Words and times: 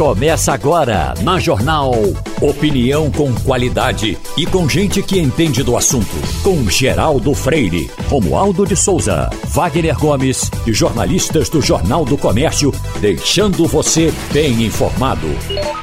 Começa 0.00 0.54
agora 0.54 1.12
na 1.22 1.38
Jornal. 1.38 1.92
Opinião 2.40 3.10
com 3.10 3.34
qualidade 3.34 4.16
e 4.34 4.46
com 4.46 4.66
gente 4.66 5.02
que 5.02 5.18
entende 5.18 5.62
do 5.62 5.76
assunto. 5.76 6.16
Com 6.42 6.70
Geraldo 6.70 7.34
Freire, 7.34 7.90
Romualdo 8.08 8.66
de 8.66 8.74
Souza, 8.74 9.28
Wagner 9.48 9.94
Gomes 9.98 10.50
e 10.66 10.72
jornalistas 10.72 11.50
do 11.50 11.60
Jornal 11.60 12.06
do 12.06 12.16
Comércio, 12.16 12.72
deixando 12.98 13.66
você 13.66 14.10
bem 14.32 14.64
informado. 14.64 15.28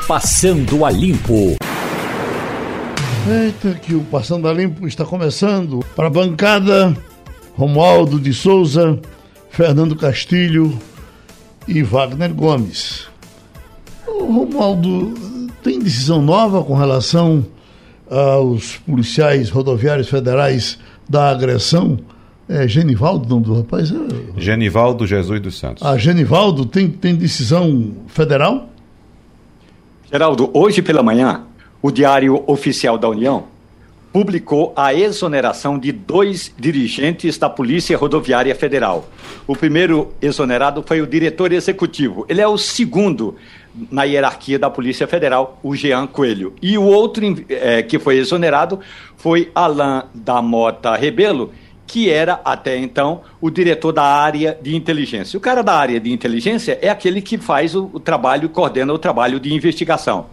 Passando 0.07 0.83
a 0.83 0.89
Limpo. 0.89 1.55
Eita, 3.29 3.75
que 3.75 3.93
o 3.93 4.01
Passando 4.01 4.47
a 4.47 4.53
Limpo 4.53 4.87
está 4.87 5.05
começando. 5.05 5.85
Para 5.95 6.07
a 6.07 6.09
bancada, 6.09 6.97
Romualdo 7.55 8.19
de 8.19 8.33
Souza, 8.33 8.99
Fernando 9.51 9.95
Castilho 9.95 10.75
e 11.67 11.83
Wagner 11.83 12.33
Gomes. 12.33 13.15
Romualdo, 14.25 15.13
tem 15.63 15.79
decisão 15.79 16.21
nova 16.21 16.63
com 16.63 16.75
relação 16.75 17.45
aos 18.09 18.77
policiais 18.77 19.49
rodoviários 19.49 20.09
federais 20.09 20.77
da 21.07 21.29
agressão? 21.29 21.99
É 22.49 22.67
Genivaldo 22.67 23.25
o 23.25 23.29
nome 23.29 23.45
do 23.45 23.55
rapaz? 23.55 23.91
É... 23.91 24.39
Genivaldo 24.39 25.05
Jesus 25.05 25.41
dos 25.41 25.59
Santos. 25.59 25.85
Ah, 25.85 25.97
Genivaldo, 25.97 26.65
tem, 26.65 26.89
tem 26.89 27.15
decisão 27.15 27.93
federal? 28.07 28.69
Geraldo, 30.09 30.49
hoje 30.53 30.81
pela 30.81 31.03
manhã, 31.03 31.43
o 31.81 31.91
Diário 31.91 32.41
Oficial 32.47 32.97
da 32.97 33.09
União 33.09 33.43
publicou 34.13 34.73
a 34.75 34.93
exoneração 34.93 35.77
de 35.77 35.91
dois 35.91 36.51
dirigentes 36.57 37.37
da 37.37 37.49
Polícia 37.49 37.97
Rodoviária 37.97 38.55
Federal. 38.55 39.07
O 39.45 39.55
primeiro 39.55 40.13
exonerado 40.21 40.81
foi 40.87 41.01
o 41.01 41.07
diretor 41.07 41.51
executivo. 41.51 42.25
Ele 42.29 42.41
é 42.41 42.47
o 42.47 42.57
segundo 42.57 43.35
na 43.91 44.03
hierarquia 44.03 44.57
da 44.57 44.69
Polícia 44.69 45.07
Federal, 45.07 45.59
o 45.63 45.75
Jean 45.75 46.07
Coelho. 46.07 46.53
E 46.61 46.77
o 46.77 46.83
outro 46.83 47.23
é, 47.49 47.81
que 47.83 47.99
foi 47.99 48.17
exonerado 48.17 48.79
foi 49.15 49.51
Alain 49.53 50.03
da 50.13 50.41
Mota 50.41 50.95
Rebelo, 50.95 51.51
que 51.85 52.09
era 52.09 52.41
até 52.43 52.77
então 52.77 53.21
o 53.39 53.49
diretor 53.49 53.93
da 53.93 54.03
área 54.03 54.57
de 54.61 54.75
inteligência. 54.75 55.37
O 55.37 55.41
cara 55.41 55.61
da 55.61 55.73
área 55.73 55.99
de 55.99 56.11
inteligência 56.11 56.77
é 56.81 56.89
aquele 56.89 57.21
que 57.21 57.37
faz 57.37 57.75
o, 57.75 57.89
o 57.93 57.99
trabalho, 57.99 58.49
coordena 58.49 58.93
o 58.93 58.99
trabalho 58.99 59.39
de 59.39 59.53
investigação. 59.53 60.27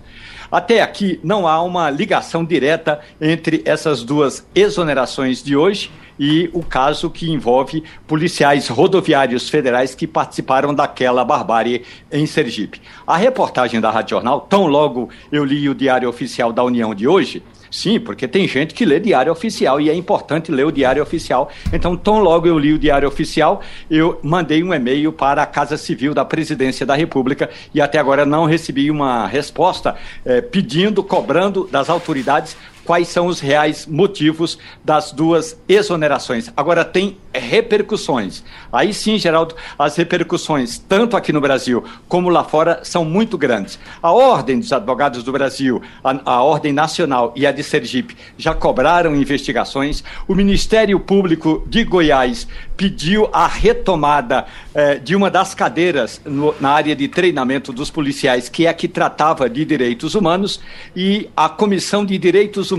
Até 0.50 0.82
aqui 0.82 1.19
não 1.22 1.48
há 1.48 1.62
uma 1.62 1.91
ligação 1.91 2.44
direta 2.44 3.00
entre 3.20 3.62
essas 3.64 4.02
duas 4.02 4.47
exonerações 4.54 5.42
de 5.42 5.56
hoje 5.56 5.91
e 6.18 6.50
o 6.52 6.62
caso 6.62 7.10
que 7.10 7.30
envolve 7.30 7.82
policiais 8.06 8.68
rodoviários 8.68 9.48
federais 9.48 9.94
que 9.94 10.06
participaram 10.06 10.74
daquela 10.74 11.24
barbárie 11.24 11.82
em 12.10 12.26
Sergipe. 12.26 12.80
A 13.06 13.16
reportagem 13.16 13.80
da 13.80 13.90
Rádio 13.90 14.10
Jornal, 14.10 14.42
tão 14.42 14.66
logo 14.66 15.08
eu 15.30 15.44
li 15.44 15.68
o 15.68 15.74
Diário 15.74 16.08
Oficial 16.08 16.52
da 16.52 16.62
União 16.62 16.94
de 16.94 17.08
hoje, 17.08 17.42
Sim, 17.74 17.98
porque 17.98 18.28
tem 18.28 18.46
gente 18.46 18.72
que 18.72 18.84
lê 18.84 19.00
diário 19.00 19.32
oficial 19.32 19.80
e 19.80 19.90
é 19.90 19.94
importante 19.94 20.52
ler 20.52 20.64
o 20.64 20.70
diário 20.70 21.02
oficial. 21.02 21.50
Então, 21.72 21.96
tão 21.96 22.20
logo 22.20 22.46
eu 22.46 22.56
li 22.56 22.72
o 22.72 22.78
diário 22.78 23.08
oficial, 23.08 23.60
eu 23.90 24.20
mandei 24.22 24.62
um 24.62 24.72
e-mail 24.72 25.12
para 25.12 25.42
a 25.42 25.46
Casa 25.46 25.76
Civil 25.76 26.14
da 26.14 26.24
Presidência 26.24 26.86
da 26.86 26.94
República 26.94 27.50
e 27.74 27.80
até 27.80 27.98
agora 27.98 28.24
não 28.24 28.44
recebi 28.44 28.92
uma 28.92 29.26
resposta 29.26 29.96
eh, 30.24 30.40
pedindo, 30.40 31.02
cobrando 31.02 31.68
das 31.68 31.90
autoridades 31.90 32.56
quais 32.84 33.08
são 33.08 33.27
os 33.27 33.40
reais 33.40 33.86
motivos 33.86 34.58
das 34.84 35.10
duas 35.10 35.56
exonerações. 35.68 36.52
Agora, 36.56 36.84
tem 36.84 37.16
repercussões. 37.32 38.44
Aí 38.72 38.92
sim, 38.92 39.18
Geraldo, 39.18 39.56
as 39.78 39.96
repercussões, 39.96 40.78
tanto 40.78 41.16
aqui 41.16 41.32
no 41.32 41.41
Brasil 41.41 41.82
como 42.06 42.28
lá 42.28 42.44
fora, 42.44 42.80
são 42.84 43.04
muito 43.04 43.36
grandes. 43.36 43.78
A 44.02 44.12
Ordem 44.12 44.60
dos 44.60 44.72
Advogados 44.72 45.24
do 45.24 45.32
Brasil, 45.32 45.82
a, 46.02 46.20
a 46.24 46.42
Ordem 46.42 46.72
Nacional 46.72 47.32
e 47.34 47.46
a 47.46 47.52
de 47.52 47.62
Sergipe 47.62 48.16
já 48.36 48.54
cobraram 48.54 49.16
investigações. 49.16 50.04
O 50.28 50.34
Ministério 50.34 51.00
Público 51.00 51.64
de 51.66 51.82
Goiás 51.82 52.47
pediu 52.76 53.28
a 53.32 53.47
retomada 53.47 54.47
eh, 54.75 54.97
de 54.97 55.16
uma 55.16 55.30
das 55.30 55.54
cadeiras 55.54 56.20
no, 56.25 56.54
na 56.60 56.70
área 56.70 56.94
de 56.94 57.09
treinamento 57.09 57.72
dos 57.72 57.91
policiais, 57.91 58.48
que 58.48 58.66
é 58.66 58.69
a 58.69 58.75
que 58.75 58.88
tratava 58.88 59.48
de 59.48 59.64
direitos 59.64 60.14
humanos, 60.14 60.60
e 60.94 61.28
a 61.36 61.48
Comissão 61.48 62.04
de 62.04 62.19
Direitos 62.19 62.70
Humanos 62.70 62.73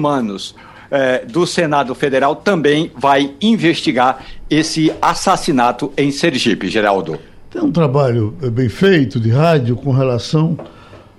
eh, 0.91 1.25
do 1.25 1.45
Senado 1.45 1.93
Federal 1.95 2.35
também 2.35 2.91
vai 2.95 3.33
investigar 3.41 4.25
esse 4.49 4.91
assassinato 5.01 5.91
em 5.97 6.11
Sergipe, 6.11 6.67
Geraldo. 6.67 7.19
Tem 7.49 7.61
um 7.61 7.71
trabalho 7.71 8.35
bem 8.51 8.69
feito 8.69 9.19
de 9.19 9.29
rádio 9.29 9.75
com 9.75 9.91
relação 9.91 10.57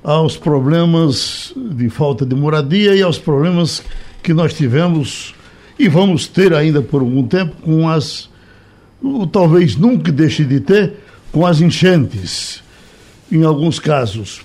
aos 0.04 0.36
problemas 0.36 1.52
de 1.56 1.88
falta 1.88 2.24
de 2.24 2.34
moradia 2.34 2.94
e 2.94 3.02
aos 3.02 3.18
problemas 3.18 3.82
que 4.22 4.32
nós 4.32 4.54
tivemos 4.54 5.34
e 5.78 5.88
vamos 5.88 6.26
ter 6.26 6.54
ainda 6.54 6.80
por 6.80 7.00
algum 7.00 7.26
tempo 7.26 7.56
com 7.62 7.88
as 7.88 8.28
ou 9.02 9.26
talvez 9.26 9.76
nunca 9.76 10.10
deixe 10.10 10.44
de 10.44 10.60
ter 10.60 10.94
com 11.32 11.44
as 11.46 11.60
enchentes. 11.60 12.62
Em 13.30 13.44
alguns 13.44 13.78
casos, 13.78 14.42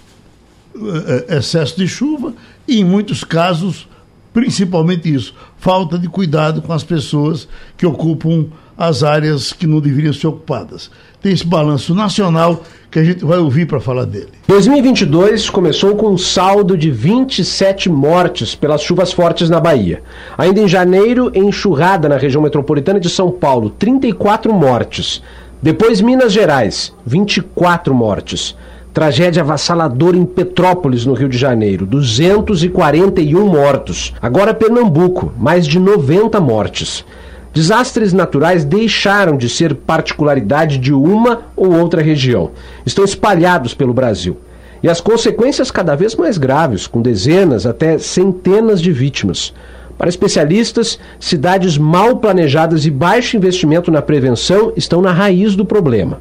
eh, 0.75 1.25
eh, 1.29 1.37
excesso 1.37 1.77
de 1.77 1.87
chuva 1.87 2.33
e 2.67 2.79
em 2.79 2.83
muitos 2.83 3.23
casos, 3.23 3.87
principalmente 4.33 5.13
isso, 5.13 5.33
falta 5.57 5.97
de 5.97 6.07
cuidado 6.07 6.61
com 6.61 6.73
as 6.73 6.83
pessoas 6.83 7.47
que 7.77 7.85
ocupam 7.85 8.47
as 8.77 9.03
áreas 9.03 9.53
que 9.53 9.67
não 9.67 9.79
deveriam 9.79 10.13
ser 10.13 10.27
ocupadas. 10.27 10.89
Tem 11.21 11.31
esse 11.31 11.45
balanço 11.45 11.93
nacional 11.93 12.63
que 12.89 12.97
a 12.97 13.03
gente 13.03 13.23
vai 13.23 13.37
ouvir 13.37 13.67
para 13.67 13.79
falar 13.79 14.05
dele. 14.05 14.29
2022 14.47 15.51
começou 15.51 15.95
com 15.95 16.09
um 16.09 16.17
saldo 16.17 16.75
de 16.75 16.89
27 16.89 17.89
mortes 17.89 18.55
pelas 18.55 18.81
chuvas 18.81 19.13
fortes 19.13 19.49
na 19.49 19.59
Bahia. 19.59 20.01
Ainda 20.37 20.61
em 20.61 20.67
janeiro, 20.67 21.31
enxurrada 21.35 22.09
na 22.09 22.17
região 22.17 22.41
metropolitana 22.41 22.99
de 22.99 23.09
São 23.09 23.29
Paulo, 23.31 23.69
34 23.69 24.51
mortes. 24.51 25.21
Depois, 25.61 26.01
Minas 26.01 26.33
Gerais, 26.33 26.91
24 27.05 27.93
mortes. 27.93 28.57
Tragédia 28.94 29.41
avassaladora 29.41 30.18
em 30.18 30.25
Petrópolis, 30.25 31.06
no 31.06 31.13
Rio 31.13 31.29
de 31.29 31.38
Janeiro, 31.38 31.85
241 31.85 33.47
mortos. 33.47 34.13
Agora 34.22 34.53
Pernambuco, 34.53 35.31
mais 35.38 35.66
de 35.66 35.79
90 35.79 36.41
mortes. 36.41 37.06
Desastres 37.53 38.12
naturais 38.12 38.66
deixaram 38.66 39.38
de 39.38 39.47
ser 39.47 39.75
particularidade 39.75 40.78
de 40.78 40.94
uma 40.94 41.44
ou 41.56 41.74
outra 41.74 42.02
região. 42.02 42.52
Estão 42.85 43.06
espalhados 43.06 43.74
pelo 43.74 43.94
Brasil. 43.94 44.35
E 44.84 44.90
as 44.90 45.00
consequências 45.00 45.72
cada 45.72 45.96
vez 45.96 46.13
mais 46.16 46.38
graves, 46.38 46.85
com 46.85 47.02
dezenas 47.02 47.66
até 47.66 47.97
centenas 47.97 48.81
de 48.81 48.91
vítimas. 48.91 49.53
Para 49.97 50.09
especialistas, 50.09 51.00
cidades 51.18 51.78
mal 51.78 52.18
planejadas 52.18 52.85
e 52.85 52.91
baixo 52.91 53.38
investimento 53.38 53.90
na 53.90 54.02
prevenção 54.02 54.73
estão 54.75 55.02
na 55.02 55.13
raiz 55.13 55.56
do 55.56 55.63
problema. 55.63 56.19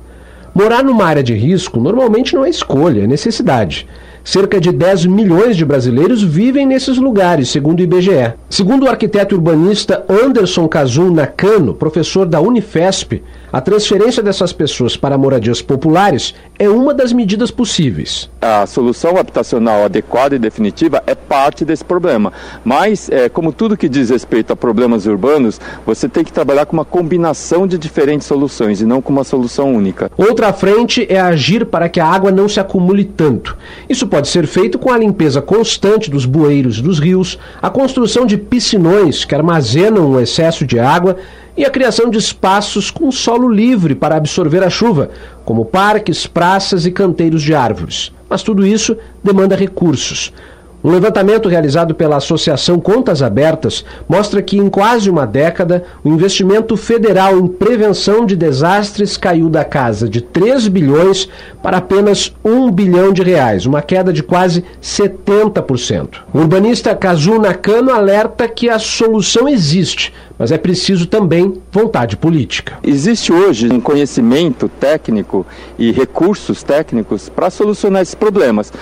Morar 0.55 0.83
numa 0.83 1.05
área 1.05 1.23
de 1.23 1.33
risco 1.35 1.81
normalmente 1.81 2.35
não 2.35 2.45
é 2.45 2.51
escolha, 2.51 3.05
é 3.05 3.07
necessidade. 3.07 3.87
Cerca 4.25 4.61
de 4.61 4.73
10 4.73 5.07
milhões 5.07 5.57
de 5.57 5.65
brasileiros 5.65 6.23
vivem 6.23 6.67
nesses 6.67 6.99
lugares, 6.99 7.49
segundo 7.49 7.81
o 7.81 7.83
IBGE. 7.83 8.35
Segundo 8.51 8.85
o 8.85 8.89
arquiteto 8.89 9.35
urbanista 9.35 10.05
Anderson 10.09 10.69
Cazum 10.69 11.11
Nakano, 11.11 11.73
professor 11.73 12.27
da 12.27 12.41
Unifesp, 12.41 13.23
a 13.53 13.61
transferência 13.61 14.23
dessas 14.23 14.53
pessoas 14.53 14.97
para 14.97 15.19
moradias 15.19 15.61
populares 15.61 16.35
é 16.59 16.69
uma 16.69 16.95
das 16.95 17.13
medidas 17.13 17.51
possíveis. 17.51 18.31
A 18.41 18.65
solução 18.67 19.17
habitacional 19.17 19.85
adequada 19.85 20.37
e 20.37 20.39
definitiva 20.39 21.03
é 21.07 21.15
parte 21.15 21.65
desse 21.65 21.85
problema. 21.85 22.33
Mas, 22.65 23.11
é, 23.11 23.29
como 23.29 23.53
tudo 23.53 23.77
que 23.77 23.89
diz 23.89 24.11
respeito 24.11 24.53
a 24.53 24.57
problemas 24.57 25.05
urbanos, 25.07 25.61
você 25.85 26.09
tem 26.09 26.23
que 26.23 26.33
trabalhar 26.33 26.67
com 26.67 26.75
uma 26.77 26.85
combinação 26.85 27.67
de 27.67 27.77
diferentes 27.77 28.27
soluções 28.27 28.81
e 28.81 28.87
não 28.87 29.03
com 29.03 29.13
uma 29.13 29.25
solução 29.25 29.75
única. 29.75 30.11
Outra 30.17 30.53
frente 30.53 31.07
é 31.09 31.21
agir 31.21 31.67
para 31.67 31.89
que 31.89 31.99
a 31.99 32.07
água 32.07 32.31
não 32.31 32.49
se 32.49 32.61
acumule 32.61 33.05
tanto. 33.05 33.57
Isso 33.89 34.07
pode 34.07 34.29
ser 34.29 34.47
feito 34.47 34.79
com 34.79 34.93
a 34.93 34.99
limpeza 34.99 35.43
constante 35.43 36.09
dos 36.09 36.25
bueiros 36.25 36.81
dos 36.81 37.01
rios, 37.01 37.39
a 37.61 37.69
construção 37.69 38.25
de 38.25 38.37
piscinões 38.37 39.25
que 39.25 39.35
armazenam 39.35 40.11
o 40.11 40.21
excesso 40.21 40.65
de 40.65 40.79
água 40.79 41.17
e 41.61 41.65
a 41.67 41.71
criação 41.71 42.09
de 42.09 42.17
espaços 42.17 42.91
com 42.91 43.13
solo 43.13 43.47
livre 43.47 43.95
para 43.95 44.17
absorver 44.17 44.65
a 44.65 44.71
chuva, 44.71 45.11
como 45.45 45.67
parques, 45.67 46.27
praças 46.27 46.87
e 46.87 46.91
canteiros 46.91 47.43
de 47.43 47.55
árvores. 47.55 48.11
Mas 48.31 48.43
tudo 48.43 48.67
isso 48.67 48.97
demanda 49.23 49.55
recursos. 49.55 50.33
Um 50.83 50.91
levantamento 50.91 51.47
realizado 51.47 51.95
pela 51.95 52.17
Associação 52.17 52.81
Contas 52.81 53.23
Abertas 53.23 53.85
mostra 54.09 54.41
que, 54.41 54.57
em 54.57 54.71
quase 54.71 55.11
uma 55.11 55.27
década, 55.27 55.85
o 56.03 56.09
investimento 56.09 56.75
federal 56.75 57.39
em 57.39 57.47
prevenção 57.47 58.25
de 58.25 58.35
desastres 58.35 59.19
caiu 59.19 59.51
da 59.51 59.63
casa 59.63 60.09
de 60.09 60.23
3 60.23 60.69
bilhões 60.69 61.29
para 61.63 61.77
apenas 61.77 62.35
1 62.43 62.71
bilhão 62.71 63.13
de 63.13 63.23
reais, 63.23 63.67
uma 63.67 63.83
queda 63.83 64.11
de 64.11 64.23
quase 64.23 64.65
70%. 64.83 66.21
O 66.33 66.39
urbanista 66.39 66.95
Kazu 66.95 67.39
Nakano 67.39 67.93
alerta 67.93 68.49
que 68.49 68.71
a 68.71 68.79
solução 68.79 69.47
existe, 69.47 70.15
mas 70.39 70.51
é 70.51 70.57
preciso 70.57 71.07
também 71.07 71.61
vontade 71.71 72.17
política. 72.17 72.79
Existe 72.83 73.31
hoje 73.31 73.71
um 73.71 73.83
conhecimento 73.83 74.67
técnico 74.67 75.47
e 75.79 75.93
recursos 75.93 76.63
técnicos 76.63 77.29
para 77.29 77.51
solucionar 77.51 78.01
esses 78.01 78.15
problemas. 78.15 78.73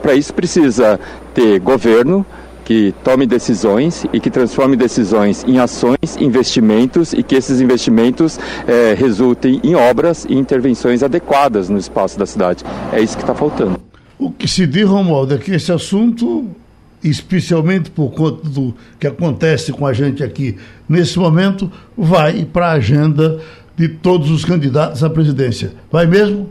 Para 0.00 0.14
isso 0.14 0.32
precisa 0.32 0.98
ter 1.34 1.60
governo, 1.60 2.24
que 2.70 2.94
tome 3.02 3.26
decisões 3.26 4.06
e 4.12 4.20
que 4.20 4.30
transforme 4.30 4.76
decisões 4.76 5.44
em 5.44 5.58
ações, 5.58 6.16
investimentos 6.20 7.12
e 7.12 7.20
que 7.20 7.34
esses 7.34 7.60
investimentos 7.60 8.38
é, 8.64 8.94
resultem 8.96 9.60
em 9.64 9.74
obras 9.74 10.24
e 10.24 10.34
intervenções 10.34 11.02
adequadas 11.02 11.68
no 11.68 11.76
espaço 11.76 12.16
da 12.16 12.24
cidade. 12.26 12.64
É 12.92 13.00
isso 13.00 13.16
que 13.16 13.24
está 13.24 13.34
faltando. 13.34 13.80
O 14.16 14.30
que 14.30 14.46
se 14.46 14.68
diz, 14.68 14.86
Romualdo, 14.86 15.34
é 15.34 15.38
que 15.38 15.50
esse 15.50 15.72
assunto, 15.72 16.48
especialmente 17.02 17.90
por 17.90 18.12
conta 18.12 18.48
do 18.48 18.72
que 19.00 19.06
acontece 19.08 19.72
com 19.72 19.84
a 19.84 19.92
gente 19.92 20.22
aqui 20.22 20.56
nesse 20.88 21.18
momento, 21.18 21.72
vai 21.98 22.44
para 22.44 22.68
a 22.68 22.72
agenda 22.74 23.40
de 23.76 23.88
todos 23.88 24.30
os 24.30 24.44
candidatos 24.44 25.02
à 25.02 25.10
presidência. 25.10 25.72
Vai 25.90 26.06
mesmo? 26.06 26.48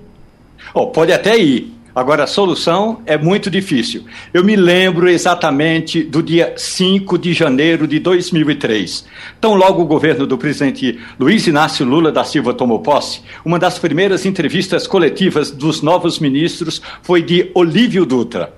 Oh, 0.73 0.87
pode 0.87 1.13
até 1.13 1.37
ir. 1.37 1.78
Agora, 1.99 2.23
a 2.23 2.27
solução 2.27 3.01
é 3.05 3.17
muito 3.17 3.51
difícil. 3.51 4.05
Eu 4.33 4.41
me 4.41 4.55
lembro 4.55 5.09
exatamente 5.09 6.01
do 6.01 6.23
dia 6.23 6.53
5 6.55 7.17
de 7.17 7.33
janeiro 7.33 7.85
de 7.85 7.99
2003. 7.99 9.05
Tão 9.41 9.53
logo 9.53 9.81
o 9.81 9.85
governo 9.85 10.25
do 10.25 10.37
presidente 10.37 10.97
Luiz 11.19 11.45
Inácio 11.45 11.85
Lula 11.85 12.09
da 12.09 12.23
Silva 12.23 12.53
tomou 12.53 12.79
posse, 12.79 13.19
uma 13.43 13.59
das 13.59 13.77
primeiras 13.77 14.25
entrevistas 14.25 14.87
coletivas 14.87 15.51
dos 15.51 15.81
novos 15.81 16.19
ministros 16.19 16.81
foi 17.03 17.21
de 17.21 17.51
Olívio 17.53 18.05
Dutra. 18.05 18.53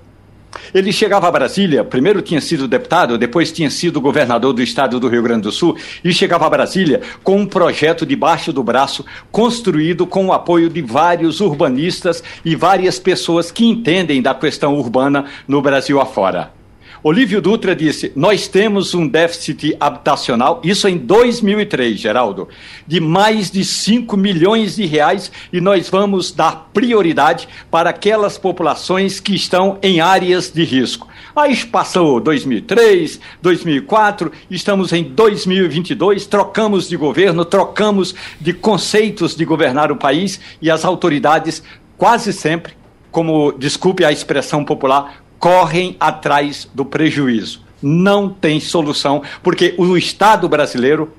Ele 0.74 0.92
chegava 0.92 1.28
a 1.28 1.30
Brasília, 1.30 1.84
primeiro 1.84 2.22
tinha 2.22 2.40
sido 2.40 2.68
deputado, 2.68 3.18
depois 3.18 3.52
tinha 3.52 3.70
sido 3.70 4.00
governador 4.00 4.52
do 4.52 4.62
estado 4.62 4.98
do 4.98 5.08
Rio 5.08 5.22
Grande 5.22 5.42
do 5.42 5.52
Sul, 5.52 5.76
e 6.04 6.12
chegava 6.12 6.46
a 6.46 6.50
Brasília 6.50 7.00
com 7.22 7.36
um 7.36 7.46
projeto 7.46 8.06
debaixo 8.06 8.52
do 8.52 8.62
braço, 8.62 9.04
construído 9.30 10.06
com 10.06 10.26
o 10.26 10.32
apoio 10.32 10.68
de 10.68 10.82
vários 10.82 11.40
urbanistas 11.40 12.22
e 12.44 12.54
várias 12.54 12.98
pessoas 12.98 13.50
que 13.50 13.64
entendem 13.64 14.22
da 14.22 14.34
questão 14.34 14.74
urbana 14.76 15.26
no 15.46 15.60
Brasil 15.60 16.00
afora. 16.00 16.61
Olívio 17.04 17.42
Dutra 17.42 17.74
disse: 17.74 18.12
Nós 18.14 18.46
temos 18.46 18.94
um 18.94 19.08
déficit 19.08 19.76
habitacional, 19.80 20.60
isso 20.62 20.86
em 20.86 20.96
2003, 20.96 21.98
Geraldo, 21.98 22.48
de 22.86 23.00
mais 23.00 23.50
de 23.50 23.64
5 23.64 24.16
milhões 24.16 24.76
de 24.76 24.86
reais 24.86 25.32
e 25.52 25.60
nós 25.60 25.88
vamos 25.88 26.30
dar 26.30 26.70
prioridade 26.72 27.48
para 27.68 27.90
aquelas 27.90 28.38
populações 28.38 29.18
que 29.18 29.34
estão 29.34 29.78
em 29.82 30.00
áreas 30.00 30.52
de 30.52 30.62
risco. 30.62 31.08
Aí 31.34 31.56
passou 31.64 32.20
2003, 32.20 33.18
2004, 33.42 34.30
estamos 34.48 34.92
em 34.92 35.02
2022, 35.02 36.26
trocamos 36.26 36.88
de 36.88 36.96
governo, 36.96 37.44
trocamos 37.44 38.14
de 38.40 38.52
conceitos 38.52 39.34
de 39.34 39.44
governar 39.44 39.90
o 39.90 39.96
país 39.96 40.38
e 40.60 40.70
as 40.70 40.84
autoridades 40.84 41.64
quase 41.98 42.32
sempre 42.32 42.74
como, 43.12 43.52
desculpe 43.52 44.04
a 44.04 44.10
expressão 44.10 44.64
popular, 44.64 45.21
correm 45.42 45.96
atrás 45.98 46.68
do 46.72 46.84
prejuízo. 46.84 47.62
Não 47.82 48.28
tem 48.28 48.60
solução, 48.60 49.22
porque 49.42 49.74
o 49.76 49.96
Estado 49.96 50.48
brasileiro, 50.48 51.10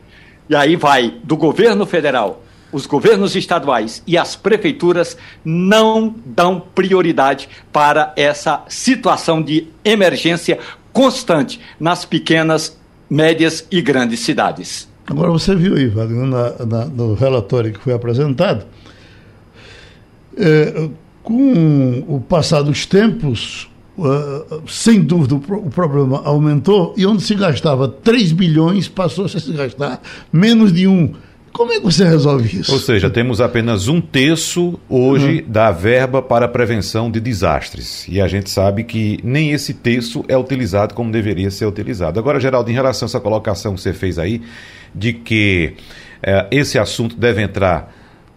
e 0.50 0.56
aí 0.56 0.78
vai 0.78 1.16
do 1.26 1.36
governo 1.36 1.86
federal, 1.86 2.42
os 2.72 2.86
governos 2.86 3.36
estaduais 3.36 4.02
e 4.08 4.18
as 4.18 4.34
prefeituras 4.34 5.18
não 5.44 6.16
dão 6.26 6.58
prioridade 6.74 7.50
para 7.70 8.14
essa 8.16 8.64
situação 8.70 9.42
de 9.42 9.68
emergência 9.84 10.58
constante 10.94 11.60
nas 11.78 12.06
pequenas, 12.06 12.80
médias 13.10 13.68
e 13.70 13.82
grandes 13.82 14.22
cidades. 14.22 14.88
Agora 15.06 15.32
você 15.32 15.54
viu 15.54 15.76
aí, 15.76 15.90
Wagner, 15.90 16.26
na, 16.26 16.66
na, 16.66 16.86
no 16.86 17.14
relatório 17.14 17.74
que 17.74 17.80
foi 17.80 17.92
apresentado, 17.92 18.66
é, 20.38 20.90
com 21.22 22.06
o 22.08 22.22
passar 22.22 22.62
dos 22.62 22.86
tempos, 22.86 23.70
Uh, 23.96 24.68
sem 24.68 25.02
dúvida, 25.02 25.36
o, 25.36 25.70
problema 25.70 26.22
aumentou 26.26 26.96
e 26.98 27.06
onde 27.06 27.22
se 27.22 27.36
gastava 27.36 27.88
3 27.88 28.32
bilhões 28.32 28.88
passou 28.88 29.26
a 29.26 29.30
se 29.30 29.52
gastar 29.54 30.02
menos 30.32 30.74
de 30.74 30.88
um. 30.88 31.14
Como 31.52 31.72
é 31.72 31.76
que 31.76 31.84
você 31.84 32.04
resolve 32.04 32.62
isso? 32.62 32.72
Ou 32.74 32.80
seja, 32.80 33.12
temos 33.12 33.40
apenas 33.40 33.88
um 33.88 34.02
terço 34.02 34.80
hoje 34.90 35.42
uhum. 35.42 35.52
da 35.52 35.70
verba 35.70 36.20
para 36.24 36.48
prevenção 36.48 37.12
de 37.12 37.20
desastres. 37.20 38.08
E 38.10 38.20
a 38.20 38.28
gente 38.28 38.50
sabe 38.50 38.84
que 38.84 39.20
nem 39.24 39.52
esse 39.52 39.76
terço 39.76 40.26
é 40.28 40.36
utilizado 40.36 40.96
como 40.96 41.12
deveria 41.12 41.52
ser 41.52 41.68
utilizado. 41.68 42.20
Agora, 42.20 42.40
Geraldo, 42.40 42.72
em 42.72 42.74
relação 42.74 43.06
a 43.06 43.08
essa 43.08 43.20
colocação 43.20 43.76
que 43.76 43.82
você 43.82 43.94
fez 43.94 44.18
aí, 44.18 44.42
de 44.96 45.14
que 45.14 45.76
eh, 46.24 46.48
esse 46.50 46.80
assunto 46.80 47.16
deve 47.16 47.44
entrar 47.44 47.94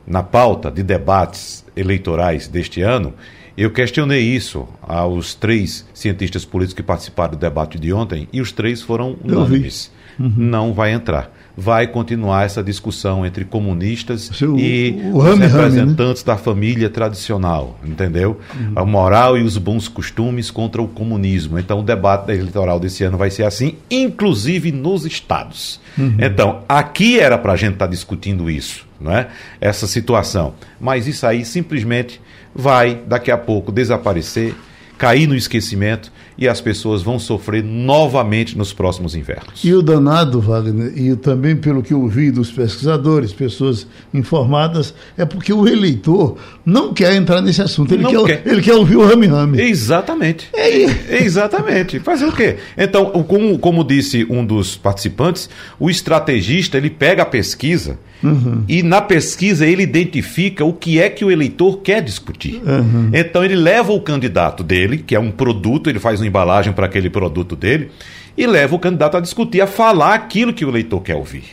na 0.07 0.23
pauta 0.23 0.71
de 0.71 0.83
debates 0.83 1.65
eleitorais 1.75 2.47
deste 2.47 2.83
ano, 2.83 3.15
eu 3.57 3.71
questionei 3.71 4.23
isso 4.23 4.69
aos 4.83 5.35
três 5.35 5.87
cientistas 5.95 6.45
políticos 6.45 6.77
que 6.77 6.83
participaram 6.83 7.33
do 7.33 7.39
debate 7.39 7.79
de 7.79 7.93
ontem 7.93 8.29
e 8.33 8.41
os 8.41 8.53
três 8.53 8.83
foram 8.83 9.17
unânimes. 9.25 9.91
Uhum. 10.19 10.33
Não 10.37 10.73
vai 10.73 10.93
entrar. 10.93 11.33
Vai 11.59 11.87
continuar 11.87 12.45
essa 12.45 12.63
discussão 12.63 13.25
entre 13.25 13.45
comunistas 13.45 14.31
o, 14.43 14.59
e 14.59 14.99
o 15.11 15.17
os 15.17 15.39
representantes 15.39 16.23
né? 16.23 16.35
da 16.35 16.37
família 16.39 16.91
tradicional, 16.91 17.79
entendeu? 17.83 18.39
Uhum. 18.55 18.73
A 18.77 18.85
moral 18.85 19.39
e 19.39 19.43
os 19.43 19.57
bons 19.57 19.89
costumes 19.89 20.51
contra 20.51 20.83
o 20.83 20.89
comunismo. 20.89 21.59
Então, 21.59 21.81
o 21.81 21.83
debate 21.83 22.31
eleitoral 22.31 22.79
desse 22.79 23.05
ano 23.05 23.17
vai 23.17 23.31
ser 23.31 23.45
assim, 23.45 23.77
inclusive 23.91 24.71
nos 24.71 25.07
estados. 25.07 25.81
Uhum. 25.97 26.17
Então, 26.19 26.61
aqui 26.69 27.19
era 27.19 27.39
para 27.39 27.55
a 27.55 27.57
gente 27.57 27.73
estar 27.73 27.87
tá 27.87 27.91
discutindo 27.91 28.51
isso, 28.51 28.86
não 29.01 29.13
é? 29.13 29.29
Essa 29.61 29.87
situação. 29.87 30.55
Mas 30.81 31.07
isso 31.07 31.27
aí 31.27 31.45
simplesmente 31.45 32.21
vai 32.55 33.03
daqui 33.07 33.31
a 33.31 33.37
pouco 33.37 33.71
desaparecer, 33.71 34.55
cair 34.99 35.27
no 35.27 35.35
esquecimento 35.35 36.11
e 36.39 36.47
as 36.47 36.61
pessoas 36.61 37.03
vão 37.03 37.19
sofrer 37.19 37.63
novamente 37.63 38.57
nos 38.57 38.73
próximos 38.73 39.15
invernos. 39.15 39.63
E 39.65 39.73
o 39.73 39.83
danado, 39.83 40.41
Wagner, 40.41 40.93
e 40.97 41.17
também 41.17 41.57
pelo 41.57 41.83
que 41.83 41.93
eu 41.93 42.03
ouvi 42.03 42.31
dos 42.31 42.51
pesquisadores, 42.51 43.33
pessoas 43.33 43.87
informadas, 44.13 44.95
é 45.17 45.25
porque 45.25 45.53
o 45.53 45.67
eleitor 45.67 46.37
não 46.65 46.93
quer 46.93 47.15
entrar 47.15 47.41
nesse 47.41 47.63
assunto. 47.63 47.95
Ele, 47.95 48.05
quer, 48.05 48.25
quer, 48.25 48.51
ele 48.51 48.63
quer 48.63 48.75
ouvir 48.75 48.97
o 48.97 49.07
rame-rame. 49.07 49.61
Exatamente. 49.61 50.49
É. 50.55 51.23
Exatamente. 51.23 52.01
Fazer 52.01 52.27
o 52.27 52.33
quê? 52.33 52.57
Então, 52.77 53.11
como, 53.25 53.59
como 53.59 53.85
disse 53.85 54.27
um 54.29 54.45
dos 54.45 54.77
participantes, 54.77 55.49
o 55.79 55.89
estrategista 55.89 56.77
ele 56.77 56.91
pega 56.91 57.23
a 57.23 57.27
pesquisa 57.27 57.99
uhum. 58.23 58.65
e 58.69 58.83
na 58.83 59.01
pesquisa 59.01 59.67
ele 59.67 59.83
identifica 59.83 60.65
o 60.65 60.73
que 60.73 61.01
é 61.01 61.09
que 61.09 61.25
o 61.25 61.31
eleitor 61.31 61.79
quer 61.79 62.03
discutir. 62.03 62.63
Uhum. 62.65 63.11
Então 63.13 63.45
ele 63.45 63.57
leva 63.57 63.93
o 63.93 64.01
candidato 64.01 64.63
dele, 64.63 64.99
que 64.99 65.15
é 65.15 65.21
um 65.21 65.31
produto, 65.31 65.89
ele 65.89 65.99
faz 65.99 66.21
uma 66.21 66.27
embalagem 66.27 66.73
para 66.73 66.87
aquele 66.87 67.11
produto 67.11 67.57
dele, 67.57 67.91
e 68.37 68.47
leva 68.47 68.75
o 68.75 68.79
candidato 68.79 69.17
a 69.17 69.21
discutir, 69.21 69.61
a 69.61 69.67
falar 69.67 70.15
aquilo 70.15 70.53
que 70.53 70.65
o 70.65 70.69
eleitor 70.69 71.01
quer 71.01 71.17
ouvir. 71.17 71.45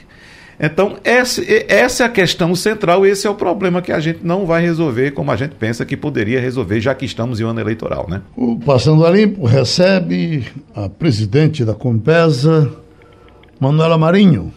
Então, 0.60 0.98
essa, 1.04 1.42
essa 1.68 2.04
é 2.04 2.06
a 2.06 2.10
questão 2.10 2.56
central, 2.56 3.06
esse 3.06 3.26
é 3.26 3.30
o 3.30 3.36
problema 3.36 3.82
que 3.82 3.92
a 3.92 4.00
gente 4.00 4.20
não 4.24 4.46
vai 4.46 4.62
resolver 4.62 5.12
como 5.12 5.32
a 5.32 5.36
gente 5.36 5.56
pensa 5.56 5.86
que 5.86 5.98
poderia 5.98 6.40
resolver, 6.40 6.80
já 6.80 6.94
que 6.94 7.06
estamos 7.06 7.40
em 7.40 7.44
um 7.44 7.50
ano 7.50 7.60
eleitoral. 7.60 8.08
Né? 8.10 8.22
O 8.36 8.58
Passando 8.60 9.06
a 9.06 9.12
Limpo 9.12 9.46
recebe 9.46 10.46
a 10.76 10.88
presidente 10.88 11.66
da 11.66 11.74
Compesa, 11.74 12.72
Manuela 13.60 13.98
Marinho. 13.98 14.54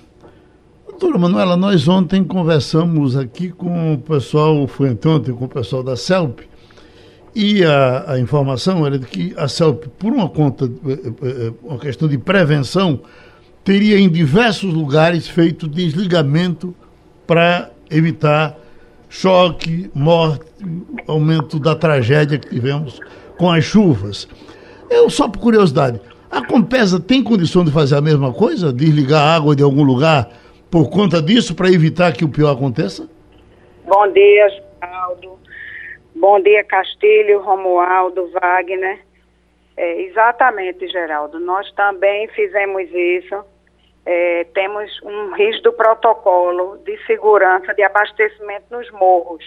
Doutora 0.99 1.19
Manuela, 1.19 1.59
nós 1.59 1.87
ontem 1.88 2.25
conversamos 2.25 3.19
aqui 3.19 3.50
com 3.50 3.93
o 3.93 3.99
pessoal, 3.99 4.67
foi 4.67 4.93
ontem 4.93 5.31
com 5.31 5.45
o 5.45 5.49
pessoal 5.49 5.83
da 5.83 5.95
CELP, 5.95 6.41
e 7.35 7.62
a, 7.62 8.12
a 8.12 8.19
informação 8.19 8.87
era 8.87 8.99
de 8.99 9.05
que 9.05 9.35
a 9.37 9.47
CELP, 9.47 9.88
por 9.99 10.11
uma 10.11 10.26
conta, 10.26 10.65
eh, 10.65 10.71
eh, 10.88 11.12
eh, 11.23 11.53
uma 11.62 11.79
questão 11.79 12.09
de 12.09 12.17
prevenção, 12.17 12.99
teria 13.62 14.00
em 14.00 14.09
diversos 14.09 14.73
lugares 14.73 15.29
feito 15.29 15.69
desligamento 15.69 16.75
para 17.26 17.71
evitar 17.91 18.57
choque, 19.11 19.91
morte, 19.95 20.47
aumento 21.07 21.59
da 21.59 21.75
tragédia 21.75 22.38
que 22.38 22.49
tivemos 22.49 23.00
com 23.37 23.50
as 23.50 23.62
chuvas. 23.62 24.26
Eu, 24.88 25.11
só 25.11 25.29
por 25.29 25.41
curiosidade, 25.41 26.00
a 26.31 26.43
Compesa 26.43 26.99
tem 26.99 27.23
condição 27.23 27.62
de 27.67 27.71
fazer 27.71 27.97
a 27.97 28.00
mesma 28.00 28.33
coisa? 28.33 28.73
Desligar 28.73 29.21
a 29.21 29.37
água 29.37 29.55
de 29.55 29.62
algum 29.62 29.83
lugar 29.83 30.46
por 30.70 30.90
conta 30.90 31.23
disso, 31.23 31.54
para 31.54 31.68
evitar 31.68 32.12
que 32.12 32.25
o 32.25 32.28
pior 32.28 32.52
aconteça? 32.52 33.08
Bom 33.85 34.12
dia, 34.12 34.49
Geraldo. 34.49 35.38
Bom 36.14 36.40
dia, 36.40 36.64
Castilho, 36.64 37.40
Romualdo, 37.40 38.30
Wagner. 38.30 39.00
É, 39.76 40.00
exatamente, 40.02 40.88
Geraldo. 40.88 41.38
Nós 41.38 41.70
também 41.73 42.26
fizemos 42.28 42.82
isso. 42.90 43.44
É, 44.04 44.44
temos 44.54 44.90
um 45.02 45.35
rígido 45.35 45.73
protocolo 45.73 46.78
de 46.85 46.96
segurança 47.06 47.75
de 47.75 47.82
abastecimento 47.82 48.64
nos 48.70 48.90
morros. 48.92 49.44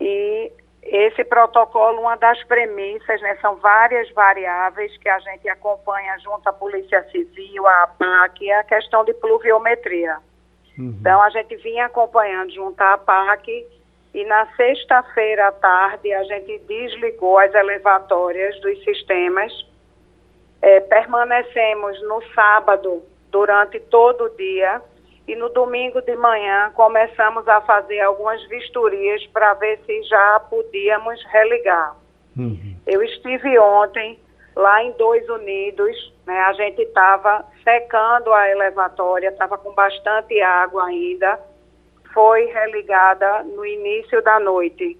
E 0.00 0.50
esse 0.82 1.24
protocolo, 1.24 2.00
uma 2.00 2.16
das 2.16 2.42
premissas, 2.44 3.20
né, 3.20 3.36
são 3.40 3.56
várias 3.56 4.10
variáveis 4.12 4.96
que 4.96 5.08
a 5.08 5.18
gente 5.18 5.48
acompanha 5.48 6.18
junto 6.18 6.48
à 6.48 6.52
Polícia 6.52 7.02
Civil, 7.10 7.66
à 7.66 7.82
APAC, 7.82 8.50
é 8.50 8.58
a 8.58 8.64
questão 8.64 9.04
de 9.04 9.12
pluviometria. 9.14 10.16
Uhum. 10.78 10.96
Então, 10.98 11.22
a 11.22 11.28
gente 11.30 11.54
vinha 11.56 11.86
acompanhando 11.86 12.52
junto 12.52 12.80
à 12.80 12.94
APAC 12.94 13.66
e 14.14 14.24
na 14.24 14.46
sexta-feira 14.56 15.48
à 15.48 15.52
tarde 15.52 16.12
a 16.12 16.24
gente 16.24 16.58
desligou 16.60 17.38
as 17.38 17.54
elevatórias 17.54 18.58
dos 18.60 18.82
sistemas. 18.82 19.52
É, 20.62 20.80
permanecemos 20.80 22.02
no 22.02 22.22
sábado 22.34 23.02
durante 23.30 23.78
todo 23.80 24.24
o 24.24 24.30
dia 24.30 24.82
e 25.30 25.36
no 25.36 25.48
domingo 25.50 26.02
de 26.02 26.16
manhã 26.16 26.72
começamos 26.74 27.46
a 27.46 27.60
fazer 27.60 28.00
algumas 28.00 28.42
vistorias 28.48 29.24
para 29.28 29.54
ver 29.54 29.78
se 29.86 30.02
já 30.02 30.40
podíamos 30.50 31.24
religar. 31.26 31.94
Uhum. 32.36 32.74
Eu 32.84 33.00
estive 33.00 33.56
ontem 33.60 34.18
lá 34.56 34.82
em 34.82 34.90
Dois 34.98 35.28
Unidos, 35.28 36.12
né, 36.26 36.36
a 36.40 36.52
gente 36.54 36.82
estava 36.82 37.44
secando 37.62 38.32
a 38.32 38.50
elevatória, 38.50 39.28
estava 39.28 39.56
com 39.56 39.72
bastante 39.72 40.40
água 40.40 40.86
ainda, 40.86 41.38
foi 42.12 42.46
religada 42.46 43.44
no 43.44 43.64
início 43.64 44.20
da 44.22 44.40
noite 44.40 44.98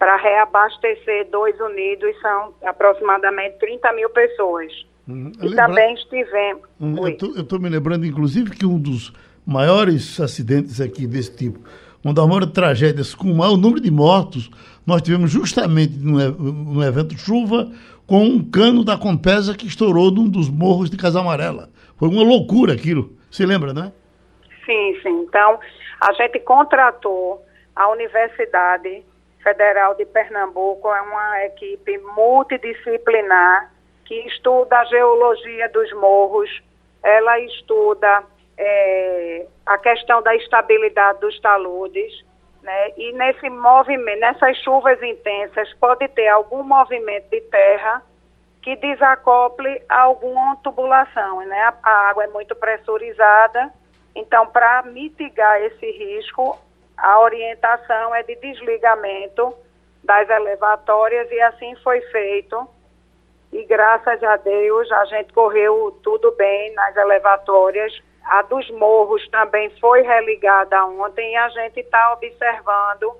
para 0.00 0.16
reabastecer 0.16 1.28
Dois 1.30 1.58
Unidos, 1.60 2.20
são 2.20 2.52
aproximadamente 2.64 3.56
30 3.60 3.92
mil 3.92 4.10
pessoas. 4.10 4.72
Uhum. 5.06 5.30
E 5.40 5.48
lembra... 5.48 5.66
também 5.66 5.94
estivemos. 5.94 6.68
Uhum. 6.80 7.06
Eu 7.06 7.42
estou 7.42 7.60
me 7.60 7.68
lembrando, 7.68 8.04
inclusive, 8.04 8.50
que 8.50 8.66
um 8.66 8.78
dos 8.78 9.12
maiores 9.50 10.20
acidentes 10.20 10.80
aqui 10.80 11.06
desse 11.06 11.34
tipo, 11.36 11.58
uma 12.04 12.14
das 12.14 12.26
maiores 12.26 12.50
tragédias 12.52 13.14
com 13.14 13.30
o 13.30 13.36
maior 13.36 13.56
número 13.56 13.80
de 13.80 13.90
mortos, 13.90 14.48
nós 14.86 15.02
tivemos 15.02 15.30
justamente 15.30 15.92
no, 15.98 16.82
evento 16.82 17.18
chuva 17.18 17.70
com 18.06 18.24
um 18.24 18.50
cano 18.50 18.84
da 18.84 18.96
Compesa 18.96 19.56
que 19.56 19.66
estourou 19.66 20.10
num 20.10 20.28
dos 20.28 20.48
morros 20.48 20.88
de 20.88 20.96
Casa 20.96 21.20
Amarela. 21.20 21.68
Foi 21.98 22.08
uma 22.08 22.22
loucura 22.22 22.72
aquilo. 22.72 23.10
Se 23.30 23.44
lembra, 23.44 23.74
né? 23.74 23.92
Sim, 24.64 24.98
sim. 25.02 25.26
Então, 25.28 25.58
a 26.00 26.12
gente 26.14 26.38
contratou 26.40 27.44
a 27.76 27.88
Universidade 27.90 29.04
Federal 29.42 29.94
de 29.94 30.06
Pernambuco, 30.06 30.88
é 30.88 31.02
uma 31.02 31.44
equipe 31.44 31.98
multidisciplinar 32.16 33.72
que 34.04 34.14
estuda 34.26 34.78
a 34.78 34.84
geologia 34.86 35.68
dos 35.68 35.92
morros, 35.92 36.50
ela 37.02 37.38
estuda 37.40 38.24
é, 38.62 39.46
a 39.64 39.78
questão 39.78 40.22
da 40.22 40.36
estabilidade 40.36 41.18
dos 41.20 41.40
taludes, 41.40 42.12
né? 42.62 42.90
E 42.98 43.10
nesse 43.12 43.48
movimento, 43.48 44.20
nessas 44.20 44.54
chuvas 44.58 45.02
intensas, 45.02 45.72
pode 45.80 46.06
ter 46.08 46.28
algum 46.28 46.62
movimento 46.62 47.30
de 47.30 47.40
terra 47.40 48.02
que 48.60 48.76
desacople 48.76 49.82
alguma 49.88 50.56
tubulação, 50.56 51.40
né? 51.40 51.72
A, 51.82 51.90
água 52.10 52.24
é 52.24 52.26
muito 52.26 52.54
pressurizada, 52.54 53.72
então 54.14 54.46
para 54.46 54.82
mitigar 54.82 55.62
esse 55.62 55.90
risco, 55.92 56.58
a 56.98 57.18
orientação 57.18 58.14
é 58.14 58.22
de 58.22 58.36
desligamento 58.36 59.54
das 60.04 60.28
elevatórias 60.28 61.30
e 61.32 61.40
assim 61.40 61.74
foi 61.76 62.02
feito. 62.02 62.68
E 63.50 63.64
graças 63.64 64.22
a 64.22 64.36
Deus 64.36 64.92
a 64.92 65.06
gente 65.06 65.32
correu 65.32 65.98
tudo 66.02 66.30
bem 66.32 66.74
nas 66.74 66.94
elevatórias 66.94 68.09
a 68.24 68.42
dos 68.42 68.70
morros 68.70 69.26
também 69.28 69.70
foi 69.80 70.02
religada 70.02 70.84
ontem 70.86 71.32
e 71.32 71.36
a 71.36 71.48
gente 71.48 71.80
está 71.80 72.12
observando 72.12 73.12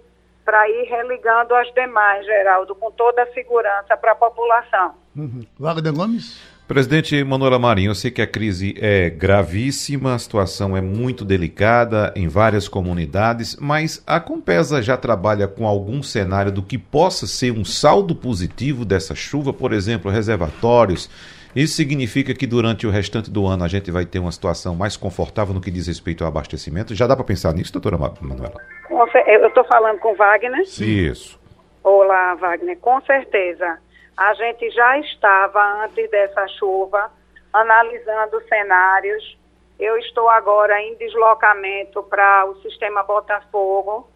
para 0.44 0.68
ir 0.68 0.84
religando 0.84 1.54
as 1.54 1.72
demais, 1.74 2.24
Geraldo, 2.24 2.74
com 2.74 2.90
toda 2.90 3.22
a 3.22 3.32
segurança 3.32 3.96
para 3.96 4.12
a 4.12 4.14
população. 4.14 4.94
Uhum. 5.16 5.44
Wagner 5.58 5.92
Gomes? 5.92 6.40
Presidente 6.70 7.24
Manuela 7.24 7.58
Marinho, 7.58 7.90
eu 7.90 7.94
sei 7.96 8.12
que 8.12 8.22
a 8.22 8.26
crise 8.28 8.76
é 8.78 9.10
gravíssima, 9.10 10.14
a 10.14 10.18
situação 10.20 10.76
é 10.76 10.80
muito 10.80 11.24
delicada 11.24 12.12
em 12.14 12.28
várias 12.28 12.68
comunidades, 12.68 13.56
mas 13.56 14.00
a 14.06 14.20
Compesa 14.20 14.80
já 14.80 14.96
trabalha 14.96 15.48
com 15.48 15.66
algum 15.66 16.00
cenário 16.00 16.52
do 16.52 16.62
que 16.62 16.78
possa 16.78 17.26
ser 17.26 17.50
um 17.50 17.64
saldo 17.64 18.14
positivo 18.14 18.84
dessa 18.84 19.16
chuva, 19.16 19.52
por 19.52 19.72
exemplo, 19.72 20.12
reservatórios, 20.12 21.10
isso 21.54 21.74
significa 21.74 22.34
que 22.34 22.46
durante 22.46 22.86
o 22.86 22.90
restante 22.90 23.30
do 23.30 23.46
ano 23.46 23.64
a 23.64 23.68
gente 23.68 23.90
vai 23.90 24.04
ter 24.04 24.18
uma 24.18 24.30
situação 24.30 24.74
mais 24.74 24.96
confortável 24.96 25.52
no 25.52 25.60
que 25.60 25.70
diz 25.70 25.86
respeito 25.86 26.22
ao 26.22 26.28
abastecimento? 26.28 26.94
Já 26.94 27.06
dá 27.06 27.16
para 27.16 27.24
pensar 27.24 27.52
nisso, 27.52 27.72
doutora 27.72 27.98
Manuela? 27.98 28.60
Eu 29.26 29.48
estou 29.48 29.64
falando 29.64 29.98
com 29.98 30.14
Wagner. 30.14 30.60
Isso. 30.60 31.40
Olá, 31.82 32.34
Wagner. 32.34 32.78
Com 32.78 33.00
certeza. 33.02 33.78
A 34.16 34.34
gente 34.34 34.70
já 34.70 34.98
estava, 34.98 35.84
antes 35.84 36.10
dessa 36.10 36.46
chuva, 36.48 37.10
analisando 37.52 38.40
cenários. 38.48 39.38
Eu 39.78 39.96
estou 39.96 40.28
agora 40.28 40.80
em 40.82 40.94
deslocamento 40.96 42.02
para 42.02 42.44
o 42.44 42.56
sistema 42.60 43.02
Botafogo, 43.02 44.08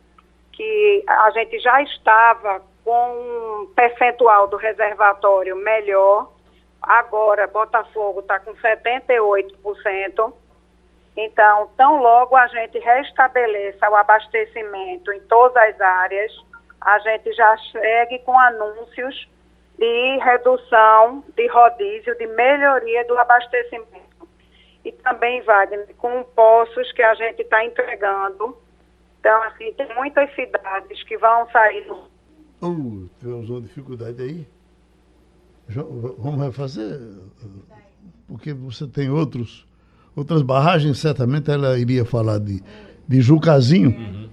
que 0.53 1.03
a 1.09 1.31
gente 1.31 1.59
já 1.59 1.83
estava 1.83 2.61
com 2.85 3.63
um 3.63 3.67
percentual 3.75 4.47
do 4.47 4.57
reservatório 4.57 5.57
melhor 5.57 6.34
Agora, 6.87 7.47
Botafogo 7.47 8.21
está 8.21 8.39
com 8.41 8.55
78%. 8.55 10.33
Então, 11.17 11.71
tão 11.77 12.03
logo 12.03 12.37
a 12.37 12.47
gente 12.49 12.79
restabeleça 12.79 13.89
o 13.89 13.95
abastecimento 13.95 15.13
em 15.13 15.21
todas 15.21 15.57
as 15.57 15.81
áreas, 15.81 16.33
a 16.81 16.99
gente 16.99 17.33
já 17.33 17.57
segue 17.73 18.19
com 18.21 18.39
anúncios 18.39 19.29
de 19.79 20.19
redução 20.19 21.25
de 21.37 21.47
rodízio, 21.47 22.17
de 22.19 22.27
melhoria 22.27 23.05
do 23.07 23.17
abastecimento. 23.19 24.29
E 24.85 24.93
também, 24.93 25.41
Wagner, 25.43 25.95
com 25.97 26.23
poços 26.25 26.93
que 26.93 27.03
a 27.03 27.15
gente 27.15 27.43
está 27.43 27.65
entregando. 27.65 28.57
Então, 29.21 29.43
assim, 29.45 29.73
tem 29.73 29.95
muitas 29.95 30.33
cidades 30.35 31.03
que 31.05 31.17
vão 31.17 31.49
sair. 31.51 31.91
Uh, 32.61 33.09
tivemos 33.19 33.49
uma 33.49 33.61
dificuldade 33.63 34.23
aí. 34.23 34.54
Vamos 35.69 36.41
refazer? 36.41 37.01
Porque 38.29 38.53
você 38.53 38.87
tem 38.87 39.11
outros, 39.11 39.67
outras 40.15 40.43
barragens, 40.43 40.99
certamente 40.99 41.51
ela 41.51 41.79
iria 41.79 42.05
falar 42.05 42.39
de, 42.39 42.63
de 43.07 43.21
Jucazinho, 43.21 43.91
uhum. 43.91 44.29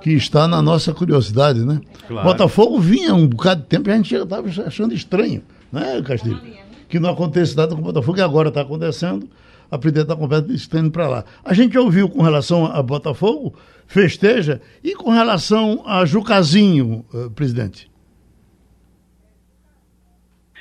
que 0.00 0.10
está 0.12 0.46
na 0.46 0.62
nossa 0.62 0.92
curiosidade, 0.92 1.64
né? 1.64 1.80
Claro. 2.06 2.28
Botafogo 2.28 2.80
vinha 2.80 3.14
um 3.14 3.26
bocado 3.26 3.62
de 3.62 3.68
tempo 3.68 3.88
e 3.88 3.92
a 3.92 3.96
gente 3.96 4.10
já 4.10 4.22
estava 4.22 4.48
achando 4.66 4.94
estranho, 4.94 5.42
né, 5.72 6.00
Castilho? 6.02 6.40
Que 6.88 7.00
não 7.00 7.10
acontece 7.10 7.56
nada 7.56 7.74
com 7.74 7.80
o 7.80 7.84
Botafogo 7.84 8.18
e 8.18 8.22
agora 8.22 8.48
está 8.48 8.60
acontecendo. 8.60 9.28
A 9.68 9.76
presidente 9.78 10.06
da 10.06 10.14
competição 10.14 10.54
está 10.54 10.78
indo 10.78 10.92
para 10.92 11.08
lá. 11.08 11.24
A 11.44 11.52
gente 11.52 11.76
ouviu 11.76 12.08
com 12.08 12.22
relação 12.22 12.66
a 12.66 12.80
Botafogo, 12.80 13.52
festeja, 13.88 14.60
e 14.82 14.94
com 14.94 15.10
relação 15.10 15.82
a 15.84 16.04
Jucazinho, 16.04 17.04
uh, 17.12 17.28
presidente? 17.30 17.90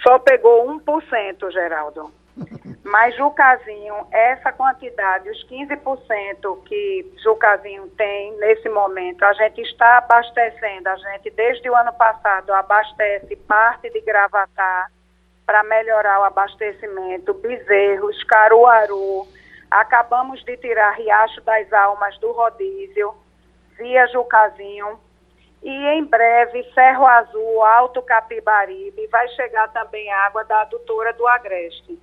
Só 0.06 0.20
pegou 0.20 0.68
1%, 0.68 1.52
Geraldo. 1.52 2.12
Mas 2.84 3.16
Jucazinho, 3.16 3.96
essa 4.12 4.52
quantidade, 4.52 5.28
os 5.30 5.48
15% 5.48 6.64
que 6.66 7.12
Jucazinho 7.24 7.88
tem 7.98 8.38
nesse 8.38 8.70
momento, 8.70 9.24
a 9.24 9.34
gente 9.34 9.62
está 9.62 9.98
abastecendo, 9.98 10.88
a 10.88 10.96
gente 10.96 11.32
desde 11.32 11.68
o 11.68 11.76
ano 11.76 11.92
passado 11.94 12.54
abastece 12.54 13.36
parte 13.36 13.90
de 13.90 14.02
Gravatar 14.02 14.92
para 15.46 15.64
melhorar 15.64 16.20
o 16.20 16.24
abastecimento, 16.24 17.34
Bezerros, 17.34 18.24
Caruaru, 18.26 19.28
acabamos 19.72 20.44
de 20.44 20.56
tirar 20.58 20.92
Riacho 20.92 21.42
das 21.42 21.72
Almas 21.74 22.16
do 22.20 22.32
rodízio, 22.32 23.16
via 23.78 24.06
Jucazinho, 24.08 25.00
e 25.66 25.98
em 25.98 26.06
breve, 26.06 26.62
Ferro 26.76 27.08
Azul, 27.08 27.64
Alto 27.64 28.00
Capibaribe, 28.04 29.08
vai 29.08 29.28
chegar 29.30 29.68
também 29.70 30.12
água 30.14 30.44
da 30.44 30.62
adutora 30.62 31.12
do 31.14 31.28
Agreste. 31.28 31.98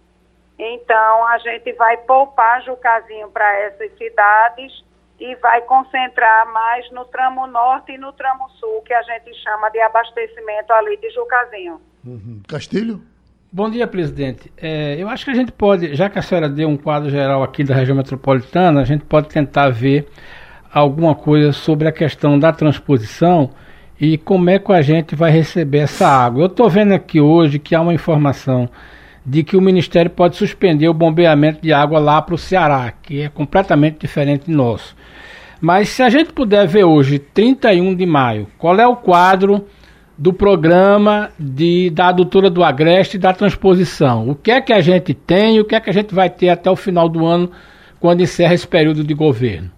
Então, 0.58 1.26
a 1.28 1.38
gente 1.38 1.72
vai 1.74 1.96
poupar 1.98 2.60
Jucazinho 2.64 3.28
para 3.28 3.60
essas 3.60 3.96
cidades 3.96 4.84
e 5.20 5.36
vai 5.36 5.62
concentrar 5.62 6.52
mais 6.52 6.90
no 6.90 7.04
tramo 7.04 7.46
norte 7.46 7.92
e 7.92 7.98
no 7.98 8.12
tramo 8.12 8.50
sul, 8.58 8.82
que 8.82 8.92
a 8.92 9.02
gente 9.02 9.32
chama 9.44 9.70
de 9.70 9.80
abastecimento 9.80 10.72
ali 10.72 10.96
de 10.96 11.10
Jucazinho. 11.10 11.80
Uhum. 12.04 12.42
Castilho? 12.48 13.00
Bom 13.52 13.70
dia, 13.70 13.86
presidente. 13.86 14.52
É, 14.56 15.00
eu 15.00 15.08
acho 15.08 15.24
que 15.24 15.30
a 15.30 15.34
gente 15.34 15.52
pode, 15.52 15.94
já 15.94 16.10
que 16.10 16.18
a 16.18 16.22
senhora 16.22 16.48
deu 16.48 16.68
um 16.68 16.76
quadro 16.76 17.10
geral 17.10 17.44
aqui 17.44 17.62
da 17.62 17.76
região 17.76 17.96
metropolitana, 17.96 18.80
a 18.80 18.84
gente 18.84 19.04
pode 19.04 19.28
tentar 19.28 19.68
ver 19.68 20.08
alguma 20.72 21.14
coisa 21.14 21.52
sobre 21.52 21.86
a 21.86 21.92
questão 21.92 22.38
da 22.38 22.52
transposição 22.52 23.50
e 24.00 24.16
como 24.16 24.48
é 24.50 24.58
que 24.58 24.72
a 24.72 24.80
gente 24.80 25.14
vai 25.14 25.30
receber 25.30 25.78
essa 25.78 26.08
água. 26.08 26.42
Eu 26.42 26.46
estou 26.46 26.68
vendo 26.68 26.92
aqui 26.94 27.20
hoje 27.20 27.58
que 27.58 27.74
há 27.74 27.80
uma 27.80 27.94
informação 27.94 28.68
de 29.24 29.44
que 29.44 29.56
o 29.56 29.60
Ministério 29.60 30.10
pode 30.10 30.36
suspender 30.36 30.88
o 30.88 30.94
bombeamento 30.94 31.60
de 31.62 31.72
água 31.72 32.00
lá 32.00 32.20
para 32.20 32.34
o 32.34 32.38
Ceará, 32.38 32.92
que 33.02 33.20
é 33.20 33.28
completamente 33.28 33.98
diferente 34.00 34.50
do 34.50 34.56
nosso. 34.56 34.96
Mas 35.60 35.90
se 35.90 36.02
a 36.02 36.10
gente 36.10 36.32
puder 36.32 36.66
ver 36.66 36.82
hoje, 36.84 37.20
31 37.20 37.94
de 37.94 38.04
maio, 38.04 38.48
qual 38.58 38.76
é 38.80 38.86
o 38.86 38.96
quadro 38.96 39.64
do 40.18 40.32
programa 40.32 41.30
de, 41.38 41.88
da 41.90 42.08
adutora 42.08 42.50
do 42.50 42.64
Agreste 42.64 43.16
e 43.16 43.20
da 43.20 43.32
transposição? 43.32 44.28
O 44.28 44.34
que 44.34 44.50
é 44.50 44.60
que 44.60 44.72
a 44.72 44.80
gente 44.80 45.14
tem 45.14 45.56
e 45.56 45.60
o 45.60 45.64
que 45.64 45.76
é 45.76 45.80
que 45.80 45.90
a 45.90 45.92
gente 45.92 46.12
vai 46.12 46.28
ter 46.28 46.48
até 46.48 46.68
o 46.68 46.74
final 46.74 47.08
do 47.08 47.24
ano, 47.24 47.48
quando 48.00 48.22
encerra 48.22 48.54
esse 48.54 48.66
período 48.66 49.04
de 49.04 49.14
governo? 49.14 49.70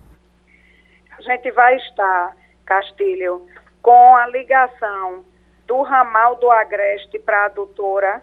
Gente 1.24 1.50
vai 1.50 1.76
estar, 1.76 2.36
Castilho, 2.64 3.46
com 3.82 4.16
a 4.16 4.26
ligação 4.28 5.24
do 5.66 5.82
ramal 5.82 6.36
do 6.36 6.50
Agreste 6.50 7.18
para 7.18 7.42
a 7.42 7.46
adutora. 7.46 8.22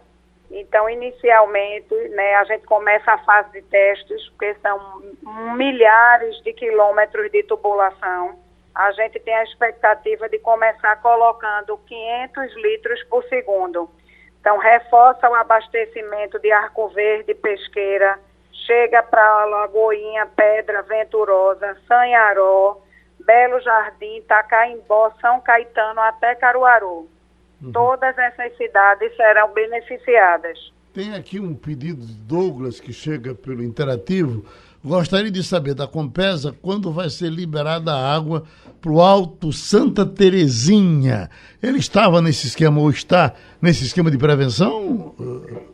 Então, 0.50 0.90
inicialmente, 0.90 1.94
né, 2.10 2.36
a 2.36 2.44
gente 2.44 2.66
começa 2.66 3.12
a 3.12 3.18
fase 3.20 3.52
de 3.54 3.62
testes, 3.64 4.30
porque 4.30 4.54
são 4.56 5.02
milhares 5.56 6.42
de 6.44 6.54
quilômetros 6.54 7.32
de 7.32 7.44
tubulação. 7.44 8.38
A 8.76 8.92
gente 8.92 9.20
tem 9.20 9.34
a 9.34 9.44
expectativa 9.44 10.30
de 10.30 10.40
começar 10.40 11.02
colocando 11.02 11.78
500 11.78 12.56
litros 12.56 13.04
por 13.06 13.24
segundo. 13.26 13.90
Então, 14.40 14.58
reforça 14.58 15.30
o 15.30 15.36
abastecimento 15.36 16.40
de 16.40 16.52
Arco 16.52 16.90
Verde, 16.90 17.34
Pesqueira, 17.36 18.20
chega 18.66 19.04
para 19.04 19.46
Lagoinha, 19.46 20.26
Pedra, 20.36 20.82
Venturosa, 20.82 21.78
Sanharó, 21.88 22.82
Belo 23.26 23.60
Jardim, 23.62 24.22
Tacaimbó, 24.28 25.12
São 25.22 25.40
Caetano 25.42 26.00
até 26.02 26.36
Caruaru. 26.36 27.10
Uhum. 27.62 27.72
Todas 27.72 28.18
essas 28.18 28.56
cidades 28.58 29.16
serão 29.16 29.52
beneficiadas. 29.54 30.72
Tem 30.94 31.14
aqui 31.16 31.40
um 31.40 31.56
pedido 31.56 32.06
de 32.06 32.14
Douglas 32.14 32.80
que 32.80 32.92
chega 32.92 33.34
pelo 33.34 33.64
interativo. 33.64 34.46
Gostaria 34.84 35.32
de 35.32 35.44
saber 35.44 35.76
da 35.76 35.88
Compesa 35.88 36.56
quando 36.62 36.92
vai 36.92 37.08
ser 37.10 37.30
liberada 37.30 37.92
a 37.94 38.16
água 38.16 38.44
para 38.82 38.92
o 38.92 39.00
Alto 39.00 39.54
Santa 39.54 40.06
Terezinha. 40.06 41.30
Ele 41.62 41.78
estava 41.78 42.20
nesse 42.20 42.48
esquema 42.48 42.82
ou 42.82 42.90
está 42.90 43.34
nesse 43.62 43.86
esquema 43.86 44.10
de 44.10 44.18
prevenção? 44.18 45.16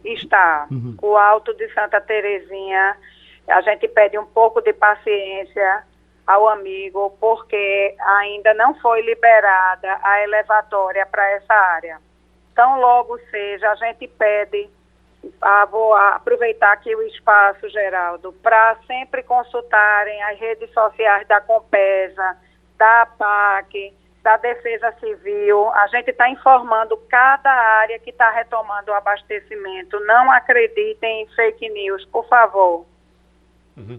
Está. 0.03 0.67
Uhum. 0.69 0.95
O 1.01 1.15
Alto 1.15 1.53
de 1.53 1.73
Santa 1.73 2.01
Terezinha, 2.01 2.97
a 3.47 3.61
gente 3.61 3.87
pede 3.87 4.19
um 4.19 4.25
pouco 4.25 4.61
de 4.61 4.73
paciência 4.73 5.83
ao 6.27 6.49
amigo, 6.49 7.15
porque 7.21 7.95
ainda 7.99 8.53
não 8.53 8.75
foi 8.75 9.01
liberada 9.01 9.97
a 10.03 10.21
elevatória 10.23 11.05
para 11.05 11.25
essa 11.31 11.53
área. 11.53 11.99
Então, 12.51 12.81
logo 12.81 13.17
seja, 13.31 13.71
a 13.71 13.75
gente 13.75 14.07
pede, 14.07 14.69
vou 15.71 15.93
aproveitar 15.93 16.73
aqui 16.73 16.93
o 16.93 17.01
espaço, 17.03 17.69
Geraldo, 17.69 18.33
para 18.43 18.75
sempre 18.85 19.23
consultarem 19.23 20.21
as 20.23 20.37
redes 20.37 20.69
sociais 20.73 21.25
da 21.27 21.39
Compesa, 21.39 22.37
da 22.77 23.03
APAC, 23.03 23.93
da 24.21 24.35
Defesa 24.35 24.91
Civil. 24.99 25.69
A 25.69 25.87
gente 25.87 26.09
está 26.09 26.29
informando 26.29 26.97
cada 27.09 27.49
área 27.49 27.99
que 27.99 28.09
está 28.09 28.29
retomando 28.31 28.91
o 28.91 28.95
abastecimento. 28.95 29.97
Não 30.01 30.29
acreditem 30.31 31.21
em 31.21 31.27
fake 31.27 31.69
news, 31.69 32.03
por 32.05 32.27
favor. 32.27 32.85
Uhum. 33.77 33.95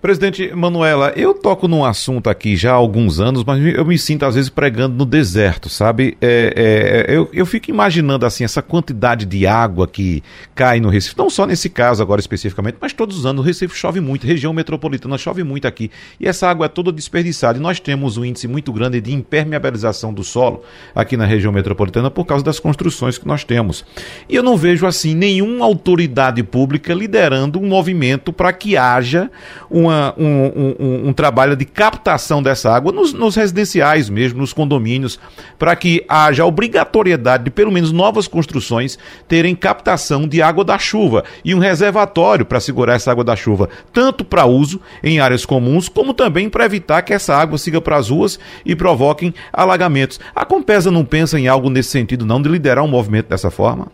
Presidente 0.00 0.52
Manuela, 0.52 1.12
eu 1.14 1.32
toco 1.32 1.68
num 1.68 1.84
assunto 1.84 2.28
aqui 2.28 2.56
já 2.56 2.72
há 2.72 2.74
alguns 2.74 3.20
anos, 3.20 3.44
mas 3.44 3.64
eu 3.64 3.84
me 3.84 3.96
sinto 3.96 4.24
às 4.24 4.34
vezes 4.34 4.50
pregando 4.50 4.96
no 4.96 5.06
deserto, 5.06 5.68
sabe? 5.68 6.18
É, 6.20 7.06
é, 7.08 7.16
eu, 7.16 7.30
eu 7.32 7.46
fico 7.46 7.70
imaginando 7.70 8.26
assim 8.26 8.42
essa 8.42 8.60
quantidade 8.60 9.24
de 9.24 9.46
água 9.46 9.86
que 9.86 10.24
cai 10.56 10.80
no 10.80 10.88
Recife, 10.88 11.16
não 11.16 11.30
só 11.30 11.46
nesse 11.46 11.70
caso 11.70 12.02
agora 12.02 12.20
especificamente, 12.20 12.78
mas 12.80 12.92
todos 12.92 13.16
os 13.16 13.24
anos 13.24 13.44
o 13.44 13.46
Recife 13.46 13.76
chove 13.76 14.00
muito, 14.00 14.26
região 14.26 14.52
metropolitana 14.52 15.16
chove 15.16 15.44
muito 15.44 15.68
aqui, 15.68 15.88
e 16.18 16.26
essa 16.26 16.48
água 16.48 16.66
é 16.66 16.68
toda 16.68 16.90
desperdiçada. 16.90 17.58
E 17.58 17.60
nós 17.60 17.78
temos 17.78 18.16
um 18.16 18.24
índice 18.24 18.48
muito 18.48 18.72
grande 18.72 19.00
de 19.00 19.12
impermeabilização 19.14 20.12
do 20.12 20.24
solo 20.24 20.64
aqui 20.96 21.16
na 21.16 21.26
região 21.26 21.52
metropolitana 21.52 22.10
por 22.10 22.24
causa 22.24 22.44
das 22.44 22.58
construções 22.58 23.18
que 23.18 23.28
nós 23.28 23.44
temos. 23.44 23.84
E 24.28 24.34
eu 24.34 24.42
não 24.42 24.56
vejo 24.56 24.84
assim 24.84 25.14
nenhuma 25.14 25.64
autoridade 25.64 26.42
pública 26.42 26.92
liderando 26.92 27.60
um 27.60 27.68
movimento 27.68 28.32
para 28.32 28.52
que 28.52 28.76
haja 28.76 29.11
haja 29.12 29.30
uma, 29.70 30.14
um, 30.16 30.74
um, 30.78 31.08
um, 31.08 31.12
trabalho 31.12 31.54
de 31.54 31.64
captação 31.64 32.42
dessa 32.42 32.70
água 32.70 32.92
nos, 32.92 33.12
nos 33.12 33.36
residenciais 33.36 34.08
mesmo, 34.08 34.40
nos 34.40 34.52
condomínios, 34.52 35.20
para 35.58 35.76
que 35.76 36.04
haja 36.08 36.44
obrigatoriedade 36.44 37.44
de 37.44 37.50
pelo 37.50 37.70
menos 37.70 37.92
novas 37.92 38.26
construções 38.26 38.98
terem 39.28 39.54
captação 39.54 40.26
de 40.26 40.40
água 40.40 40.64
da 40.64 40.78
chuva 40.78 41.24
e 41.44 41.54
um 41.54 41.58
reservatório 41.58 42.46
para 42.46 42.60
segurar 42.60 42.94
essa 42.94 43.10
água 43.10 43.24
da 43.24 43.36
chuva, 43.36 43.68
tanto 43.92 44.24
para 44.24 44.46
uso 44.46 44.80
em 45.02 45.20
áreas 45.20 45.44
comuns, 45.44 45.88
como 45.88 46.14
também 46.14 46.48
para 46.48 46.64
evitar 46.64 47.02
que 47.02 47.12
essa 47.12 47.36
água 47.36 47.58
siga 47.58 47.80
para 47.80 47.96
as 47.96 48.08
ruas 48.08 48.38
e 48.64 48.74
provoquem 48.74 49.34
alagamentos. 49.52 50.18
A 50.34 50.44
Compesa 50.44 50.90
não 50.90 51.04
pensa 51.04 51.38
em 51.38 51.48
algo 51.48 51.68
nesse 51.68 51.90
sentido, 51.90 52.24
não, 52.24 52.40
de 52.40 52.48
liderar 52.48 52.84
um 52.84 52.88
movimento 52.88 53.28
dessa 53.28 53.50
forma? 53.50 53.88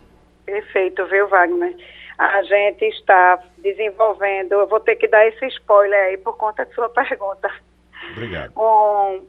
Perfeito, 0.45 1.05
viu, 1.07 1.27
Wagner? 1.27 1.75
A 2.19 2.43
gente 2.43 2.83
está 2.83 3.41
desenvolvendo, 3.59 4.51
eu 4.51 4.67
vou 4.67 4.81
ter 4.81 4.97
que 4.97 5.07
dar 5.07 5.25
esse 5.25 5.45
spoiler 5.47 5.97
aí 6.03 6.17
por 6.17 6.35
conta 6.35 6.65
de 6.65 6.75
sua 6.75 6.89
pergunta. 6.91 7.49
Obrigado. 8.11 8.51
Um, 8.59 9.25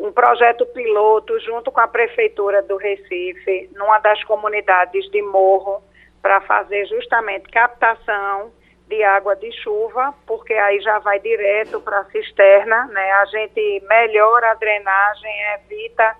um 0.00 0.12
projeto 0.12 0.66
piloto 0.66 1.38
junto 1.38 1.70
com 1.70 1.80
a 1.80 1.86
Prefeitura 1.86 2.62
do 2.62 2.76
Recife, 2.76 3.70
numa 3.76 4.00
das 4.00 4.24
comunidades 4.24 5.08
de 5.12 5.22
Morro, 5.22 5.80
para 6.20 6.40
fazer 6.40 6.84
justamente 6.86 7.48
captação 7.48 8.50
de 8.88 9.04
água 9.04 9.36
de 9.36 9.52
chuva, 9.62 10.12
porque 10.26 10.52
aí 10.52 10.80
já 10.80 10.98
vai 10.98 11.20
direto 11.20 11.80
para 11.80 12.00
a 12.00 12.04
cisterna, 12.06 12.86
né? 12.86 13.12
A 13.12 13.24
gente 13.26 13.84
melhora 13.88 14.50
a 14.50 14.54
drenagem, 14.54 15.32
evita 15.54 16.16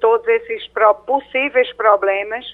todos 0.00 0.26
esses 0.26 0.68
possíveis 1.06 1.72
problemas 1.74 2.44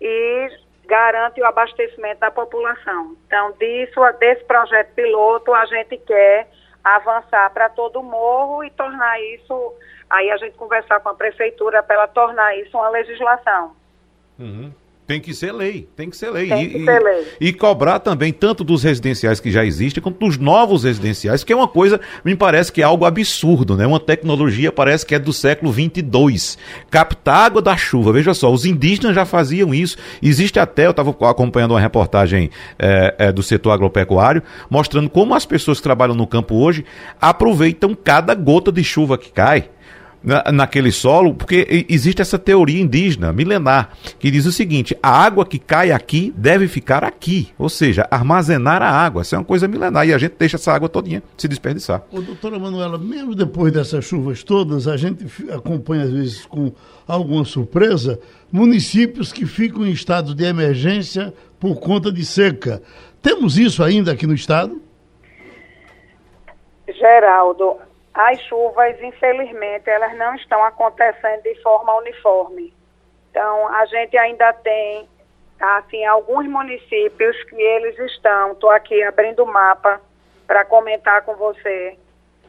e 0.00 0.48
garante 0.86 1.40
o 1.40 1.46
abastecimento 1.46 2.20
da 2.20 2.30
população. 2.30 3.16
Então, 3.26 3.52
disso, 3.52 4.00
desse 4.18 4.44
projeto 4.44 4.92
piloto, 4.94 5.54
a 5.54 5.64
gente 5.66 5.96
quer 5.98 6.48
avançar 6.82 7.50
para 7.50 7.68
todo 7.68 8.00
o 8.00 8.02
morro 8.02 8.64
e 8.64 8.70
tornar 8.70 9.20
isso, 9.22 9.74
aí 10.10 10.30
a 10.30 10.36
gente 10.36 10.56
conversar 10.56 11.00
com 11.00 11.08
a 11.08 11.14
prefeitura 11.14 11.82
para 11.82 11.94
ela 11.96 12.08
tornar 12.08 12.56
isso 12.58 12.76
uma 12.76 12.88
legislação. 12.88 13.76
Uhum. 14.38 14.72
Tem 15.12 15.20
que 15.20 15.34
ser 15.34 15.52
lei, 15.52 15.86
tem 15.94 16.08
que 16.08 16.16
ser 16.16 16.30
lei. 16.30 16.48
Tem 16.48 16.70
que 16.70 16.78
e, 16.78 16.84
ser 16.86 16.98
lei. 16.98 17.26
E, 17.38 17.48
e, 17.48 17.52
cobrar 17.52 17.98
também 17.98 18.32
tanto 18.32 18.64
dos 18.64 18.82
residenciais 18.82 19.40
que 19.40 19.50
já 19.50 19.62
existem, 19.62 20.02
quanto 20.02 20.18
dos 20.18 20.38
novos 20.38 20.84
residenciais, 20.84 21.44
que 21.44 21.52
é 21.52 21.56
uma 21.56 21.68
coisa, 21.68 22.00
me 22.24 22.34
parece 22.34 22.72
que 22.72 22.80
é 22.80 22.84
algo 22.84 23.04
absurdo, 23.04 23.76
né? 23.76 23.86
Uma 23.86 24.00
tecnologia 24.00 24.72
parece 24.72 25.04
que 25.04 25.14
é 25.14 25.18
do 25.18 25.30
século 25.30 25.70
22. 25.70 26.56
Captar 26.90 27.44
água 27.44 27.60
da 27.60 27.76
chuva, 27.76 28.10
veja 28.10 28.32
só, 28.32 28.50
os 28.50 28.64
indígenas 28.64 29.14
já 29.14 29.26
faziam 29.26 29.74
isso. 29.74 29.98
Existe 30.22 30.58
até, 30.58 30.86
eu 30.86 30.92
estava 30.92 31.14
acompanhando 31.28 31.72
uma 31.72 31.80
reportagem 31.80 32.48
é, 32.78 33.14
é, 33.18 33.32
do 33.32 33.42
setor 33.42 33.72
agropecuário, 33.72 34.42
mostrando 34.70 35.10
como 35.10 35.34
as 35.34 35.44
pessoas 35.44 35.76
que 35.76 35.82
trabalham 35.82 36.14
no 36.14 36.26
campo 36.26 36.54
hoje 36.54 36.86
aproveitam 37.20 37.94
cada 37.94 38.34
gota 38.34 38.72
de 38.72 38.82
chuva 38.82 39.18
que 39.18 39.30
cai 39.30 39.68
na, 40.22 40.52
naquele 40.52 40.92
solo, 40.92 41.34
porque 41.34 41.86
existe 41.88 42.22
essa 42.22 42.38
teoria 42.38 42.80
indígena, 42.80 43.32
milenar, 43.32 43.90
que 44.18 44.30
diz 44.30 44.46
o 44.46 44.52
seguinte: 44.52 44.96
a 45.02 45.10
água 45.10 45.44
que 45.44 45.58
cai 45.58 45.90
aqui 45.90 46.32
deve 46.36 46.68
ficar 46.68 47.04
aqui, 47.04 47.52
ou 47.58 47.68
seja, 47.68 48.06
armazenar 48.10 48.82
a 48.82 48.90
água. 48.90 49.22
Isso 49.22 49.34
é 49.34 49.38
uma 49.38 49.44
coisa 49.44 49.66
milenar 49.66 50.06
e 50.06 50.14
a 50.14 50.18
gente 50.18 50.34
deixa 50.38 50.56
essa 50.56 50.72
água 50.72 50.88
todinha 50.88 51.22
se 51.36 51.48
desperdiçar. 51.48 52.02
Ô, 52.10 52.20
doutora 52.20 52.58
Manuela, 52.58 52.98
mesmo 52.98 53.34
depois 53.34 53.72
dessas 53.72 54.04
chuvas 54.04 54.42
todas, 54.42 54.86
a 54.86 54.96
gente 54.96 55.26
acompanha 55.50 56.04
às 56.04 56.10
vezes 56.10 56.46
com 56.46 56.72
alguma 57.06 57.44
surpresa 57.44 58.18
municípios 58.50 59.32
que 59.32 59.46
ficam 59.46 59.86
em 59.86 59.90
estado 59.90 60.34
de 60.34 60.44
emergência 60.44 61.32
por 61.58 61.80
conta 61.80 62.12
de 62.12 62.24
seca. 62.24 62.82
Temos 63.20 63.56
isso 63.56 63.82
ainda 63.82 64.12
aqui 64.12 64.26
no 64.26 64.34
estado? 64.34 64.80
Geraldo, 66.88 67.76
as 68.14 68.40
chuvas, 68.42 69.00
infelizmente, 69.00 69.88
elas 69.88 70.16
não 70.16 70.34
estão 70.34 70.62
acontecendo 70.64 71.42
de 71.42 71.54
forma 71.62 71.96
uniforme. 71.96 72.74
Então, 73.30 73.68
a 73.68 73.86
gente 73.86 74.16
ainda 74.18 74.52
tem, 74.52 75.08
assim, 75.58 76.04
alguns 76.04 76.46
municípios 76.46 77.42
que 77.44 77.56
eles 77.60 77.98
estão, 77.98 78.52
estou 78.52 78.70
aqui 78.70 79.02
abrindo 79.02 79.42
o 79.42 79.46
mapa 79.46 80.00
para 80.46 80.64
comentar 80.66 81.22
com 81.22 81.34
você, 81.34 81.96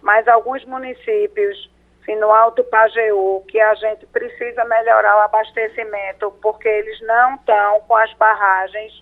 mas 0.01 0.27
alguns 0.27 0.65
municípios, 0.65 1.71
assim, 2.01 2.17
no 2.17 2.29
Alto 2.29 2.61
Pajeú, 2.65 3.41
que 3.47 3.57
a 3.57 3.73
gente 3.75 4.05
precisa 4.07 4.65
melhorar 4.65 5.15
o 5.15 5.21
abastecimento, 5.21 6.29
porque 6.41 6.67
eles 6.67 6.99
não 7.01 7.35
estão 7.35 7.79
com 7.87 7.95
as 7.95 8.13
barragens 8.15 9.01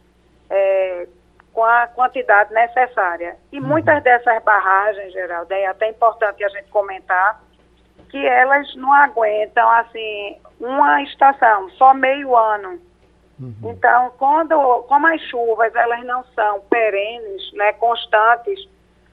é, 0.51 1.07
com 1.53 1.63
a 1.63 1.87
quantidade 1.87 2.53
necessária. 2.53 3.35
E 3.51 3.59
uhum. 3.59 3.67
muitas 3.67 4.01
dessas 4.03 4.41
barragens, 4.43 5.11
Geraldo, 5.13 5.53
é 5.53 5.65
até 5.65 5.89
importante 5.89 6.43
a 6.43 6.49
gente 6.49 6.69
comentar, 6.69 7.41
que 8.09 8.25
elas 8.25 8.73
não 8.75 8.91
aguentam, 8.91 9.69
assim, 9.69 10.37
uma 10.59 11.01
estação, 11.03 11.69
só 11.71 11.93
meio 11.93 12.35
ano. 12.35 12.79
Uhum. 13.39 13.71
Então, 13.71 14.11
quando, 14.17 14.83
como 14.83 15.07
as 15.07 15.21
chuvas, 15.21 15.73
elas 15.73 16.03
não 16.05 16.23
são 16.35 16.61
perenes, 16.69 17.51
né, 17.53 17.73
constantes, 17.73 18.67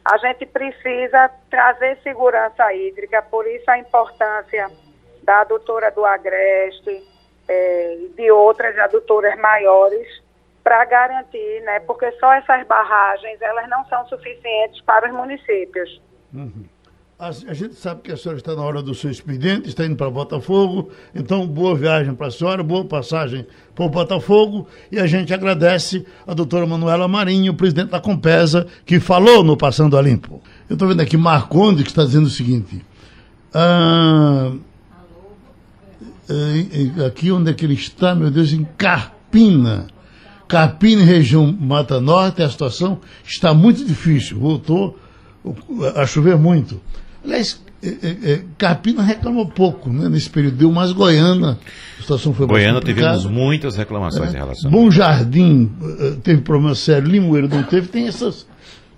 a 0.04 0.16
gente 0.18 0.46
precisa 0.46 1.30
trazer 1.50 1.98
segurança 2.02 2.72
hídrica, 2.72 3.22
por 3.22 3.46
isso 3.46 3.70
a 3.70 3.78
importância 3.78 4.70
da 5.22 5.40
adutora 5.40 5.90
do 5.90 6.04
Agreste 6.04 7.06
é, 7.46 7.94
e 7.96 8.08
de 8.16 8.30
outras 8.30 8.78
adutoras 8.78 9.38
maiores, 9.38 10.22
para 10.68 10.84
garantir, 10.84 11.62
né, 11.64 11.80
porque 11.80 12.12
só 12.20 12.30
essas 12.34 12.66
barragens 12.66 13.40
elas 13.40 13.66
não 13.70 13.86
são 13.86 14.06
suficientes 14.06 14.82
para 14.82 15.08
os 15.08 15.16
municípios. 15.16 15.98
Uhum. 16.34 16.64
A, 17.18 17.28
a, 17.28 17.54
gente 17.54 17.74
sabe 17.74 18.02
que 18.02 18.12
a 18.12 18.16
senhora 18.18 18.38
está 18.38 18.54
na 18.54 18.60
hora 18.60 18.82
do 18.82 18.94
seu 18.94 19.10
expediente, 19.10 19.70
está 19.70 19.86
indo 19.86 19.96
para 19.96 20.10
Botafogo, 20.10 20.90
então 21.14 21.46
boa 21.46 21.74
viagem 21.74 22.14
para 22.14 22.26
a 22.26 22.30
senhora, 22.30 22.62
boa 22.62 22.84
passagem 22.84 23.46
para 23.74 23.86
o 23.86 23.88
Botafogo, 23.88 24.68
e 24.92 25.00
a 25.00 25.06
gente 25.06 25.32
agradece 25.32 26.06
a 26.26 26.34
doutora 26.34 26.66
Manuela 26.66 27.08
Marinho, 27.08 27.54
presidente 27.54 27.88
da 27.88 27.98
Compesa, 28.00 28.66
que 28.84 29.00
falou 29.00 29.42
no 29.42 29.56
Passando 29.56 29.96
a 29.96 30.02
Limpo. 30.02 30.42
Eu 30.68 30.74
estou 30.74 30.86
vendo 30.86 31.00
aqui 31.00 31.16
Marconde 31.16 31.82
que 31.82 31.88
está 31.88 32.04
dizendo 32.04 32.26
o 32.26 32.30
seguinte. 32.30 32.84
Ah, 33.54 34.52
é, 36.28 37.06
aqui 37.06 37.32
onde 37.32 37.52
é 37.52 37.54
que 37.54 37.64
ele 37.64 37.72
está, 37.72 38.14
meu 38.14 38.30
Deus, 38.30 38.52
em 38.52 38.64
Carpina. 38.76 39.88
Carpina, 40.48 41.04
região 41.04 41.54
Mata 41.60 42.00
Norte, 42.00 42.42
a 42.42 42.48
situação 42.48 42.98
está 43.24 43.52
muito 43.52 43.84
difícil. 43.84 44.38
Voltou 44.38 44.98
a 45.94 46.06
chover 46.06 46.36
muito. 46.36 46.80
Aliás, 47.22 47.60
é, 47.82 47.88
é, 47.88 48.32
é, 48.32 48.40
Carpina 48.56 49.02
reclamou 49.02 49.46
pouco 49.46 49.90
né, 49.90 50.08
nesse 50.08 50.28
período, 50.28 50.56
deu 50.56 50.72
mais 50.72 50.90
Goiânia, 50.90 51.58
a 51.96 52.00
situação 52.00 52.34
foi 52.34 52.46
Goiânia 52.46 52.80
tivemos 52.80 53.24
muitas 53.26 53.76
reclamações 53.76 54.34
é, 54.34 54.36
em 54.36 54.40
relação. 54.40 54.70
Bom 54.70 54.90
Jardim 54.90 55.70
eh, 55.80 56.16
teve 56.22 56.42
problema 56.42 56.74
sério, 56.74 57.08
Limoeiro 57.08 57.48
não 57.48 57.62
teve, 57.62 57.86
tem 57.86 58.08
essas, 58.08 58.48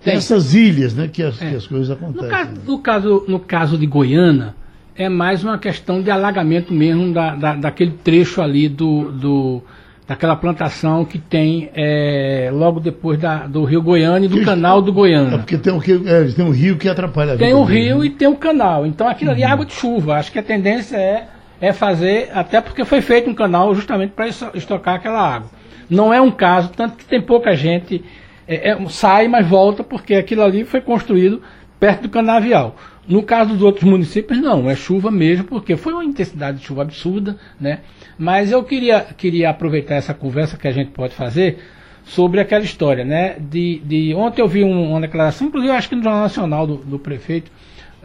tem 0.03 0.15
essas 0.15 0.55
ilhas 0.55 0.95
né, 0.95 1.07
que, 1.07 1.21
as, 1.21 1.37
que 1.37 1.55
as 1.55 1.67
coisas 1.67 1.91
acontecem. 1.91 2.27
No 2.27 2.31
caso, 2.31 2.61
no 2.65 2.79
caso, 2.79 3.25
no 3.27 3.39
caso 3.39 3.77
de 3.77 3.85
Goiânia, 3.85 4.55
é 4.95 5.07
mais 5.07 5.43
uma 5.43 5.59
questão 5.59 6.01
de 6.01 6.09
alagamento 6.09 6.73
mesmo 6.73 7.13
da, 7.13 7.35
da, 7.35 7.55
daquele 7.55 7.91
trecho 8.03 8.41
ali 8.41 8.67
do, 8.67 9.11
do 9.11 9.63
daquela 10.11 10.35
plantação 10.35 11.05
que 11.05 11.17
tem 11.17 11.69
é, 11.73 12.49
logo 12.51 12.81
depois 12.81 13.17
da, 13.17 13.47
do 13.47 13.63
Rio 13.63 13.81
Goiânia 13.81 14.25
e 14.25 14.29
do 14.29 14.39
que, 14.39 14.43
canal 14.43 14.81
do 14.81 14.91
Goiânia. 14.91 15.35
É 15.35 15.37
porque 15.37 15.57
tem 15.57 15.71
um, 15.71 15.77
rio, 15.77 16.03
é, 16.05 16.25
tem 16.25 16.43
um 16.43 16.51
rio 16.51 16.77
que 16.77 16.89
atrapalha 16.89 17.35
a 17.35 17.37
Tem 17.37 17.53
o 17.53 17.63
rio 17.63 17.99
né? 17.99 18.07
e 18.07 18.09
tem 18.09 18.27
o 18.27 18.35
canal. 18.35 18.85
Então 18.85 19.07
aquilo 19.07 19.31
ali 19.31 19.41
é 19.41 19.45
água 19.45 19.65
de 19.65 19.71
chuva. 19.71 20.15
Acho 20.15 20.29
que 20.29 20.37
a 20.37 20.43
tendência 20.43 20.97
é, 20.97 21.27
é 21.61 21.71
fazer, 21.71 22.29
até 22.33 22.59
porque 22.59 22.83
foi 22.83 22.99
feito 22.99 23.29
um 23.29 23.33
canal 23.33 23.73
justamente 23.73 24.11
para 24.11 24.27
estocar 24.27 24.95
aquela 24.95 25.21
água. 25.21 25.49
Não 25.89 26.13
é 26.13 26.19
um 26.19 26.31
caso, 26.31 26.71
tanto 26.75 26.97
que 26.97 27.05
tem 27.05 27.21
pouca 27.21 27.55
gente 27.55 28.03
é, 28.45 28.71
é, 28.71 28.89
sai, 28.89 29.29
mas 29.29 29.47
volta, 29.47 29.81
porque 29.81 30.15
aquilo 30.15 30.43
ali 30.43 30.65
foi 30.65 30.81
construído 30.81 31.41
perto 31.79 32.01
do 32.01 32.09
canavial. 32.09 32.75
No 33.07 33.23
caso 33.23 33.53
dos 33.53 33.63
outros 33.63 33.83
municípios, 33.83 34.39
não, 34.39 34.69
é 34.69 34.75
chuva 34.75 35.09
mesmo, 35.09 35.45
porque 35.45 35.75
foi 35.75 35.93
uma 35.93 36.05
intensidade 36.05 36.59
de 36.59 36.65
chuva 36.65 36.83
absurda, 36.83 37.35
né? 37.59 37.79
Mas 38.17 38.51
eu 38.51 38.63
queria, 38.63 39.01
queria 39.17 39.49
aproveitar 39.49 39.95
essa 39.95 40.13
conversa 40.13 40.57
que 40.57 40.67
a 40.67 40.71
gente 40.71 40.91
pode 40.91 41.15
fazer 41.15 41.57
sobre 42.05 42.39
aquela 42.39 42.63
história, 42.63 43.03
né? 43.03 43.37
De, 43.39 43.79
de 43.79 44.13
ontem 44.13 44.41
eu 44.41 44.47
vi 44.47 44.63
um, 44.63 44.91
uma 44.91 45.01
declaração, 45.01 45.47
inclusive 45.47 45.73
acho 45.73 45.89
que 45.89 45.95
no 45.95 46.03
Jornal 46.03 46.21
Nacional 46.21 46.67
do, 46.67 46.77
do, 46.77 46.99
prefeito 46.99 47.51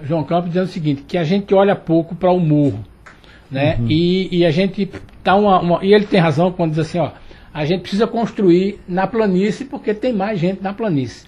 João 0.02 0.24
Campos 0.24 0.50
dizendo 0.50 0.66
o 0.66 0.70
seguinte, 0.70 1.02
que 1.06 1.18
a 1.18 1.24
gente 1.24 1.54
olha 1.54 1.74
pouco 1.74 2.14
para 2.14 2.30
o 2.30 2.38
morro, 2.38 2.84
né? 3.50 3.76
Uhum. 3.78 3.86
E, 3.90 4.38
e, 4.38 4.44
a 4.44 4.50
gente 4.50 4.90
tá 5.22 5.34
uma, 5.34 5.60
uma, 5.60 5.84
e 5.84 5.92
ele 5.92 6.06
tem 6.06 6.20
razão 6.20 6.52
quando 6.52 6.70
diz 6.70 6.80
assim, 6.80 6.98
ó, 6.98 7.10
a 7.52 7.64
gente 7.64 7.80
precisa 7.80 8.06
construir 8.06 8.78
na 8.86 9.06
planície 9.06 9.64
porque 9.64 9.94
tem 9.94 10.12
mais 10.12 10.38
gente 10.38 10.62
na 10.62 10.72
planície. 10.72 11.26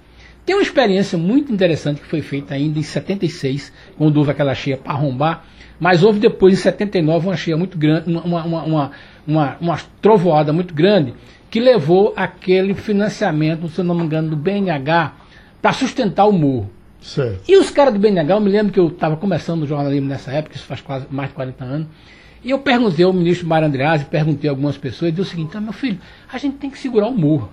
Tem 0.48 0.56
uma 0.56 0.62
experiência 0.62 1.18
muito 1.18 1.52
interessante 1.52 2.00
que 2.00 2.06
foi 2.06 2.22
feita 2.22 2.54
ainda 2.54 2.78
em 2.78 2.82
76, 2.82 3.70
quando 3.98 4.16
houve 4.16 4.30
aquela 4.30 4.54
cheia 4.54 4.78
para 4.78 4.94
arrombar, 4.94 5.44
mas 5.78 6.02
houve 6.02 6.18
depois, 6.18 6.54
em 6.54 6.56
79, 6.56 7.26
uma 7.26 7.37
cheia 7.37 7.54
muito 7.54 7.76
grande, 7.76 8.11
uma, 8.11 8.42
uma, 8.44 8.90
uma, 9.26 9.56
uma, 9.61 9.78
trovoada 10.00 10.50
muito 10.50 10.72
grande, 10.72 11.12
que 11.50 11.61
levou 11.61 12.14
aquele 12.16 12.72
financiamento, 12.72 13.68
se 13.68 13.78
eu 13.78 13.84
não 13.84 13.94
me 13.94 14.04
engano, 14.04 14.30
do 14.30 14.37
BNH, 14.37 15.12
para 15.61 15.74
sustentar 15.74 16.24
o 16.24 16.32
morro. 16.32 16.70
Certo. 16.98 17.42
E 17.46 17.54
os 17.58 17.68
caras 17.68 17.92
do 17.92 18.00
BNH, 18.00 18.32
eu 18.32 18.40
me 18.40 18.48
lembro 18.48 18.72
que 18.72 18.80
eu 18.80 18.88
estava 18.88 19.18
começando 19.18 19.64
o 19.64 19.66
jornalismo 19.66 20.08
nessa 20.08 20.32
época, 20.32 20.56
isso 20.56 20.64
faz 20.64 20.80
quase 20.80 21.06
mais 21.11 21.28
de 21.28 21.34
40 21.34 21.62
anos, 21.62 21.88
e 22.42 22.52
eu 22.52 22.58
perguntei 22.58 23.04
ao 23.04 23.12
ministro 23.12 23.46
Mário 23.46 23.68
Andreazzi, 23.68 24.06
perguntei 24.06 24.48
a 24.48 24.52
algumas 24.54 24.78
pessoas, 24.78 25.11
e 25.11 25.12
disse 25.12 25.28
o 25.28 25.30
seguinte, 25.30 25.54
ah, 25.58 25.61
meu 25.61 25.74
filho, 25.74 25.98
a 26.32 26.38
gente 26.38 26.56
tem 26.56 26.70
que 26.70 26.78
segurar 26.78 27.08
o 27.08 27.14
morro. 27.14 27.50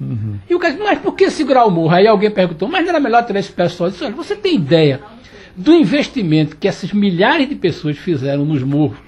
Uhum. 0.00 0.36
E 0.48 0.54
o 0.54 0.58
cara 0.58 0.74
disse, 0.74 0.84
mas 0.84 0.98
por 0.98 1.14
que 1.14 1.30
segurar 1.30 1.64
o 1.64 1.70
morro? 1.70 1.94
Aí 1.94 2.06
alguém 2.06 2.30
perguntou, 2.30 2.68
mas 2.68 2.82
não 2.82 2.90
era 2.90 3.00
melhor 3.00 3.24
ter 3.24 3.36
esse 3.36 3.52
pessoal? 3.52 3.88
Eu 3.88 3.92
disse, 3.92 4.04
olha, 4.04 4.14
você 4.14 4.36
tem 4.36 4.56
ideia 4.56 5.00
do 5.56 5.72
investimento 5.72 6.56
que 6.56 6.68
essas 6.68 6.92
milhares 6.92 7.48
de 7.48 7.54
pessoas 7.54 7.96
fizeram 7.96 8.44
nos 8.44 8.62
morros? 8.62 8.98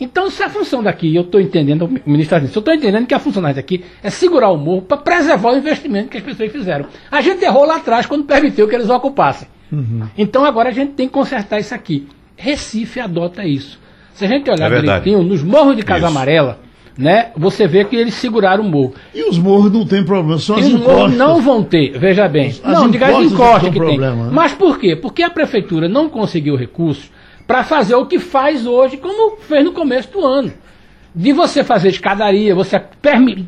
Então, 0.00 0.28
se 0.28 0.42
a 0.42 0.50
função 0.50 0.82
daqui, 0.82 1.14
eu 1.14 1.22
estou 1.22 1.40
entendendo, 1.40 1.84
o 1.84 1.88
ministro 1.88 2.22
está 2.22 2.38
dizendo, 2.38 2.56
eu 2.56 2.60
estou 2.60 2.74
entendendo 2.74 3.06
que 3.06 3.14
a 3.14 3.18
função 3.18 3.40
daqui 3.42 3.84
é 4.02 4.10
segurar 4.10 4.50
o 4.50 4.56
morro 4.56 4.82
para 4.82 4.96
preservar 4.96 5.52
o 5.52 5.56
investimento 5.56 6.08
que 6.08 6.18
as 6.18 6.22
pessoas 6.22 6.50
fizeram. 6.50 6.86
A 7.10 7.20
gente 7.20 7.44
errou 7.44 7.64
lá 7.64 7.76
atrás 7.76 8.04
quando 8.04 8.24
permitiu 8.24 8.66
que 8.66 8.74
eles 8.74 8.90
ocupassem. 8.90 9.46
Uhum. 9.70 10.02
Então 10.18 10.44
agora 10.44 10.70
a 10.70 10.72
gente 10.72 10.92
tem 10.92 11.06
que 11.06 11.14
consertar 11.14 11.60
isso 11.60 11.74
aqui. 11.74 12.08
Recife 12.36 12.98
adota 13.00 13.44
isso. 13.44 13.78
Se 14.14 14.24
a 14.24 14.28
gente 14.28 14.50
olhar 14.50 14.70
é 14.70 14.80
direitinho, 14.80 15.22
nos 15.22 15.42
morros 15.42 15.76
de 15.76 15.82
Casa 15.82 16.06
isso. 16.06 16.08
Amarela, 16.08 16.60
né, 16.96 17.30
você 17.36 17.66
vê 17.66 17.84
que 17.84 17.96
eles 17.96 18.14
seguraram 18.14 18.64
o 18.64 18.70
morro. 18.70 18.94
E 19.14 19.28
os 19.28 19.38
morros 19.38 19.72
não 19.72 19.84
tem 19.84 20.04
problema, 20.04 20.38
só 20.38 20.56
as 20.56 20.66
os 20.66 20.80
morros 20.80 21.14
não 21.14 21.40
vão 21.40 21.62
ter, 21.62 21.98
veja 21.98 22.28
bem. 22.28 22.50
As 22.50 22.60
não, 22.62 22.90
diga 22.90 23.06
as 23.06 23.24
encostas 23.24 23.70
que 23.70 23.78
problema, 23.78 24.16
tem. 24.16 24.24
Né? 24.24 24.30
Mas 24.32 24.52
por 24.52 24.78
quê? 24.78 24.96
Porque 24.96 25.22
a 25.22 25.30
prefeitura 25.30 25.88
não 25.88 26.08
conseguiu 26.08 26.56
recursos 26.56 27.10
para 27.46 27.64
fazer 27.64 27.94
o 27.94 28.06
que 28.06 28.18
faz 28.18 28.66
hoje, 28.66 28.96
como 28.96 29.36
fez 29.38 29.64
no 29.64 29.72
começo 29.72 30.10
do 30.10 30.24
ano. 30.24 30.52
De 31.14 31.32
você 31.32 31.62
fazer 31.62 31.90
escadaria, 31.90 32.54
você 32.54 32.80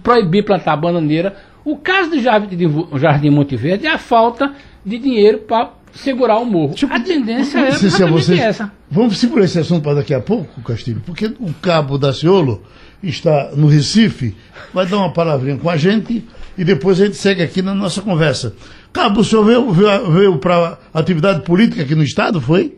proibir 0.02 0.44
plantar 0.44 0.76
bananeira. 0.76 1.34
O 1.64 1.76
caso 1.76 2.10
do 2.10 2.20
Jardim, 2.20 2.56
Jardim 2.94 3.30
Monte 3.30 3.56
Verde 3.56 3.86
é 3.86 3.90
a 3.90 3.98
falta 3.98 4.52
de 4.84 4.98
dinheiro 4.98 5.38
para 5.38 5.70
segurar 5.92 6.38
o 6.38 6.44
morro. 6.44 6.74
Tipo, 6.74 6.94
a 6.94 7.00
tendência 7.00 7.58
é 7.58 7.68
exatamente 7.70 8.38
essa. 8.38 8.70
Vamos 8.88 9.18
segurar 9.18 9.44
esse 9.44 9.58
assunto 9.58 9.82
para 9.82 9.94
daqui 9.94 10.14
a 10.14 10.20
pouco, 10.20 10.60
Castilho, 10.62 11.02
porque 11.04 11.26
o 11.26 11.52
cabo 11.60 11.98
da 11.98 12.12
Ciolo 12.12 12.62
está 13.08 13.50
no 13.56 13.66
Recife, 13.66 14.36
vai 14.72 14.86
dar 14.86 14.98
uma 14.98 15.12
palavrinha 15.12 15.56
com 15.56 15.68
a 15.68 15.76
gente 15.76 16.24
e 16.56 16.64
depois 16.64 17.00
a 17.00 17.06
gente 17.06 17.16
segue 17.16 17.42
aqui 17.42 17.62
na 17.62 17.74
nossa 17.74 18.00
conversa. 18.02 18.54
Cabo, 18.92 19.20
o 19.20 19.24
senhor 19.24 19.44
veio, 19.44 19.70
veio, 19.72 20.10
veio 20.10 20.38
para 20.38 20.78
atividade 20.94 21.44
política 21.44 21.82
aqui 21.82 21.94
no 21.94 22.02
Estado, 22.02 22.40
foi? 22.40 22.74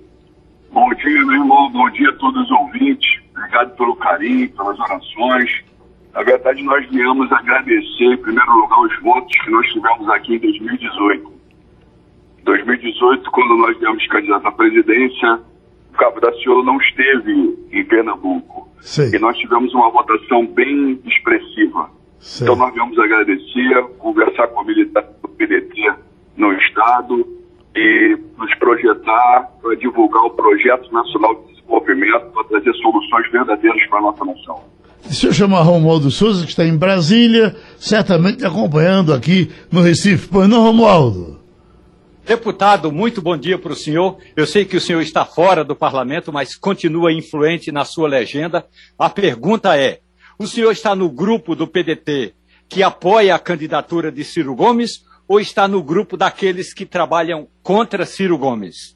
Bom 0.73 0.93
dia, 0.95 1.25
meu 1.25 1.35
irmão, 1.35 1.71
bom 1.71 1.89
dia 1.91 2.11
a 2.11 2.13
todos 2.15 2.43
os 2.43 2.51
ouvintes. 2.51 3.21
Obrigado 3.37 3.77
pelo 3.77 3.97
carinho, 3.97 4.51
pelas 4.51 4.79
orações. 4.81 5.51
Na 6.13 6.23
verdade, 6.23 6.63
nós 6.63 6.85
viemos 6.91 7.31
agradecer, 7.31 8.05
em 8.05 8.17
primeiro 8.17 8.53
lugar, 8.53 8.81
os 8.81 9.01
votos 9.01 9.33
que 9.41 9.51
nós 9.51 9.67
tivemos 9.73 10.09
aqui 10.11 10.35
em 10.35 10.39
2018. 10.39 11.33
2018, 12.45 13.31
quando 13.31 13.57
nós 13.59 13.79
viemos 13.79 14.07
candidato 14.09 14.47
à 14.47 14.53
presidência, 14.53 15.41
o 15.93 15.97
Cabo 15.97 16.21
da 16.21 16.33
Ciolo 16.41 16.65
não 16.65 16.79
esteve 16.79 17.59
em 17.71 17.85
Pernambuco. 17.85 18.68
Sim. 18.81 19.15
E 19.15 19.19
nós 19.19 19.37
tivemos 19.37 19.73
uma 19.75 19.91
votação 19.91 20.47
bem 20.47 21.01
expressiva. 21.07 21.91
Sim. 22.19 22.45
Então 22.45 22.57
nós 22.57 22.73
viemos 22.75 22.99
agradecer, 22.99 23.83
conversar 23.99 24.49
com 24.49 24.61
a 24.61 24.65
militância 24.65 25.11
do 25.23 25.29
PDT 25.29 25.95
no 26.37 26.53
Estado 26.53 27.27
e 27.75 28.19
nos 28.37 28.55
projetar 28.57 29.51
para 29.63 29.77
divulgar 29.77 30.23
o 30.25 30.31
Projeto 30.31 30.93
Nacional 30.93 31.35
de 31.35 31.55
Desenvolvimento 31.55 32.27
para 32.33 32.45
trazer 32.45 32.73
soluções 32.75 33.31
verdadeiras 33.31 33.87
para 33.89 33.99
a 33.99 34.03
nossa 34.03 34.25
nação. 34.25 34.61
Se 35.03 35.27
eu 35.27 35.33
chamar 35.33 35.63
Romualdo 35.63 36.11
Souza, 36.11 36.45
que 36.45 36.51
está 36.51 36.65
em 36.65 36.77
Brasília, 36.77 37.55
certamente 37.79 38.45
acompanhando 38.45 39.15
aqui 39.15 39.51
no 39.73 39.81
Recife. 39.81 40.29
Pois 40.29 40.49
não, 40.49 40.63
Romualdo? 40.63 41.39
Deputado, 42.29 42.93
muito 42.93 43.23
bom 43.23 43.39
dia 43.39 43.57
para 43.57 43.73
o 43.73 43.75
senhor. 43.75 44.19
Eu 44.37 44.47
sei 44.47 44.67
que 44.67 44.77
o 44.77 44.81
senhor 44.83 45.01
está 45.01 45.25
fora 45.25 45.65
do 45.65 45.75
parlamento, 45.75 46.31
mas 46.31 46.55
continua 46.55 47.11
influente 47.11 47.73
na 47.73 47.87
sua 47.87 48.07
legenda. 48.07 48.67
A 48.99 49.09
pergunta 49.09 49.75
é: 49.79 50.01
o 50.39 50.47
senhor 50.47 50.71
está 50.71 50.95
no 50.95 51.11
grupo 51.11 51.57
do 51.57 51.67
PDT 51.67 52.35
que 52.69 52.83
apoia 52.83 53.35
a 53.35 53.39
candidatura 53.39 54.13
de 54.13 54.25
Ciro 54.25 54.55
Gomes 54.55 55.07
ou 55.27 55.41
está 55.41 55.67
no 55.67 55.83
grupo 55.83 56.19
daqueles 56.19 56.75
que 56.75 56.85
trabalham 56.85 57.49
contra 57.63 58.05
Ciro 58.05 58.37
Gomes? 58.37 58.95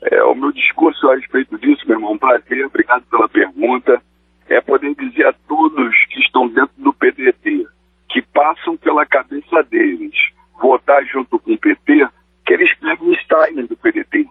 É, 0.00 0.22
o 0.22 0.34
meu 0.34 0.50
discurso 0.50 1.06
a 1.10 1.16
respeito 1.16 1.58
disso, 1.58 1.86
meu 1.86 1.98
irmão, 1.98 2.16
prazer, 2.16 2.64
obrigado 2.64 3.04
pela 3.10 3.28
pergunta. 3.28 4.00
É 4.48 4.58
poder 4.62 4.94
dizer 4.94 5.26
a 5.26 5.34
todos 5.46 5.94
que 6.06 6.18
estão 6.20 6.48
dentro 6.48 6.72
do 6.78 6.94
PDT, 6.94 7.66
que 8.08 8.22
passam 8.22 8.74
pela 8.78 9.04
cabeça 9.04 9.62
deles, 9.64 10.14
votar 10.58 11.04
junto 11.04 11.38
com 11.38 11.52
o 11.52 11.58
PT, 11.58 12.08
que 12.44 12.52
eles 12.52 12.72
peguem 12.78 13.14
style 13.16 13.66
do 13.66 13.76
PDT. 13.76 14.28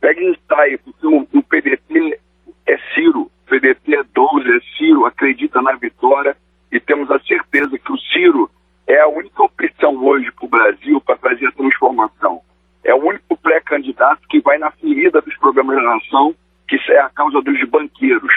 Peguem 0.00 0.34
style, 0.34 0.78
porque 0.78 1.06
o, 1.06 1.26
o 1.32 1.42
PDT 1.42 2.20
é 2.66 2.78
Ciro, 2.94 3.22
o 3.22 3.30
PDT 3.46 3.94
é 3.94 4.02
12, 4.02 4.56
é 4.56 4.60
Ciro, 4.76 5.06
acredita 5.06 5.62
na 5.62 5.72
vitória 5.72 6.36
e 6.70 6.80
temos 6.80 7.10
a 7.10 7.20
certeza 7.20 7.78
que 7.78 7.92
o 7.92 7.98
Ciro 7.98 8.50
é 8.86 9.00
a 9.00 9.06
única 9.06 9.42
opção 9.42 9.96
hoje 10.04 10.30
para 10.32 10.46
o 10.46 10.48
Brasil 10.48 11.00
para 11.00 11.16
fazer 11.16 11.46
a 11.46 11.52
transformação. 11.52 12.40
É 12.84 12.92
o 12.94 13.04
único 13.04 13.36
pré-candidato 13.36 14.22
que 14.28 14.40
vai 14.40 14.58
na 14.58 14.70
ferida 14.72 15.20
dos 15.20 15.36
problemas 15.36 15.76
da 15.76 15.82
nação, 15.82 16.34
que 16.66 16.76
é 16.90 16.98
a 16.98 17.10
causa 17.10 17.40
dos 17.40 17.62
banqueiros, 17.68 18.32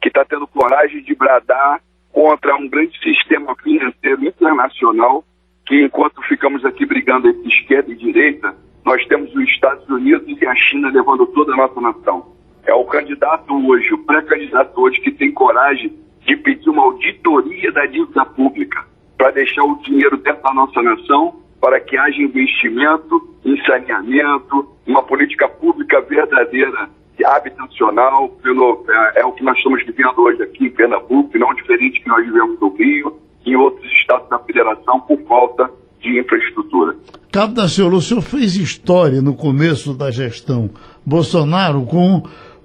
que 0.00 0.08
está 0.08 0.24
tendo 0.24 0.46
coragem 0.46 1.02
de 1.02 1.14
bradar 1.16 1.80
contra 2.12 2.54
um 2.54 2.68
grande 2.68 2.96
sistema 3.00 3.56
financeiro 3.56 4.24
internacional 4.24 5.24
que 5.68 5.84
enquanto 5.84 6.22
ficamos 6.22 6.64
aqui 6.64 6.86
brigando 6.86 7.28
entre 7.28 7.46
esquerda 7.46 7.92
e 7.92 7.94
direita, 7.94 8.56
nós 8.88 9.04
temos 9.06 9.34
os 9.34 9.44
Estados 9.50 9.86
Unidos 9.86 10.26
e 10.40 10.46
a 10.46 10.54
China 10.54 10.88
levando 10.88 11.26
toda 11.26 11.52
a 11.52 11.56
nossa 11.56 11.78
nação. 11.78 12.24
É 12.64 12.72
o 12.72 12.86
candidato 12.86 13.54
hoje, 13.68 13.92
o 13.92 13.98
pré-candidato 13.98 14.80
hoje 14.80 14.98
que 15.02 15.10
tem 15.10 15.30
coragem 15.30 15.92
de 16.26 16.34
pedir 16.38 16.70
uma 16.70 16.84
auditoria 16.84 17.70
da 17.70 17.84
dívida 17.84 18.24
pública 18.24 18.86
para 19.18 19.30
deixar 19.32 19.62
o 19.62 19.78
dinheiro 19.82 20.16
dentro 20.16 20.42
da 20.42 20.54
nossa 20.54 20.80
nação 20.80 21.36
para 21.60 21.78
que 21.80 21.98
haja 21.98 22.22
investimento 22.22 23.28
em 23.44 23.62
saneamento, 23.66 24.74
uma 24.86 25.02
política 25.02 25.46
pública 25.46 26.00
verdadeira 26.00 26.88
habitacional, 27.26 28.30
pelo, 28.42 28.86
é, 28.88 29.20
é, 29.20 29.26
o 29.26 29.32
que 29.32 29.44
nós 29.44 29.58
estamos 29.58 29.84
vivendo 29.84 30.18
hoje 30.18 30.42
aqui 30.42 30.64
em 30.64 30.70
Pernambuco, 30.70 31.36
não 31.36 31.52
diferente 31.52 32.00
que 32.00 32.08
nós 32.08 32.24
vivemos 32.24 32.58
no 32.58 32.68
Rio 32.70 33.18
e 33.44 33.50
em 33.50 33.56
outros 33.56 33.90
estados 33.92 34.30
da 34.30 34.38
federação 34.38 35.00
por 35.00 35.20
falta 35.24 35.70
de 36.00 36.20
infraestrutura. 36.20 36.96
Cabo 37.30 37.54
da 37.54 37.68
Senhor, 37.68 37.92
o 37.92 38.00
senhor 38.00 38.22
fez 38.22 38.56
história 38.56 39.20
no 39.20 39.34
começo 39.34 39.92
da 39.92 40.10
gestão 40.10 40.70
Bolsonaro 41.04 41.82
com 41.82 42.22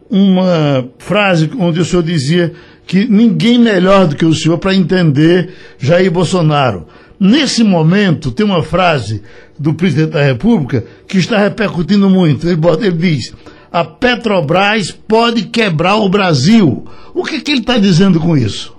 uma 0.10 0.88
frase 1.00 1.50
onde 1.60 1.80
o 1.80 1.86
senhor 1.86 2.04
dizia 2.04 2.54
que 2.86 3.06
ninguém 3.06 3.58
melhor 3.58 4.08
do 4.08 4.16
que 4.16 4.26
o 4.26 4.34
senhor 4.34 4.58
para 4.58 4.76
entender 4.76 5.54
Jair 5.78 6.12
Bolsonaro. 6.12 6.86
Nesse 7.20 7.64
momento, 7.64 8.32
tem 8.32 8.46
uma 8.46 8.64
frase 8.64 9.24
do 9.58 9.74
presidente 9.74 10.12
da 10.12 10.24
República 10.24 10.84
que 11.08 11.18
está 11.18 11.38
repercutindo 11.38 12.10
muito. 12.10 12.48
Ele, 12.48 12.56
bota, 12.56 12.86
ele 12.86 12.98
diz: 12.98 13.34
a 13.72 13.84
Petrobras 13.84 14.92
pode 14.92 15.44
quebrar 15.44 15.96
o 15.96 16.10
Brasil. 16.10 16.86
O 17.14 17.24
que, 17.24 17.42
que 17.42 17.52
ele 17.52 17.62
está 17.62 17.78
dizendo 17.78 18.20
com 18.20 18.36
isso? 18.36 18.76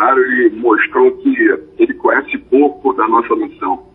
Bolsonaro 0.00 0.20
ele 0.20 0.56
mostrou 0.56 1.12
que 1.18 1.36
ele 1.78 1.94
conhece 1.94 2.38
pouco 2.38 2.92
da 2.94 3.06
nossa 3.06 3.36
nação. 3.36 3.86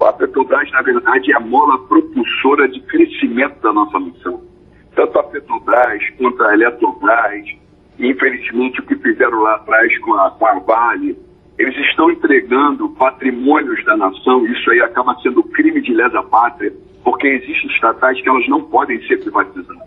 A 0.00 0.12
Petrobras, 0.12 0.68
na 0.72 0.82
verdade, 0.82 1.30
é 1.30 1.36
a 1.36 1.40
mola 1.40 1.78
propulsora 1.86 2.68
de 2.68 2.80
crescimento 2.80 3.60
da 3.62 3.72
nossa 3.72 4.00
nação. 4.00 4.42
Tanto 4.96 5.18
a 5.18 5.22
Petrobras 5.22 6.02
quanto 6.18 6.42
a 6.42 6.54
Eletrobras, 6.54 7.46
infelizmente 8.00 8.80
o 8.80 8.82
que 8.82 8.96
fizeram 8.96 9.40
lá 9.40 9.54
atrás 9.54 9.96
com 10.00 10.14
a, 10.14 10.30
com 10.32 10.46
a 10.46 10.58
Vale, 10.58 11.16
eles 11.56 11.76
estão 11.86 12.10
entregando 12.10 12.88
patrimônios 12.90 13.84
da 13.84 13.96
nação, 13.96 14.44
isso 14.46 14.68
aí 14.72 14.80
acaba 14.80 15.14
sendo 15.22 15.44
crime 15.44 15.80
de 15.80 15.94
lesa 15.94 16.22
pátria, 16.24 16.72
porque 17.04 17.28
existem 17.28 17.70
estatais 17.70 18.20
que 18.20 18.28
elas 18.28 18.48
não 18.48 18.62
podem 18.64 19.00
ser 19.06 19.18
privatizadas. 19.20 19.82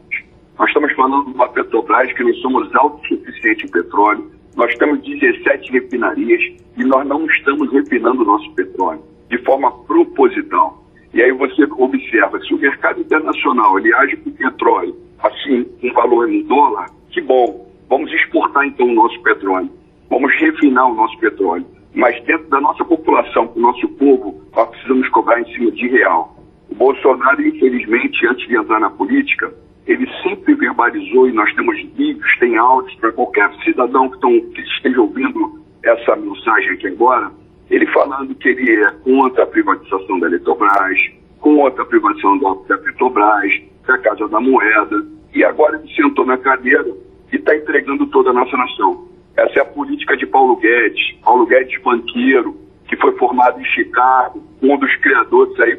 Nós 0.57 0.69
estamos 0.69 0.93
falando 0.93 1.25
de 1.25 1.33
uma 1.33 1.49
Petrobras 1.49 2.13
que 2.13 2.23
nós 2.23 2.37
somos 2.37 2.73
autossuficientes 2.73 3.69
em 3.69 3.71
petróleo, 3.73 4.31
nós 4.55 4.73
temos 4.77 5.01
17 5.01 5.71
refinarias 5.71 6.41
e 6.77 6.83
nós 6.85 7.05
não 7.07 7.25
estamos 7.25 7.71
refinando 7.71 8.21
o 8.21 8.25
nosso 8.25 8.49
petróleo 8.53 9.01
de 9.29 9.37
forma 9.39 9.71
proposital. 9.85 10.83
E 11.13 11.21
aí 11.21 11.31
você 11.31 11.63
observa, 11.77 12.39
se 12.41 12.53
o 12.53 12.57
mercado 12.57 13.01
internacional 13.01 13.77
ele 13.79 13.93
age 13.93 14.17
com 14.17 14.31
petróleo, 14.31 14.95
assim, 15.19 15.65
um 15.83 15.93
valor 15.93 16.29
em 16.29 16.43
dólar, 16.43 16.89
que 17.09 17.21
bom, 17.21 17.67
vamos 17.89 18.11
exportar 18.11 18.65
então 18.65 18.87
o 18.87 18.93
nosso 18.93 19.19
petróleo, 19.21 19.69
vamos 20.09 20.33
refinar 20.39 20.89
o 20.89 20.93
nosso 20.93 21.17
petróleo. 21.19 21.65
Mas 21.93 22.21
dentro 22.25 22.47
da 22.49 22.59
nossa 22.59 22.83
população, 22.83 23.47
do 23.47 23.59
nosso 23.61 23.87
povo, 23.89 24.41
nós 24.53 24.69
precisamos 24.69 25.07
cobrar 25.09 25.39
em 25.39 25.45
cima 25.53 25.71
de 25.71 25.87
real. 25.87 26.35
O 26.69 26.75
Bolsonaro, 26.75 27.41
infelizmente, 27.41 28.27
antes 28.27 28.45
de 28.47 28.55
entrar 28.57 28.81
na 28.81 28.89
política, 28.89 29.53
ele 29.87 30.07
sempre 30.23 30.55
verbalizou, 30.55 31.27
e 31.27 31.31
nós 31.31 31.53
temos 31.53 31.79
vídeos, 31.95 32.39
tem 32.39 32.57
áudios 32.57 32.95
para 32.95 33.11
qualquer 33.11 33.51
cidadão 33.63 34.09
que, 34.09 34.19
tão, 34.19 34.31
que 34.51 34.61
esteja 34.61 35.01
ouvindo 35.01 35.63
essa 35.83 36.15
mensagem 36.15 36.71
aqui 36.71 36.87
agora, 36.87 37.31
ele 37.69 37.85
falando 37.87 38.33
que 38.35 38.49
ele 38.49 38.83
é 38.83 38.91
contra 39.03 39.43
a 39.43 39.47
privatização 39.47 40.19
da 40.19 40.27
Eletrobras, 40.27 40.99
contra 41.39 41.83
a 41.83 41.85
privatização 41.85 42.37
da 42.39 42.77
Petrobras, 42.77 43.61
da 43.85 43.97
Casa 43.99 44.27
da 44.27 44.39
Moeda, 44.39 45.05
e 45.33 45.43
agora 45.43 45.77
ele 45.77 45.93
sentou 45.93 46.25
na 46.25 46.37
cadeira 46.37 46.91
e 47.31 47.35
está 47.35 47.55
entregando 47.55 48.07
toda 48.07 48.31
a 48.31 48.33
nossa 48.33 48.55
nação. 48.57 49.07
Essa 49.35 49.59
é 49.59 49.61
a 49.61 49.65
política 49.65 50.15
de 50.17 50.25
Paulo 50.25 50.55
Guedes, 50.55 51.15
Paulo 51.23 51.45
Guedes 51.45 51.81
banqueiro, 51.83 52.57
que 52.87 52.95
foi 52.97 53.11
formado 53.17 53.59
em 53.59 53.65
Chicago, 53.65 54.41
um 54.61 54.77
dos 54.77 54.95
criadores 54.97 55.59
aí, 55.59 55.77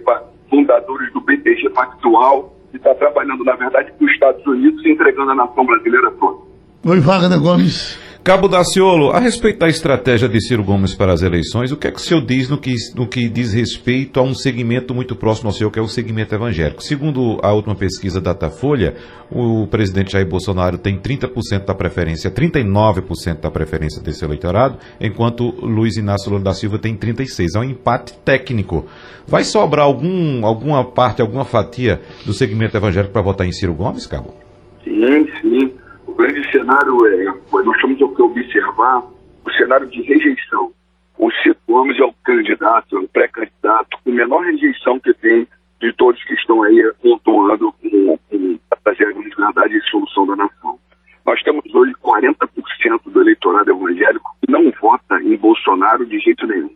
fundadores 0.50 1.12
do 1.12 1.20
BTG 1.20 1.70
Pactual, 1.70 2.55
está 2.76 2.94
trabalhando, 2.94 3.44
na 3.44 3.54
verdade, 3.56 3.92
para 3.92 4.04
os 4.04 4.12
Estados 4.12 4.46
Unidos 4.46 4.84
e 4.84 4.90
entregando 4.90 5.30
a 5.30 5.34
nação 5.34 5.64
brasileira 5.64 6.10
toda. 6.12 6.38
Oi, 6.86 7.00
Wagner 7.00 7.40
Gomes. 7.40 8.05
Cabo 8.26 8.48
Daciolo, 8.48 9.12
a 9.12 9.20
respeito 9.20 9.60
da 9.60 9.68
estratégia 9.68 10.28
de 10.28 10.40
Ciro 10.40 10.64
Gomes 10.64 10.96
para 10.96 11.12
as 11.12 11.22
eleições, 11.22 11.70
o 11.70 11.76
que 11.76 11.86
é 11.86 11.92
que 11.92 11.98
o 11.98 12.02
senhor 12.02 12.20
diz 12.22 12.48
no 12.48 12.58
que, 12.58 12.74
no 12.96 13.06
que 13.06 13.28
diz 13.28 13.52
respeito 13.52 14.18
a 14.18 14.22
um 14.24 14.34
segmento 14.34 14.92
muito 14.92 15.14
próximo 15.14 15.48
ao 15.48 15.52
seu, 15.52 15.70
que 15.70 15.78
é 15.78 15.82
o 15.82 15.86
segmento 15.86 16.34
evangélico? 16.34 16.82
Segundo 16.82 17.38
a 17.40 17.52
última 17.52 17.76
pesquisa 17.76 18.20
Datafolha, 18.20 18.96
o 19.30 19.68
presidente 19.68 20.10
Jair 20.10 20.26
Bolsonaro 20.26 20.76
tem 20.76 20.98
30% 20.98 21.66
da 21.66 21.72
preferência, 21.72 22.28
39% 22.28 23.42
da 23.42 23.48
preferência 23.48 24.02
desse 24.02 24.24
eleitorado, 24.24 24.76
enquanto 25.00 25.48
Luiz 25.64 25.96
Inácio 25.96 26.28
Lula 26.28 26.42
da 26.42 26.52
Silva 26.52 26.80
tem 26.80 26.96
36%. 26.96 27.54
É 27.54 27.58
um 27.60 27.62
empate 27.62 28.12
técnico. 28.24 28.86
Vai 29.24 29.44
sobrar 29.44 29.86
algum, 29.86 30.44
alguma 30.44 30.82
parte, 30.82 31.22
alguma 31.22 31.44
fatia 31.44 32.00
do 32.24 32.32
segmento 32.32 32.76
evangélico 32.76 33.12
para 33.12 33.22
votar 33.22 33.46
em 33.46 33.52
Ciro 33.52 33.72
Gomes, 33.72 34.04
Cabo? 34.04 34.34
Sim, 34.82 35.28
sim 35.40 35.85
grande 36.16 36.50
cenário 36.50 37.06
é, 37.06 37.24
nós 37.62 37.80
temos 37.80 37.96
que 37.96 38.22
observar 38.22 39.02
o 39.44 39.50
cenário 39.52 39.86
de 39.88 40.02
rejeição. 40.02 40.72
O 41.18 41.30
Ciro 41.42 41.56
Gomes 41.66 41.98
é 41.98 42.04
o 42.04 42.12
candidato, 42.24 42.96
é 42.96 43.00
o 43.00 43.08
pré-candidato 43.08 43.98
com 44.04 44.10
menor 44.10 44.44
rejeição 44.44 44.98
que 45.00 45.14
tem 45.14 45.46
de 45.80 45.92
todos 45.94 46.22
que 46.24 46.34
estão 46.34 46.62
aí 46.62 46.92
pontuando 47.02 47.72
com, 47.72 48.18
com 48.28 48.58
a 48.70 48.90
verdade 49.56 49.76
e 49.76 49.90
solução 49.90 50.26
da 50.26 50.36
nação. 50.36 50.78
Nós 51.24 51.42
temos 51.42 51.64
hoje 51.74 51.92
40% 52.02 53.00
do 53.06 53.20
eleitorado 53.20 53.70
evangélico 53.70 54.36
que 54.40 54.50
não 54.50 54.70
vota 54.80 55.20
em 55.22 55.36
Bolsonaro 55.36 56.06
de 56.06 56.18
jeito 56.20 56.46
nenhum. 56.46 56.70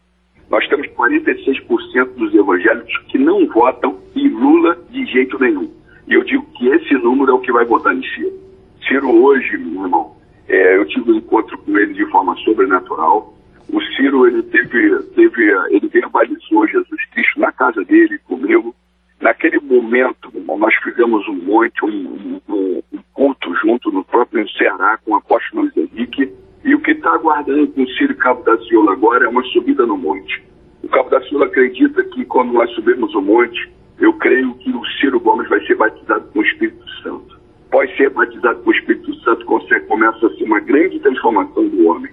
Nós 0.50 0.66
temos 0.68 0.87
46% 0.88 2.14
dos 2.16 2.35
evangélicos 2.35 2.98
que 3.09 3.18
não 3.18 3.46
votam 3.46 3.98
em 4.16 4.29
Lula 4.29 4.76
de 4.90 5.05
jeito 5.07 5.38
nenhum. 5.38 5.70
E 6.09 6.14
eu 6.14 6.24
digo 6.24 6.44
que 6.57 6.68
esse 6.68 6.94
número 6.94 7.31
é 7.31 7.35
o 7.35 7.40
que 7.40 7.53
vai 7.53 7.64
votar 7.64 7.94
em 7.94 8.03
Ciro. 8.03 8.50
Ciro 8.87 9.11
hoje, 9.23 9.57
meu 9.59 9.85
irmão, 9.85 10.16
é, 10.49 10.77
eu 10.77 10.87
tive 10.87 11.12
um 11.12 11.16
encontro 11.16 11.57
com 11.59 11.79
ele 11.79 11.95
de 11.95 12.05
forma 12.07 12.35
sobrenatural. 12.38 13.35
O 13.73 13.81
Ciro, 13.81 14.27
ele 14.27 14.43
teve, 14.43 14.99
teve 15.14 15.51
ele 15.71 15.87
verbalizou 15.88 16.66
Jesus 16.66 17.05
Cristo 17.12 17.38
na 17.38 17.53
casa 17.53 17.85
dele, 17.85 18.19
comigo. 18.19 18.75
Naquele 19.21 19.61
momento, 19.61 20.33
nós 20.59 20.75
fizemos 20.83 21.27
um 21.29 21.35
monte, 21.35 21.85
um, 21.85 22.40
um, 22.49 22.83
um 22.93 22.99
culto 23.12 23.55
junto 23.57 23.93
no 23.93 24.03
próprio 24.03 24.49
Ceará 24.51 24.99
com 25.05 25.12
o 25.12 25.16
apóstolo 25.16 25.62
Luiz 25.62 25.77
Henrique. 25.77 26.33
E 26.64 26.75
o 26.75 26.81
que 26.81 26.93
está 26.93 27.14
aguardando 27.14 27.69
com 27.69 27.83
o 27.83 27.88
Ciro 27.90 28.14
Cabo 28.16 28.43
da 28.43 28.59
Ciolo 28.64 28.90
agora 28.90 29.25
é 29.25 29.29
uma 29.29 29.43
subida 29.45 29.87
no 29.87 29.97
monte. 29.97 30.43
O 30.83 30.88
Cabo 30.88 31.11
da 31.11 31.21
Ciolo 31.23 31.45
acredita 31.45 32.03
que 32.05 32.25
quando 32.25 32.53
nós 32.53 32.71
subirmos 32.73 33.14
o 33.14 33.23
monte, 33.23 33.71
eu 33.99 34.12
creio 34.14 34.55
que 34.55 34.71
o 34.71 34.85
Ciro 34.99 35.21
Gomes 35.21 35.49
vai 35.49 35.64
ser 35.66 35.77
batizado 35.77 36.27
com 36.33 36.40
o 36.40 36.45
Espírito 36.45 36.88
Santo 37.03 37.39
pode 37.70 37.96
ser 37.96 38.11
batizado 38.11 38.61
com 38.62 38.70
o 38.70 38.72
Espírito 38.74 39.14
Santo, 39.20 39.44
começa 39.46 40.26
a 40.26 40.30
ser 40.30 40.44
uma 40.44 40.61
grande 40.61 40.98
transformação 41.00 41.68
do 41.68 41.87
homem. 41.87 42.11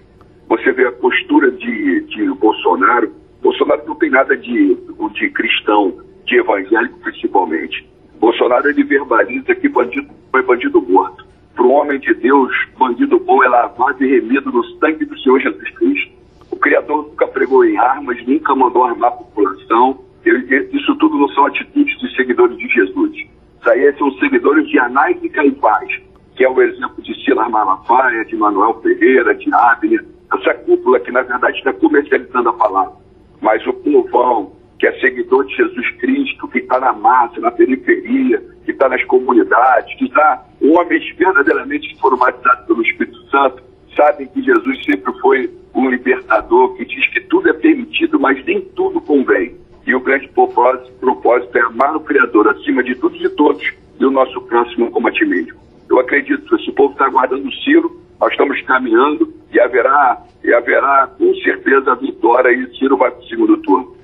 Você 0.48 0.72
vê 0.72 0.86
a 0.86 0.92
postura 0.92 1.50
de, 1.50 2.00
de 2.02 2.28
Bolsonaro. 2.34 3.12
Bolsonaro 3.42 3.82
não 3.86 3.94
tem 3.96 4.10
nada 4.10 4.36
de, 4.36 4.76
de 5.14 5.30
cristão, 5.30 5.94
de 6.24 6.36
evangélico 6.36 6.98
principalmente. 7.00 7.88
Bolsonaro 8.18 8.68
ele 8.68 8.82
verbaliza 8.84 9.54
que 9.54 9.68
bandido 9.68 10.08
foi 10.30 10.42
bandido 10.42 10.80
morto. 10.82 11.26
Para 11.54 11.66
o 11.66 11.70
homem 11.70 11.98
de 11.98 12.14
Deus, 12.14 12.52
bandido 12.78 13.18
bom 13.18 13.42
é 13.42 13.48
lavado 13.48 14.04
e 14.04 14.08
remido 14.08 14.50
no 14.52 14.64
sangue 14.78 15.04
do 15.04 15.18
Senhor 15.18 15.40
Jesus 15.40 15.70
Cristo. 15.70 16.12
O 16.50 16.56
Criador 16.56 17.08
nunca 17.08 17.26
pregou 17.26 17.64
em 17.64 17.76
armas, 17.76 18.24
nunca 18.26 18.54
mandou 18.54 18.84
armar 18.84 19.08
a 19.08 19.16
população. 19.16 19.98
Ele, 20.24 20.68
isso 20.72 20.94
tudo 20.96 21.18
não 21.18 21.28
são 21.30 21.46
atitudes 21.46 21.98
de 21.98 22.16
seguidores 22.16 22.56
de 22.56 22.68
Jesus. 22.68 23.12
Isso 23.60 23.70
aí 23.70 23.92
são 23.98 24.10
seguidores 24.18 24.68
de 24.68 24.78
Anais 24.78 25.16
e 25.22 25.28
Caifás, 25.28 26.00
que 26.36 26.44
é 26.44 26.48
o 26.48 26.62
exemplo 26.62 27.02
de 27.02 27.14
Silas 27.24 27.50
Malafaia, 27.50 28.17
de 28.28 28.36
Manuel 28.36 28.80
Ferreira, 28.82 29.34
de 29.34 29.52
Abner, 29.52 30.04
essa 30.32 30.54
cúpula 30.54 31.00
que 31.00 31.10
na 31.10 31.22
verdade 31.22 31.58
está 31.58 31.72
comercializando 31.72 32.48
a 32.48 32.52
palavra. 32.52 32.92
Mas 33.40 33.66
o 33.66 33.72
povão, 33.72 34.52
que 34.78 34.86
é 34.86 34.92
seguidor 35.00 35.44
de 35.46 35.56
Jesus 35.56 35.90
Cristo, 35.96 36.48
que 36.48 36.58
está 36.58 36.78
na 36.78 36.92
massa, 36.92 37.40
na 37.40 37.50
periferia, 37.50 38.42
que 38.64 38.70
está 38.70 38.88
nas 38.88 39.02
comunidades, 39.04 39.96
que 39.96 40.04
está 40.04 40.44
homens 40.60 41.16
verdadeiramente 41.16 41.88
que 41.88 42.00
foram 42.00 42.16
batizados 42.16 42.66
pelo 42.66 42.82
Espírito 42.82 43.18
Santo, 43.30 43.62
sabem 43.96 44.26
que 44.28 44.42
Jesus 44.42 44.84
sempre 44.84 45.12
foi 45.20 45.50
um 45.74 45.90
libertador 45.90 46.74
que 46.76 46.84
diz 46.84 47.06
que 47.08 47.20
tudo 47.22 47.48
é 47.48 47.52
permitido, 47.52 48.18
mas 48.20 48.44
nem 48.44 48.60
tudo 48.60 49.00
convém. 49.00 49.56
E 49.86 49.94
o 49.94 50.00
grande 50.00 50.28
propósito, 50.28 50.92
propósito 51.00 51.56
é 51.56 51.60
amar 51.62 51.96
o 51.96 52.00
Criador 52.00 52.48
acima 52.48 52.82
de 52.82 52.94
tudo 52.94 53.16
e 53.16 53.20
de 53.20 53.30
todos 53.30 53.72
e 53.98 54.04
o 54.04 54.10
nosso 54.10 54.40
próximo 54.42 54.90
como 54.90 55.08
a 55.08 55.12
ti 55.12 55.24
mesmo. 55.24 55.58
Eu 55.88 55.98
acredito 55.98 56.46
que 56.48 56.54
esse 56.56 56.70
povo 56.72 56.92
está 56.92 57.06
aguardando 57.06 57.48
o 57.48 57.52
Ciro, 57.52 58.00
nós 58.20 58.30
estamos 58.32 58.60
caminhando 58.62 59.32
e 59.52 59.58
haverá, 59.58 60.22
e 60.44 60.52
haverá 60.52 61.08
com 61.18 61.34
certeza 61.36 61.92
a 61.92 61.94
vitória 61.94 62.50
e 62.50 62.64
o 62.64 62.76
Ciro 62.76 62.96
vai 62.96 63.10
para 63.10 63.20
o 63.20 63.26
segundo 63.26 63.56
turno. 63.58 63.96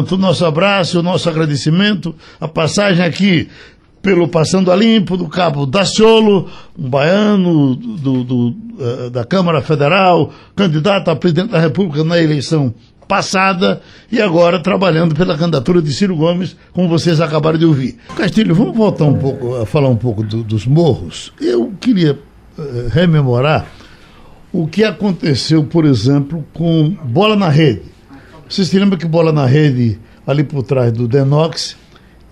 O 0.00 0.18
nosso 0.18 0.44
abraço, 0.44 1.00
o 1.00 1.02
nosso 1.02 1.28
agradecimento, 1.28 2.14
a 2.40 2.48
passagem 2.48 3.04
aqui 3.04 3.48
pelo 4.02 4.28
Passando 4.28 4.72
a 4.72 4.76
Limpo, 4.76 5.16
do 5.16 5.28
Cabo 5.28 5.66
Daciolo, 5.66 6.48
um 6.78 6.88
baiano 6.88 7.74
do, 7.74 8.24
do, 8.24 8.48
uh, 8.48 9.10
da 9.10 9.24
Câmara 9.24 9.60
Federal, 9.60 10.32
candidato 10.56 11.10
a 11.10 11.16
presidente 11.16 11.50
da 11.50 11.60
República 11.60 12.02
na 12.02 12.18
eleição 12.18 12.74
passada 13.06 13.82
e 14.10 14.20
agora 14.22 14.60
trabalhando 14.60 15.14
pela 15.14 15.36
candidatura 15.36 15.82
de 15.82 15.92
Ciro 15.92 16.16
Gomes, 16.16 16.56
como 16.72 16.88
vocês 16.88 17.20
acabaram 17.20 17.58
de 17.58 17.66
ouvir. 17.66 17.96
Castilho, 18.16 18.54
vamos 18.54 18.76
voltar 18.76 19.04
um 19.04 19.18
pouco 19.18 19.56
a 19.56 19.66
falar 19.66 19.88
um 19.88 19.96
pouco 19.96 20.22
do, 20.22 20.44
dos 20.44 20.64
morros. 20.64 21.32
Eu 21.40 21.72
queria 21.80 22.12
uh, 22.56 22.88
rememorar 22.90 23.66
o 24.52 24.66
que 24.66 24.84
aconteceu, 24.84 25.64
por 25.64 25.84
exemplo, 25.84 26.44
com 26.54 26.96
bola 27.04 27.36
na 27.36 27.48
rede. 27.48 27.89
Vocês 28.50 28.66
se 28.66 28.76
lembram 28.76 28.98
que 28.98 29.06
bola 29.06 29.30
na 29.30 29.46
rede, 29.46 29.96
ali 30.26 30.42
por 30.42 30.64
trás 30.64 30.90
do 30.90 31.06
Denox, 31.06 31.76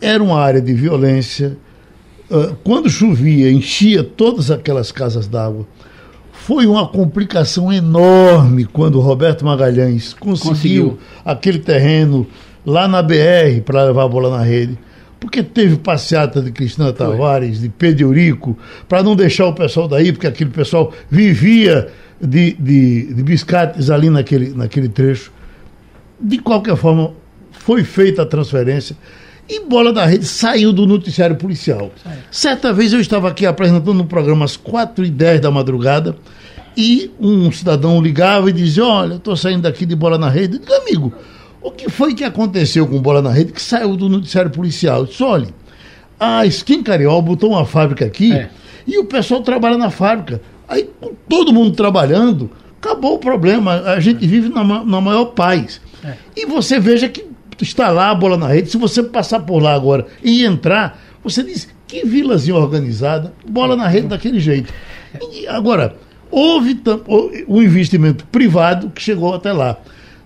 era 0.01 0.21
uma 0.21 0.41
área 0.41 0.61
de 0.61 0.75
violência. 0.75 1.57
Uh, 2.29 2.57
quando 2.65 2.91
chovia, 2.91 3.49
enchia 3.49 4.03
todas 4.03 4.51
aquelas 4.51 4.91
casas 4.91 5.29
d'água. 5.29 5.65
Foi 6.33 6.67
uma 6.67 6.89
complicação 6.89 7.73
enorme 7.73 8.65
quando 8.65 8.99
Roberto 8.99 9.45
Magalhães 9.45 10.13
conseguiu, 10.13 10.51
conseguiu. 10.51 10.99
aquele 11.25 11.61
terreno 11.61 12.27
lá 12.67 12.89
na 12.89 13.01
BR 13.01 13.61
para 13.65 13.85
levar 13.85 14.03
a 14.03 14.09
bola 14.09 14.37
na 14.37 14.43
rede. 14.43 14.77
Porque 15.21 15.41
teve 15.41 15.77
passeata 15.77 16.43
de 16.43 16.51
Cristina 16.51 16.93
Tavares, 16.93 17.61
de 17.61 17.69
Pedro 17.69 18.09
Eurico, 18.09 18.59
para 18.89 19.05
não 19.05 19.15
deixar 19.15 19.47
o 19.47 19.53
pessoal 19.53 19.87
daí, 19.87 20.11
porque 20.11 20.27
aquele 20.27 20.51
pessoal 20.51 20.93
vivia 21.09 21.89
de, 22.21 22.55
de, 22.55 23.15
de 23.15 23.23
biscates 23.23 23.89
ali 23.89 24.11
naquele, 24.11 24.49
naquele 24.49 24.89
trecho. 24.89 25.38
De 26.21 26.39
qualquer 26.39 26.77
forma, 26.77 27.13
foi 27.53 27.85
feita 27.85 28.23
a 28.23 28.27
transferência 28.27 28.97
e 29.49 29.61
Bola 29.61 29.93
da 29.93 30.05
Rede 30.05 30.27
saiu 30.27 30.73
do 30.73 30.87
noticiário 30.87 31.37
policial. 31.37 31.91
Certa 32.31 32.73
vez 32.73 32.93
eu 32.93 33.01
estava 33.01 33.29
aqui 33.29 33.47
apresentando 33.47 34.03
um 34.03 34.07
programa 34.07 34.45
às 34.45 34.57
4 34.57 35.05
e 35.07 35.11
10 35.11 35.41
da 35.41 35.51
madrugada 35.51 36.17
e 36.77 37.11
um 37.19 37.51
cidadão 37.51 38.01
ligava 38.01 38.51
e 38.51 38.53
dizia: 38.53 38.85
Olha, 38.85 39.15
estou 39.15 39.35
saindo 39.37 39.63
daqui 39.63 39.87
de 39.87 39.97
Bola 39.97 40.19
na 40.19 40.29
Rede. 40.29 40.57
Eu 40.57 40.61
digo, 40.61 40.75
amigo, 40.75 41.15
o 41.63 41.71
que 41.71 41.89
foi 41.89 42.15
que 42.15 42.25
aconteceu 42.25 42.87
com 42.87 43.01
Bola 43.01 43.23
na 43.23 43.31
Rede 43.31 43.53
que 43.53 43.63
saiu 43.63 43.97
do 43.97 44.09
noticiário 44.09 44.51
policial? 44.51 45.01
Eu 45.01 45.07
disse: 45.07 45.23
Olha, 45.23 45.49
a 46.21 46.45
Skin 46.45 46.83
Cariol 46.83 47.23
botou 47.23 47.51
uma 47.51 47.65
fábrica 47.65 48.05
aqui 48.05 48.33
é. 48.33 48.51
e 48.87 48.99
o 48.99 49.07
pessoal 49.07 49.41
trabalha 49.41 49.79
na 49.79 49.91
fábrica. 49.91 50.43
Aí, 50.69 50.91
com 51.01 51.15
todo 51.27 51.55
mundo 51.55 51.75
trabalhando, 51.75 52.51
acabou 52.81 53.15
o 53.15 53.19
problema. 53.19 53.81
A 53.87 53.99
gente 53.99 54.27
vive 54.27 54.51
na, 54.51 54.63
na 54.63 55.01
maior 55.01 55.27
paz. 55.27 55.81
É. 56.05 56.15
E 56.37 56.47
você 56.47 56.79
veja 56.79 57.09
que 57.09 57.27
está 57.61 57.91
lá 57.91 58.11
a 58.11 58.15
bola 58.15 58.37
na 58.37 58.49
rede. 58.49 58.71
Se 58.71 58.77
você 58.77 59.03
passar 59.03 59.41
por 59.41 59.63
lá 59.63 59.75
agora 59.75 60.07
e 60.23 60.45
entrar, 60.45 61.01
você 61.23 61.43
diz 61.43 61.69
que 61.87 62.05
vilazinha 62.05 62.57
organizada, 62.57 63.33
bola 63.49 63.75
na 63.75 63.89
rede 63.89 64.09
daquele 64.09 64.39
jeito. 64.39 64.73
E 65.33 65.47
agora, 65.47 65.97
houve 66.31 66.81
o 67.47 67.63
investimento 67.63 68.25
privado 68.27 68.91
que 68.91 69.03
chegou 69.03 69.35
até 69.35 69.53
lá. 69.53 69.79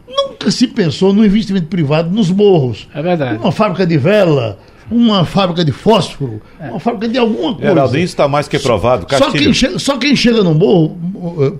Nunca 0.07 0.51
se 0.51 0.67
pensou 0.67 1.13
no 1.13 1.25
investimento 1.25 1.69
privado 1.69 2.11
nos 2.11 2.31
morros. 2.31 2.89
É 2.95 3.01
verdade. 3.01 3.39
Uma 3.39 3.53
fábrica 3.53 3.87
de 3.87 3.97
vela, 3.97 4.59
uma 4.91 5.25
fábrica 5.25 5.65
de 5.65 5.73
fósforo, 5.73 6.43
é. 6.61 6.69
uma 6.69 6.81
fábrica 6.81 7.09
de 7.09 7.19
alguma 7.19 7.55
coisa. 7.55 7.69
Geraldinho 7.69 8.05
está 8.05 8.29
mais 8.29 8.49
que 8.49 8.59
provado. 8.59 9.07
Só 9.17 9.31
quem, 9.31 9.55
chega, 9.55 9.79
só 9.79 9.97
quem 9.97 10.15
chega 10.15 10.43
no 10.43 10.55
morro, 10.55 10.99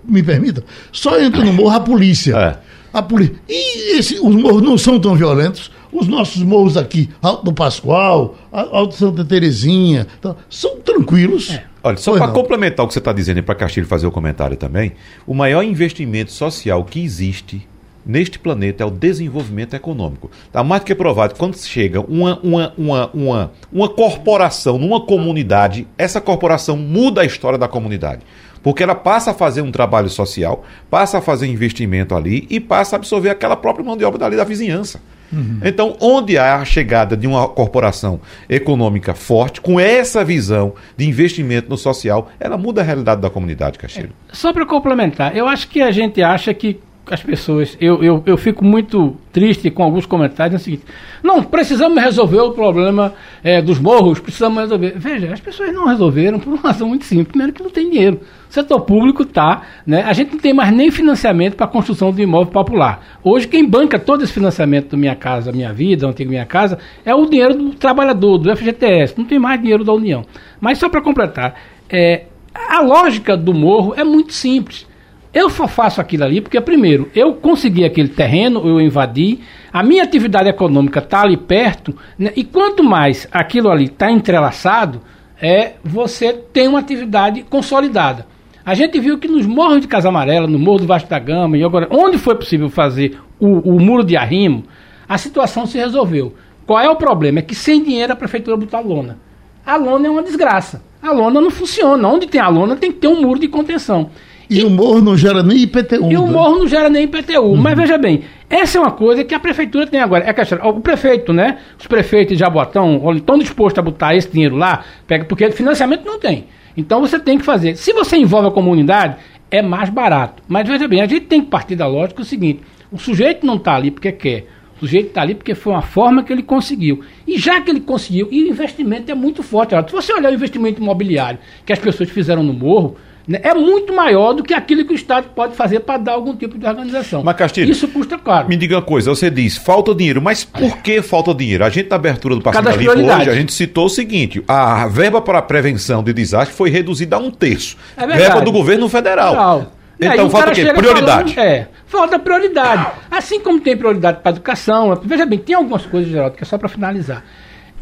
me 0.05 0.23
permita, 0.23 0.63
só 0.91 1.19
entra 1.19 1.43
no 1.45 1.53
morro 1.53 1.75
a 1.75 1.81
polícia. 1.81 2.37
É. 2.37 2.72
A 2.93 3.03
polícia. 3.03 3.37
E 3.49 3.99
esse, 3.99 4.15
os 4.21 4.35
morros 4.35 4.63
não 4.63 4.77
são 4.77 5.01
tão 5.01 5.15
violentos. 5.15 5.71
Os 5.93 6.09
nossos 6.09 6.43
morros 6.43 6.77
aqui, 6.77 7.11
Alto 7.21 7.45
do 7.45 7.53
Pascoal, 7.53 8.35
Alto 8.51 8.95
Santa 8.95 9.25
Terezinha, 9.25 10.07
tá, 10.23 10.35
são 10.49 10.77
tranquilos. 10.79 11.51
É. 11.51 11.65
Olha, 11.85 11.97
só 11.97 12.17
para 12.17 12.29
complementar 12.29 12.85
o 12.85 12.89
que 12.89 12.95
você 12.95 12.99
está 12.99 13.13
dizendo 13.13 13.39
e 13.39 13.43
para 13.43 13.55
Castilho 13.55 13.87
fazer 13.87 14.07
o 14.07 14.11
comentário 14.11 14.57
também, 14.57 14.93
o 15.27 15.35
maior 15.35 15.63
investimento 15.63 16.33
social 16.33 16.83
que 16.85 17.03
existe 17.03 17.67
neste 18.05 18.39
planeta 18.39 18.83
é 18.83 18.87
o 18.87 18.91
desenvolvimento 18.91 19.75
econômico. 19.75 20.31
Está 20.47 20.63
mais 20.63 20.83
do 20.83 20.87
que 20.87 20.95
provado 20.95 21.35
que 21.35 21.39
quando 21.39 21.57
chega 21.57 22.01
uma, 22.01 22.39
uma, 22.43 22.73
uma, 22.77 23.11
uma, 23.13 23.53
uma 23.73 23.89
corporação 23.89 24.79
numa 24.79 25.01
comunidade, 25.01 25.87
essa 25.97 26.21
corporação 26.21 26.77
muda 26.77 27.21
a 27.21 27.25
história 27.25 27.59
da 27.59 27.69
comunidade. 27.69 28.23
Porque 28.63 28.83
ela 28.83 28.95
passa 28.95 29.33
a 29.33 29.35
fazer 29.35 29.63
um 29.63 29.73
trabalho 29.73 30.09
social, 30.09 30.65
passa 30.89 31.19
a 31.19 31.21
fazer 31.21 31.47
investimento 31.47 32.15
ali 32.15 32.47
e 32.49 32.61
passa 32.61 32.97
a 32.97 32.99
absorver 32.99 33.31
aquela 33.31 33.57
própria 33.57 33.85
mão 33.85 33.97
de 33.97 34.05
obra 34.05 34.19
dali 34.19 34.37
da 34.37 34.45
vizinhança. 34.45 35.01
Uhum. 35.33 35.61
Então, 35.65 35.97
onde 36.01 36.37
há 36.37 36.57
a 36.57 36.65
chegada 36.65 37.17
de 37.17 37.27
uma 37.27 37.49
corporação 37.49 38.21
econômica 38.49 39.15
forte, 39.15 39.61
com 39.61 39.81
essa 39.81 40.23
visão 40.23 40.75
de 40.97 41.09
investimento 41.09 41.71
no 41.71 41.79
social, 41.79 42.31
ela 42.39 42.59
muda 42.59 42.83
a 42.83 42.85
realidade 42.85 43.21
da 43.21 43.31
comunidade, 43.31 43.79
Castilho. 43.79 44.11
É, 44.31 44.35
só 44.35 44.53
para 44.53 44.67
complementar, 44.67 45.35
eu 45.35 45.49
acho 45.49 45.69
que 45.69 45.81
a 45.81 45.91
gente 45.91 46.23
acha 46.23 46.53
que 46.53 46.79
as 47.11 47.23
pessoas. 47.23 47.77
Eu, 47.81 48.03
eu, 48.03 48.23
eu 48.25 48.37
fico 48.37 48.65
muito 48.65 49.17
triste 49.33 49.71
com 49.71 49.83
alguns 49.83 50.07
comentários. 50.07 50.55
É 50.55 50.57
o 50.57 50.65
seguinte: 50.65 50.85
não, 51.23 51.43
precisamos 51.43 52.01
resolver 52.01 52.41
o 52.41 52.53
problema 52.53 53.15
é, 53.43 53.61
dos 53.61 53.79
morros, 53.79 54.21
precisamos 54.21 54.61
resolver. 54.61 54.95
Veja, 54.97 55.33
as 55.33 55.41
pessoas 55.41 55.73
não 55.73 55.87
resolveram 55.87 56.39
por 56.39 56.53
uma 56.53 56.63
razão 56.63 56.89
muito 56.89 57.05
simples. 57.05 57.29
Primeiro, 57.29 57.53
que 57.53 57.63
não 57.63 57.71
tem 57.71 57.91
dinheiro. 57.91 58.21
O 58.53 58.55
setor 58.55 58.83
público 58.83 59.23
está. 59.23 59.63
Né, 59.87 60.03
a 60.03 60.13
gente 60.13 60.33
não 60.33 60.39
tem 60.39 60.53
mais 60.53 60.71
nem 60.71 60.91
financiamento 60.91 61.57
para 61.57 61.65
a 61.65 61.69
construção 61.69 62.13
de 62.13 62.21
imóvel 62.21 62.53
popular. 62.53 63.03
Hoje, 63.25 63.49
quem 63.49 63.67
banca 63.67 63.99
todo 63.99 64.23
esse 64.23 64.33
financiamento 64.35 64.91
do 64.91 64.99
Minha 64.99 65.15
Casa 65.15 65.51
Minha 65.51 65.73
Vida, 65.73 66.07
Antigo 66.07 66.29
Minha 66.29 66.45
Casa, 66.45 66.79
é 67.03 67.15
o 67.15 67.25
dinheiro 67.25 67.55
do 67.55 67.71
trabalhador, 67.71 68.37
do 68.37 68.55
FGTS. 68.55 69.15
Não 69.17 69.25
tem 69.25 69.39
mais 69.39 69.59
dinheiro 69.59 69.83
da 69.85 69.95
União. 69.95 70.27
Mas 70.61 70.77
só 70.77 70.91
para 70.91 71.01
completar, 71.01 71.55
é, 71.89 72.25
a 72.55 72.83
lógica 72.83 73.39
do 73.39 73.55
morro 73.55 73.95
é 73.97 74.05
muito 74.05 74.35
simples. 74.35 74.87
Eu 75.33 75.49
só 75.49 75.67
faço 75.67 75.99
aquilo 75.99 76.25
ali 76.25 76.43
porque, 76.43 76.61
primeiro, 76.61 77.11
eu 77.15 77.33
consegui 77.33 77.87
aquele 77.87 78.09
terreno, 78.09 78.69
eu 78.69 78.79
invadi, 78.83 79.41
a 79.73 79.83
minha 79.83 80.03
atividade 80.03 80.51
econômica 80.51 80.99
está 80.99 81.23
ali 81.23 81.39
perto, 81.39 81.97
né, 82.19 82.31
e 82.37 82.45
quanto 82.45 82.85
mais 82.85 83.27
aquilo 83.33 83.71
ali 83.71 83.85
está 83.85 84.13
entrelaçado, 84.13 85.01
é, 85.41 85.73
você 85.83 86.35
tem 86.35 86.69
uma 86.69 86.81
atividade 86.81 87.43
consolidada. 87.45 88.31
A 88.65 88.75
gente 88.75 88.99
viu 89.01 89.19
que 89.19 89.27
nos 89.27 89.45
morros 89.45 89.81
de 89.81 89.89
Casa 89.89 90.09
Amarela, 90.09 90.47
no 90.47 90.59
Morro 90.59 90.81
do 90.81 90.87
Vasco 90.87 91.09
da 91.09 91.19
Gama, 91.19 91.57
e 91.57 91.65
agora, 91.65 91.89
onde 91.91 92.17
foi 92.17 92.35
possível 92.37 92.71
fazer 92.71 93.19
o, 93.41 93.75
o 93.75 93.81
muro 93.81 94.05
de 94.05 94.17
arrimo, 94.17 94.65
a 95.09 95.19
situação 95.19 95.67
se 95.67 95.77
resolveu. 95.77 96.35
Qual 96.65 96.81
é 96.81 96.89
o 96.89 96.97
problema? 96.97 97.41
É 97.41 97.43
que 97.43 97.55
sem 97.55 97.83
dinheiro 97.83 98.13
a 98.13 98.17
prefeitura 98.17 98.57
botar 98.57 98.81
lona. 98.81 99.19
A 99.67 99.77
lona 99.77 100.07
é 100.07 100.11
uma 100.11 100.23
desgraça. 100.23 100.83
A 101.03 101.11
lona 101.13 101.41
não 101.41 101.51
funciona. 101.51 102.07
Onde 102.09 102.27
tem 102.29 102.41
a 102.41 102.49
lona 102.49 102.77
tem 102.77 102.93
que 102.93 102.99
ter 102.99 103.09
um 103.09 103.21
muro 103.21 103.41
de 103.41 103.49
contenção. 103.49 104.11
E, 104.49 104.61
e, 104.61 104.65
o 104.65 104.71
morro 104.71 105.01
não 105.01 105.17
gera 105.17 105.43
nem 105.43 105.59
IPTU. 105.59 106.13
E 106.13 106.17
o 106.17 106.27
né? 106.27 106.31
morro 106.31 106.59
não 106.59 106.69
gera 106.69 106.89
nem 106.89 107.05
IPTU. 107.05 107.41
Uhum. 107.41 107.57
Mas 107.57 107.77
veja 107.77 107.99
bem, 107.99 108.23
essa 108.49 108.79
é 108.79 108.81
uma 108.81 108.91
coisa 108.91 109.25
que 109.25 109.35
a 109.35 109.41
prefeitura 109.41 109.87
tem 109.87 109.99
agora. 109.99 110.25
É 110.25 110.33
que 110.33 110.43
o 110.65 110.81
prefeito, 110.81 111.33
né? 111.33 111.59
Os 111.79 111.87
prefeitos 111.87 112.37
de 112.37 112.41
Jaboatão 112.41 113.01
estão 113.17 113.39
dispostos 113.39 113.79
a 113.79 113.83
botar 113.83 114.15
esse 114.15 114.31
dinheiro 114.31 114.57
lá, 114.57 114.85
porque 115.29 115.51
financiamento 115.51 116.05
não 116.05 116.19
tem. 116.19 116.47
Então 116.77 117.01
você 117.01 117.19
tem 117.19 117.39
que 117.39 117.45
fazer. 117.45 117.77
Se 117.77 117.93
você 117.93 118.17
envolve 118.17 118.49
a 118.49 118.51
comunidade, 118.51 119.17
é 119.51 119.61
mais 119.61 119.91
barato. 119.91 120.43
Mas 120.49 120.67
veja 120.67 120.89
bem, 120.89 121.01
a 121.01 121.07
gente 121.07 121.27
tem 121.27 121.43
que 121.43 121.49
partir 121.49 121.77
da 121.77 121.87
lógica 121.87 122.23
o 122.23 122.25
seguinte: 122.25 122.63
o 122.91 122.99
sujeito 122.99 123.47
não 123.47 123.57
está 123.57 123.75
ali 123.75 123.91
porque 123.91 124.11
quer. 124.13 124.47
O 124.77 124.81
sujeito 124.81 125.09
está 125.09 125.23
ali 125.23 125.35
porque 125.35 125.55
foi 125.55 125.73
uma 125.73 125.83
forma 125.83 126.25
que 126.25 126.33
ele 126.33 126.43
conseguiu. 126.43 127.05
E 127.27 127.39
já 127.39 127.61
que 127.61 127.71
ele 127.71 127.81
conseguiu, 127.81 128.29
e 128.33 128.43
o 128.43 128.49
investimento 128.49 129.13
é 129.13 129.15
muito 129.15 129.43
forte. 129.43 129.75
Se 129.87 129.93
você 129.93 130.13
olhar 130.13 130.33
o 130.33 130.35
investimento 130.35 130.81
imobiliário 130.81 131.39
que 131.65 131.73
as 131.73 131.79
pessoas 131.79 132.11
fizeram 132.11 132.43
no 132.43 132.53
morro, 132.53 132.97
é 133.31 133.55
muito 133.55 133.93
maior 133.93 134.33
do 134.33 134.43
que 134.43 134.53
aquilo 134.53 134.85
que 134.85 134.93
o 134.93 134.97
Estado 134.97 135.29
pode 135.35 135.55
fazer 135.55 135.81
para 135.81 135.99
dar 135.99 136.13
algum 136.13 136.35
tipo 136.35 136.59
de 136.59 136.67
organização. 136.67 137.23
Mas, 137.23 137.37
Castilho, 137.37 137.71
isso 137.71 137.87
custa 137.89 138.19
caro. 138.19 138.49
Me 138.49 138.57
diga 138.57 138.77
uma 138.77 138.83
coisa, 138.83 139.11
você 139.11 139.31
diz, 139.31 139.57
falta 139.57 139.95
dinheiro, 139.95 140.21
mas 140.21 140.45
por 140.45 140.79
que 140.79 141.01
falta 141.03 141.35
dinheiro? 141.35 141.65
A 141.65 141.71
gente, 141.71 141.89
na 141.89 141.97
abertura 141.97 142.35
do 142.35 142.43
Passando 142.43 142.71
Limpo 142.71 142.93
hoje, 142.93 143.31
a 143.31 143.35
gente 143.35 143.53
citou 143.53 143.87
o 143.87 143.89
seguinte, 143.89 144.43
a 144.49 144.87
verba 144.89 145.21
para 145.21 145.39
a 145.39 145.43
prevenção 145.43 146.03
de 146.03 146.13
desastre 146.13 146.55
foi 146.55 146.71
reduzida 146.71 147.17
a 147.17 147.19
um 147.19 147.31
terço. 147.31 147.77
É 147.97 148.07
verba 148.07 148.41
do 148.41 148.51
governo 148.51 148.89
federal. 148.89 149.31
federal. 149.31 149.73
Então 150.01 150.31
falta 150.31 150.51
o 150.51 150.55
quê? 150.55 150.73
Prioridade. 150.73 151.35
Falando, 151.35 151.49
é, 151.49 151.69
falta 151.87 152.19
prioridade. 152.19 152.87
Assim 153.11 153.41
como 153.41 153.61
tem 153.61 153.77
prioridade 153.77 154.19
para 154.21 154.33
a 154.33 154.35
educação, 154.35 155.01
veja 155.05 155.25
bem, 155.25 155.39
tem 155.39 155.55
algumas 155.55 155.87
coisas, 155.87 156.11
Geraldo, 156.11 156.37
que 156.37 156.43
é 156.43 156.47
só 156.47 156.59
para 156.59 156.69
finalizar. 156.69 157.23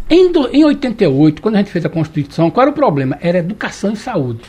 Em, 0.09 0.31
do, 0.31 0.49
em 0.53 0.65
88, 0.65 1.41
quando 1.41 1.55
a 1.55 1.59
gente 1.59 1.71
fez 1.71 1.85
a 1.85 1.89
Constituição, 1.89 2.51
qual 2.51 2.63
era 2.63 2.71
o 2.71 2.75
problema? 2.75 3.17
Era 3.21 3.39
educação 3.39 3.93
e 3.93 3.97
saúde. 3.97 4.41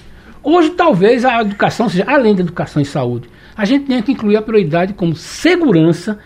Hoje, 0.44 0.72
talvez 0.72 1.24
a 1.24 1.42
educação 1.42 1.88
seja, 1.88 2.06
além 2.08 2.34
da 2.34 2.42
educação 2.42 2.82
e 2.82 2.86
saúde, 2.86 3.30
a 3.56 3.64
gente 3.66 3.86
tenha 3.86 4.02
que 4.02 4.12
incluir 4.12 4.38
a 4.38 4.42
prioridade 4.42 4.94
como 4.94 5.16
segurança 5.16 6.20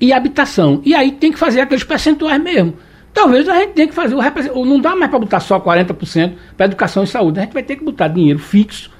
e 0.00 0.12
habitação. 0.12 0.82
E 0.84 0.94
aí 0.94 1.12
tem 1.12 1.32
que 1.32 1.38
fazer 1.38 1.60
aqueles 1.60 1.84
percentuais 1.84 2.42
mesmo. 2.42 2.74
Talvez 3.14 3.48
a 3.48 3.54
gente 3.54 3.72
tenha 3.72 3.88
que 3.88 3.94
fazer 3.94 4.14
o 4.14 4.64
Não 4.64 4.80
dá 4.80 4.96
mais 4.96 5.10
para 5.10 5.18
botar 5.18 5.40
só 5.40 5.60
40% 5.60 6.32
para 6.56 6.66
educação 6.66 7.04
e 7.04 7.06
saúde. 7.06 7.38
A 7.38 7.42
gente 7.42 7.52
vai 7.52 7.62
ter 7.62 7.76
que 7.76 7.84
botar 7.84 8.08
dinheiro 8.08 8.38
fixo 8.38 8.90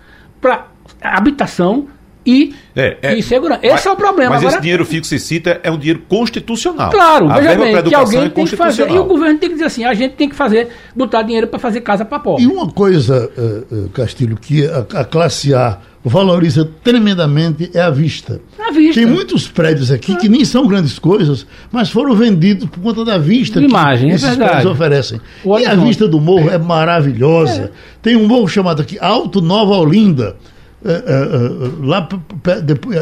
para 0.40 0.68
habitação 1.00 1.88
e, 2.24 2.54
é, 2.74 2.96
é, 3.02 3.18
e 3.18 3.22
segurança. 3.22 3.60
Esse 3.62 3.74
mas, 3.74 3.86
é 3.86 3.90
o 3.90 3.96
problema. 3.96 4.30
Mas 4.30 4.40
Agora, 4.40 4.54
esse 4.54 4.62
dinheiro 4.62 4.84
fixo 4.84 5.10
que 5.10 5.18
se 5.18 5.26
cita 5.26 5.60
é 5.62 5.70
um 5.70 5.78
dinheiro 5.78 6.02
constitucional. 6.08 6.90
Claro, 6.90 7.30
a 7.30 7.40
veja 7.40 7.56
bem, 7.56 7.82
que 7.82 7.94
alguém 7.94 8.24
é 8.24 8.28
tem 8.28 8.44
que 8.44 8.56
fazer. 8.56 8.90
E 8.90 8.98
o 8.98 9.04
governo 9.04 9.38
tem 9.38 9.48
que 9.48 9.54
dizer 9.54 9.66
assim, 9.66 9.84
a 9.84 9.94
gente 9.94 10.14
tem 10.14 10.28
que 10.28 10.36
fazer, 10.36 10.68
botar 10.94 11.22
dinheiro 11.22 11.46
para 11.46 11.58
fazer 11.58 11.80
casa 11.80 12.04
para 12.04 12.18
pobre. 12.18 12.44
E 12.44 12.46
uma 12.46 12.70
coisa, 12.70 13.30
uh, 13.36 13.74
uh, 13.74 13.88
Castilho, 13.90 14.36
que 14.36 14.66
a, 14.66 15.00
a 15.00 15.04
classe 15.04 15.54
A 15.54 15.78
valoriza 16.04 16.68
tremendamente 16.82 17.70
é 17.72 17.80
a 17.80 17.90
vista. 17.90 18.40
A 18.58 18.72
vista. 18.72 19.00
Tem 19.00 19.08
muitos 19.08 19.46
prédios 19.46 19.90
aqui 19.90 20.12
ah. 20.12 20.16
que 20.16 20.28
nem 20.28 20.44
são 20.44 20.66
grandes 20.66 20.98
coisas, 20.98 21.46
mas 21.70 21.90
foram 21.90 22.14
vendidos 22.14 22.68
por 22.68 22.80
conta 22.80 23.04
da 23.04 23.18
vista 23.18 23.60
que 23.60 23.66
imagem, 23.66 24.10
é 24.10 24.14
esses 24.14 24.28
é 24.28 24.36
prédios 24.36 24.66
oferecem. 24.66 25.20
O 25.44 25.58
e 25.58 25.64
a 25.64 25.74
vista 25.76 26.08
do 26.08 26.20
morro 26.20 26.50
é 26.50 26.58
maravilhosa. 26.58 27.62
É. 27.62 27.70
Tem 28.02 28.16
um 28.16 28.26
morro 28.26 28.48
chamado 28.48 28.82
aqui 28.82 28.98
Alto 29.00 29.40
Nova 29.40 29.76
Olinda. 29.76 30.36
É, 30.84 30.92
é, 30.92 30.96
é 30.96 31.86
lá 31.86 32.08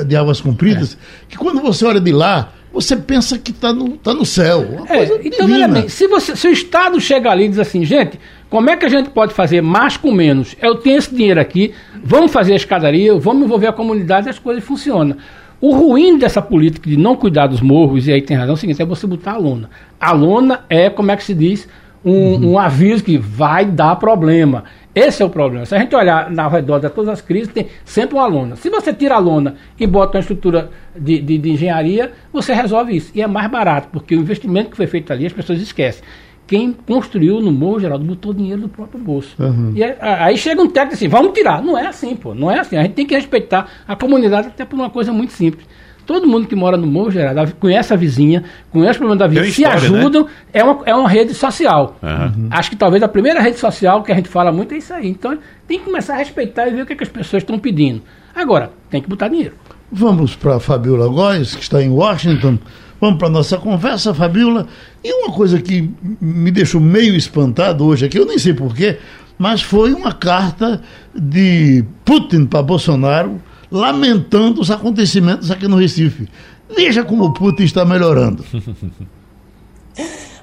de, 0.07 0.16
Águas 0.16 0.41
Compridas, 0.41 0.99
que 1.28 1.39
quando 1.39 1.61
você 1.61 1.85
olha 1.87 2.01
de 2.01 2.12
lá, 2.12 2.53
você 2.72 2.97
pensa 2.97 3.39
que 3.39 3.51
está 3.51 3.72
no, 3.72 3.97
tá 3.97 4.14
no 4.14 4.24
céu. 4.24 4.85
É, 4.89 5.05
então, 5.24 5.47
bem, 5.47 5.89
se, 5.89 6.07
você, 6.07 6.37
se 6.37 6.47
o 6.47 6.53
Estado 6.53 7.01
chega 7.01 7.31
ali 7.31 7.45
e 7.45 7.49
diz 7.49 7.59
assim, 7.59 7.85
gente, 7.85 8.18
como 8.49 8.70
é 8.70 8.76
que 8.76 8.87
a 8.87 8.89
gente 8.89 9.11
pode 9.11 9.35
fazer 9.35 9.61
mais 9.61 9.97
com 9.97 10.12
menos? 10.12 10.55
Eu 10.61 10.76
tenho 10.76 10.99
esse 10.99 11.14
dinheiro 11.14 11.41
aqui, 11.41 11.72
vamos 12.03 12.33
fazer 12.33 12.53
a 12.53 12.57
escadaria, 12.57 13.16
vamos 13.18 13.45
envolver 13.45 13.66
a 13.66 13.72
comunidade 13.72 14.28
as 14.28 14.39
coisas 14.39 14.62
funcionam. 14.62 15.16
O 15.61 15.72
ruim 15.72 16.16
dessa 16.16 16.41
política 16.41 16.89
de 16.89 16.97
não 16.97 17.14
cuidar 17.16 17.47
dos 17.47 17.61
morros, 17.61 18.09
e 18.09 18.12
aí 18.12 18.22
tem 18.22 18.37
razão, 18.37 18.55
é 18.55 18.55
o 18.55 18.57
seguinte, 18.57 18.81
é 18.81 18.85
você 18.85 19.07
botar 19.07 19.33
a 19.33 19.37
lona. 19.37 19.68
A 20.01 20.12
lona 20.12 20.61
é, 20.70 20.89
como 20.89 21.11
é 21.11 21.16
que 21.16 21.24
se 21.24 21.35
diz, 21.35 21.68
um, 22.05 22.12
uhum. 22.12 22.53
um 22.53 22.59
aviso 22.59 23.05
que 23.05 23.18
vai 23.18 23.64
dar 23.64 23.97
problema. 23.97 24.64
Esse 24.95 25.22
é 25.22 25.24
o 25.24 25.30
problema. 25.30 25.64
Se 25.64 25.74
a 25.74 25.78
gente 25.78 25.95
olhar 25.95 26.32
ao 26.36 26.51
redor 26.51 26.80
de 26.80 26.91
todas 26.91 27.11
as 27.11 27.20
crises, 27.20 27.53
tem 27.53 27.68
sempre 27.84 28.16
uma 28.16 28.26
lona. 28.26 28.57
Se 28.57 28.68
você 28.68 28.93
tira 28.93 29.14
a 29.14 29.18
lona 29.18 29.55
e 29.78 29.86
bota 29.86 30.18
uma 30.18 30.20
estrutura 30.20 30.70
de, 30.97 31.20
de, 31.20 31.38
de 31.38 31.51
engenharia, 31.51 32.12
você 32.32 32.53
resolve 32.53 32.97
isso. 32.97 33.12
E 33.14 33.22
é 33.22 33.26
mais 33.26 33.49
barato, 33.51 33.88
porque 33.93 34.16
o 34.16 34.20
investimento 34.20 34.70
que 34.70 34.76
foi 34.76 34.86
feito 34.86 35.12
ali, 35.12 35.26
as 35.26 35.32
pessoas 35.32 35.61
esquecem 35.61 36.03
quem 36.51 36.72
construiu 36.72 37.41
no 37.41 37.53
Morro 37.53 37.78
Geraldo 37.78 38.05
botou 38.05 38.34
dinheiro 38.34 38.62
do 38.62 38.68
próprio 38.68 39.01
bolso. 39.01 39.36
Uhum. 39.38 39.70
E 39.72 39.84
aí, 39.84 39.95
aí, 40.01 40.36
chega 40.36 40.61
um 40.61 40.68
técnico 40.68 40.95
assim, 40.95 41.07
vamos 41.07 41.32
tirar. 41.32 41.62
Não 41.62 41.78
é 41.78 41.86
assim, 41.86 42.16
pô. 42.16 42.34
Não 42.34 42.51
é 42.51 42.59
assim. 42.59 42.76
A 42.76 42.82
gente 42.82 42.95
tem 42.95 43.07
que 43.07 43.14
respeitar 43.14 43.68
a 43.86 43.95
comunidade 43.95 44.49
até 44.49 44.64
por 44.64 44.74
uma 44.74 44.91
coisa 44.91 45.12
muito 45.12 45.32
simples. 45.32 45.64
Todo 46.07 46.27
mundo 46.27 46.47
que 46.47 46.57
mora 46.57 46.77
no 46.77 46.87
Morro 46.87 47.11
Geraldo 47.11 47.55
conhece 47.57 47.93
a 47.93 47.97
vizinha, 47.97 48.45
conhece 48.71 48.99
o 48.99 48.99
problema 48.99 49.19
da 49.19 49.27
vizinha, 49.27 49.53
se 49.53 49.63
história, 49.63 49.91
né? 49.91 49.99
ajudam, 49.99 50.25
né? 50.25 50.31
é, 50.53 50.65
uma, 50.65 50.83
é 50.87 50.95
uma 50.95 51.09
rede 51.09 51.35
social. 51.35 51.97
Uhum. 52.03 52.49
Acho 52.51 52.71
que 52.71 52.77
talvez 52.77 53.03
a 53.03 53.09
primeira 53.09 53.41
rede 53.41 53.59
social 53.59 54.03
que 54.03 54.11
a 54.11 54.15
gente 54.15 54.29
fala 54.29 54.51
muito 54.51 54.75
é 54.75 54.79
isso 54.79 54.93
aí. 54.93 55.09
Então 55.09 55.39
tem 55.67 55.79
que 55.79 55.85
começar 55.85 56.15
a 56.15 56.19
respeitar 56.19 56.69
e 56.69 56.73
ver 56.73 56.83
o 56.83 56.87
que, 56.87 56.93
é 56.93 56.97
que 56.97 57.05
as 57.05 57.09
pessoas 57.09 57.43
estão 57.43 57.59
pedindo. 57.59 58.03
Agora, 58.35 58.71
tem 58.91 59.01
que 59.01 59.09
botar 59.09 59.29
dinheiro. 59.29 59.55
Vamos 59.93 60.37
para 60.37 60.57
a 60.57 60.61
Fabiola 60.61 61.09
Góes, 61.09 61.55
que 61.55 61.63
está 61.63 61.83
em 61.83 61.91
Washington. 61.91 62.59
Vamos 63.01 63.19
para 63.19 63.29
a 63.29 63.31
nossa 63.31 63.57
conversa, 63.57 64.15
Fabiola. 64.15 64.67
E 65.03 65.13
uma 65.13 65.33
coisa 65.33 65.61
que 65.61 65.91
me 66.21 66.51
deixou 66.51 66.81
meio 66.81 67.17
espantado 67.17 67.85
hoje 67.85 68.05
aqui, 68.05 68.19
eu 68.19 68.27
nem 68.27 68.39
sei 68.39 68.53
porquê, 68.53 68.99
mas 69.39 69.63
foi 69.63 69.95
uma 69.95 70.13
carta 70.13 70.83
de 71.15 71.85
Putin 72.05 72.45
para 72.45 72.63
Bolsonaro 72.63 73.41
lamentando 73.71 74.61
os 74.61 74.71
acontecimentos 74.71 75.51
aqui 75.51 75.68
no 75.68 75.77
Recife. 75.77 76.29
Veja 76.75 77.05
como 77.05 77.25
o 77.25 77.33
Putin 77.33 77.64
está 77.64 77.85
melhorando. 77.85 78.45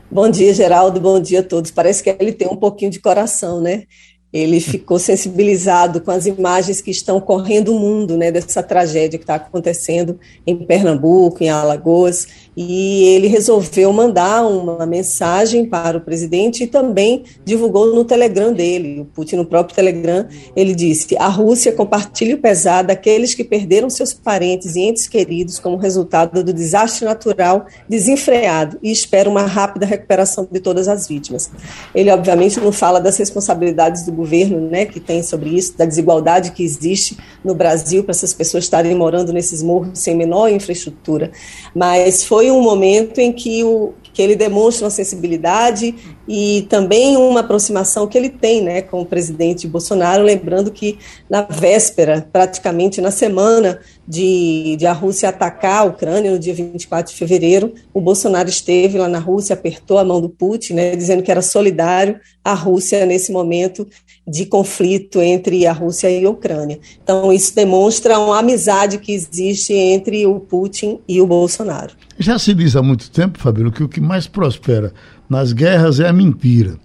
Bom 0.10 0.30
dia, 0.30 0.54
Geraldo. 0.54 1.02
Bom 1.02 1.20
dia 1.20 1.42
a 1.42 1.44
todos. 1.44 1.70
Parece 1.70 2.02
que 2.02 2.16
ele 2.20 2.32
tem 2.32 2.48
um 2.48 2.56
pouquinho 2.56 2.90
de 2.90 3.00
coração, 3.00 3.62
né? 3.62 3.84
Ele 4.32 4.60
ficou 4.60 5.00
sensibilizado 5.00 6.02
com 6.02 6.12
as 6.12 6.26
imagens 6.26 6.82
que 6.82 6.92
estão 6.92 7.20
correndo 7.20 7.74
o 7.74 7.80
mundo, 7.80 8.18
né, 8.18 8.30
dessa 8.30 8.62
tragédia 8.62 9.18
que 9.18 9.24
está 9.24 9.36
acontecendo 9.36 10.20
em 10.46 10.56
Pernambuco, 10.56 11.42
em 11.42 11.50
Alagoas, 11.50 12.28
e 12.56 13.04
ele 13.06 13.28
resolveu 13.28 13.94
mandar 13.94 14.46
uma 14.46 14.86
mensagem 14.86 15.66
para 15.66 15.98
o 15.98 16.02
presidente 16.02 16.64
e 16.64 16.68
também 16.68 17.24
divulgou 17.46 17.96
no 17.96 18.04
Telegram 18.04 18.52
dele, 18.52 19.02
o 19.02 19.06
Putin 19.06 19.38
no 19.38 19.46
próprio 19.46 19.76
Telegram, 19.76 20.28
ele 20.56 20.74
disse: 20.76 21.16
"A 21.18 21.28
Rússia 21.28 21.72
compartilha 21.72 22.36
o 22.36 22.40
pesar 22.40 22.82
daqueles 22.82 23.34
que 23.34 23.44
perderam 23.44 23.90
seus 23.90 24.12
parentes 24.12 24.76
e 24.76 24.82
entes 24.82 25.08
queridos 25.08 25.60
como 25.60 25.78
resultado 25.78 26.44
do 26.44 26.52
desastre 26.52 27.06
natural 27.06 27.68
desenfreado 27.88 28.78
e 28.82 28.92
espera 28.92 29.30
uma 29.30 29.44
rápida 29.44 29.86
recuperação 29.86 30.48
de 30.52 30.60
todas 30.60 30.88
as 30.88 31.08
vítimas". 31.08 31.52
Ele 31.94 32.10
obviamente 32.10 32.60
não 32.60 32.72
fala 32.72 33.00
das 33.00 33.18
responsabilidades 33.18 34.04
do 34.04 34.17
governo, 34.18 34.60
né, 34.60 34.86
que 34.86 35.00
tem 35.00 35.24
sobre 35.24 35.52
isso, 35.52 35.78
da 35.78 35.86
desigualdade 35.86 36.52
que 36.52 36.64
existe 36.64 37.18
no 37.44 37.56
Brasil 37.56 38.04
para 38.04 38.12
essas 38.12 38.34
pessoas 38.34 38.66
estarem 38.66 38.94
morando 38.96 39.32
nesses 39.32 39.64
morros 39.64 40.00
sem 40.00 40.16
menor 40.16 40.50
infraestrutura, 40.52 41.32
mas 41.74 42.24
foi 42.24 42.52
um 42.52 42.62
momento 42.62 43.20
em 43.20 43.32
que 43.32 43.64
o 43.64 43.94
que 44.18 44.24
ele 44.24 44.36
demonstra 44.36 44.86
uma 44.86 44.90
sensibilidade 44.90 45.94
e 46.28 46.66
também 46.72 47.16
uma 47.16 47.42
aproximação 47.42 48.08
que 48.08 48.18
ele 48.18 48.30
tem 48.30 48.64
né, 48.64 48.82
com 48.82 49.02
o 49.02 49.06
presidente 49.06 49.68
Bolsonaro, 49.68 50.24
lembrando 50.24 50.72
que 50.72 50.98
na 51.30 51.44
véspera, 51.44 52.28
praticamente 52.34 53.00
na 53.00 53.12
semana 53.12 53.80
de, 54.08 54.76
de 54.76 54.88
a 54.88 54.92
Rússia 54.92 55.30
atacar 55.30 55.82
a 55.82 55.84
Ucrânia, 55.84 56.32
no 56.32 56.40
dia 56.40 56.56
24 56.56 57.14
de 57.14 57.20
fevereiro, 57.20 57.76
o 57.94 58.02
Bolsonaro 58.02 58.50
esteve 58.50 58.98
lá 58.98 59.08
na 59.08 59.20
Rússia, 59.20 59.54
apertou 59.54 60.00
a 60.00 60.04
mão 60.04 60.20
do 60.20 60.30
Putin, 60.30 60.74
né, 60.74 60.96
dizendo 60.96 61.22
que 61.22 61.30
era 61.30 61.44
solidário 61.44 62.20
à 62.44 62.56
Rússia 62.56 63.06
nesse 63.06 63.32
momento 63.32 63.88
de 64.28 64.46
conflito 64.46 65.22
entre 65.22 65.66
a 65.66 65.72
Rússia 65.72 66.12
e 66.12 66.26
a 66.26 66.30
Ucrânia. 66.30 66.80
Então, 67.02 67.32
isso 67.32 67.56
demonstra 67.56 68.20
uma 68.20 68.40
amizade 68.40 68.98
que 68.98 69.14
existe 69.14 69.74
entre 69.74 70.26
o 70.26 70.40
Putin 70.40 71.00
e 71.08 71.22
o 71.22 71.28
Bolsonaro. 71.28 71.94
Já 72.20 72.38
se 72.38 72.54
diz 72.54 72.76
há 72.76 72.82
muito 72.82 73.10
tempo, 73.10 73.40
Fabíola, 73.40 73.72
que 73.72 73.84
o 73.84 73.88
que 73.88 74.02
mais 74.02 74.28
prospera 74.28 74.94
nas 75.30 75.54
guerras 75.54 76.00
é 76.00 76.08
a 76.08 76.14
mentira. 76.14 76.78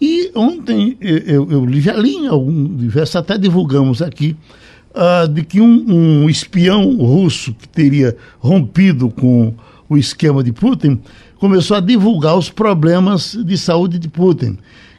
E 0.00 0.30
ontem 0.34 0.96
eu, 1.00 1.48
eu 1.50 1.80
já 1.80 1.94
li 1.94 2.14
em 2.14 2.26
algum 2.26 2.76
diversos, 2.76 3.16
até 3.16 3.36
divulgamos 3.38 4.02
aqui, 4.02 4.36
uh, 4.94 5.28
de 5.28 5.44
que 5.44 5.60
um, 5.60 6.24
um 6.24 6.30
espião 6.30 6.96
russo 6.96 7.54
que 7.54 7.68
teria 7.68 8.16
rompido 8.38 9.08
com 9.10 9.54
o 9.88 9.96
esquema 9.96 10.42
de 10.42 10.52
Putin 10.52 11.00
começou 11.38 11.76
a 11.76 11.80
divulgar 11.80 12.36
os 12.36 12.50
problemas 12.50 13.36
de 13.44 13.56
saúde 13.56 13.98
de 13.98 14.08
Putin 14.08 14.58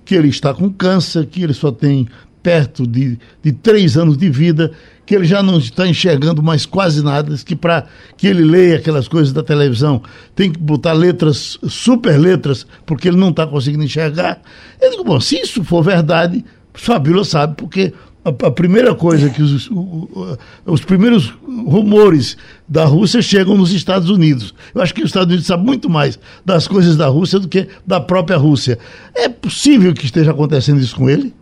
que 0.09 0.15
ele 0.15 0.29
está 0.29 0.55
com 0.55 0.73
câncer, 0.73 1.27
que 1.27 1.43
ele 1.43 1.53
só 1.53 1.71
tem 1.71 2.07
perto 2.41 2.87
de, 2.87 3.19
de 3.43 3.51
três 3.51 3.95
anos 3.95 4.17
de 4.17 4.27
vida, 4.27 4.71
que 5.05 5.13
ele 5.13 5.25
já 5.25 5.43
não 5.43 5.59
está 5.59 5.87
enxergando 5.87 6.41
mais 6.41 6.65
quase 6.65 7.03
nada, 7.03 7.37
que 7.45 7.55
para 7.55 7.85
que 8.17 8.25
ele 8.25 8.43
leia 8.43 8.77
aquelas 8.77 9.07
coisas 9.07 9.31
da 9.31 9.43
televisão 9.43 10.01
tem 10.33 10.51
que 10.51 10.57
botar 10.57 10.93
letras, 10.93 11.59
super 11.69 12.17
letras, 12.17 12.65
porque 12.87 13.07
ele 13.07 13.17
não 13.17 13.29
está 13.29 13.45
conseguindo 13.45 13.83
enxergar. 13.83 14.41
Eu 14.81 14.89
digo, 14.89 15.03
bom, 15.03 15.19
se 15.19 15.39
isso 15.39 15.63
for 15.63 15.83
verdade, 15.83 16.43
Fabíola 16.73 17.23
sabe, 17.23 17.53
porque 17.55 17.93
a, 18.23 18.29
a, 18.29 18.51
primeira 18.51 18.93
coisa 18.93 19.29
que 19.29 19.41
os, 19.41 19.69
o, 19.69 20.37
os 20.65 20.81
primeiros 20.81 21.29
rumores 21.65 22.37
da 22.67 22.85
Rússia 22.85 23.21
chegam 23.21 23.57
nos 23.57 23.71
Estados 23.71 24.09
Unidos. 24.09 24.53
Eu 24.73 24.81
acho 24.81 24.93
que 24.93 25.01
os 25.01 25.09
Estados 25.09 25.27
Unidos 25.27 25.47
sabem 25.47 25.65
muito 25.65 25.89
mais 25.89 26.19
das 26.45 26.67
coisas 26.67 26.97
da 26.97 27.07
Rússia 27.07 27.39
do 27.39 27.47
que 27.47 27.67
da 27.85 27.99
própria 27.99 28.37
Rússia. 28.37 28.77
É 29.15 29.29
possível 29.29 29.93
que 29.93 30.05
esteja 30.05 30.31
acontecendo 30.31 30.79
isso 30.79 30.95
com 30.95 31.09
ele? 31.09 31.33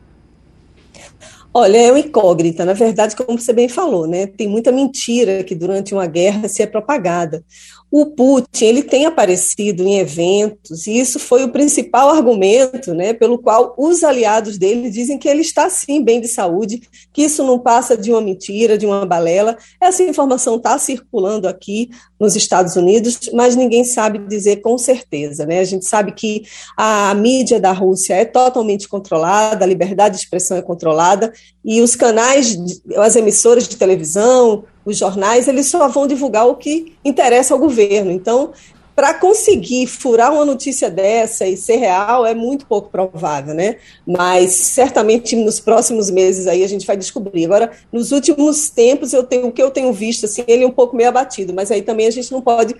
Olha, 1.53 1.77
é 1.77 1.91
uma 1.91 1.99
incógnita. 1.99 2.63
Na 2.63 2.73
verdade, 2.73 3.15
como 3.15 3.39
você 3.39 3.51
bem 3.51 3.67
falou, 3.67 4.05
né? 4.05 4.27
Tem 4.27 4.47
muita 4.47 4.71
mentira 4.71 5.43
que 5.43 5.55
durante 5.55 5.91
uma 5.91 6.05
guerra 6.05 6.47
se 6.47 6.61
é 6.61 6.67
propagada. 6.67 7.43
O 7.89 8.05
Putin 8.07 8.65
ele 8.65 8.83
tem 8.83 9.05
aparecido 9.05 9.83
em 9.83 9.99
eventos 9.99 10.87
e 10.87 10.99
isso 10.99 11.19
foi 11.19 11.43
o 11.43 11.51
principal 11.51 12.09
argumento, 12.09 12.93
né, 12.93 13.13
pelo 13.13 13.37
qual 13.37 13.73
os 13.77 14.03
aliados 14.03 14.57
dele 14.57 14.89
dizem 14.89 15.17
que 15.17 15.27
ele 15.27 15.41
está 15.41 15.69
sim 15.69 16.03
bem 16.03 16.19
de 16.19 16.27
saúde, 16.27 16.81
que 17.13 17.23
isso 17.23 17.43
não 17.43 17.57
passa 17.57 17.97
de 17.97 18.11
uma 18.11 18.21
mentira, 18.21 18.77
de 18.77 18.85
uma 18.85 19.05
balela. 19.05 19.57
Essa 19.81 20.03
informação 20.03 20.57
está 20.57 20.77
circulando 20.77 21.47
aqui 21.47 21.89
nos 22.19 22.35
Estados 22.35 22.75
Unidos, 22.75 23.29
mas 23.33 23.55
ninguém 23.55 23.83
sabe 23.83 24.19
dizer 24.19 24.57
com 24.57 24.77
certeza, 24.77 25.45
né? 25.45 25.59
A 25.59 25.63
gente 25.63 25.85
sabe 25.85 26.11
que 26.11 26.43
a 26.75 27.13
mídia 27.13 27.59
da 27.59 27.71
Rússia 27.71 28.15
é 28.15 28.25
totalmente 28.25 28.87
controlada, 28.87 29.63
a 29.63 29.67
liberdade 29.67 30.15
de 30.15 30.21
expressão 30.21 30.57
é 30.57 30.61
controlada 30.61 31.31
e 31.63 31.81
os 31.81 31.95
canais, 31.95 32.57
as 32.97 33.15
emissoras 33.15 33.67
de 33.67 33.77
televisão, 33.77 34.63
os 34.87 34.97
jornais, 34.97 35.49
eles 35.49 35.67
só 35.67 35.85
vão 35.89 36.07
divulgar 36.07 36.47
o 36.47 36.55
que 36.55 36.93
interessa 37.03 37.53
ao 37.53 37.59
governo. 37.59 38.09
Então, 38.09 38.53
para 38.95 39.13
conseguir 39.13 39.85
furar 39.85 40.33
uma 40.33 40.45
notícia 40.45 40.89
dessa 40.89 41.45
e 41.45 41.57
ser 41.57 41.75
real 41.75 42.25
é 42.25 42.33
muito 42.33 42.65
pouco 42.65 42.89
provável, 42.89 43.53
né? 43.53 43.75
Mas 44.07 44.53
certamente 44.53 45.35
nos 45.35 45.59
próximos 45.59 46.09
meses 46.09 46.47
aí 46.47 46.63
a 46.63 46.67
gente 46.67 46.87
vai 46.87 46.95
descobrir. 46.95 47.45
Agora, 47.45 47.71
nos 47.91 48.13
últimos 48.13 48.69
tempos 48.69 49.11
eu 49.11 49.23
tenho 49.23 49.47
o 49.47 49.51
que 49.51 49.61
eu 49.61 49.69
tenho 49.69 49.91
visto 49.91 50.25
assim, 50.25 50.43
ele 50.47 50.63
é 50.63 50.67
um 50.67 50.71
pouco 50.71 50.95
meio 50.95 51.09
abatido, 51.09 51.53
mas 51.53 51.69
aí 51.69 51.81
também 51.81 52.07
a 52.07 52.11
gente 52.11 52.31
não 52.31 52.41
pode 52.41 52.73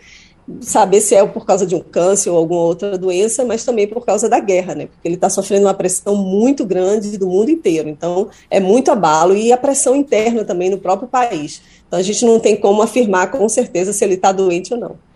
saber 0.62 1.02
se 1.02 1.14
é 1.14 1.26
por 1.26 1.46
causa 1.46 1.66
de 1.66 1.76
um 1.76 1.82
câncer 1.82 2.30
ou 2.30 2.38
alguma 2.38 2.62
outra 2.62 2.98
doença, 2.98 3.44
mas 3.44 3.66
também 3.66 3.86
por 3.86 4.06
causa 4.06 4.30
da 4.30 4.40
guerra, 4.40 4.76
né? 4.76 4.86
Porque 4.88 5.08
ele 5.08 5.16
está 5.16 5.30
sofrendo 5.30 5.66
uma 5.66 5.74
pressão 5.74 6.16
muito 6.16 6.66
grande 6.66 7.18
do 7.18 7.28
mundo 7.28 7.52
inteiro. 7.52 7.90
Então, 7.90 8.30
é 8.50 8.60
muito 8.60 8.90
abalo 8.90 9.36
e 9.36 9.52
a 9.52 9.58
pressão 9.58 9.96
interna 9.96 10.46
também 10.46 10.70
no 10.70 10.78
próprio 10.78 11.08
país. 11.08 11.62
Então 11.88 12.00
a 12.00 12.04
gente 12.04 12.26
não 12.26 12.40
tem 12.40 12.56
como 12.56 12.82
afirmar 12.82 13.32
com 13.32 13.48
certeza 13.48 13.94
se 13.94 14.04
ele 14.04 14.16
está 14.16 14.32
doente 14.32 14.74
ou 14.74 14.80
não. 14.80 15.07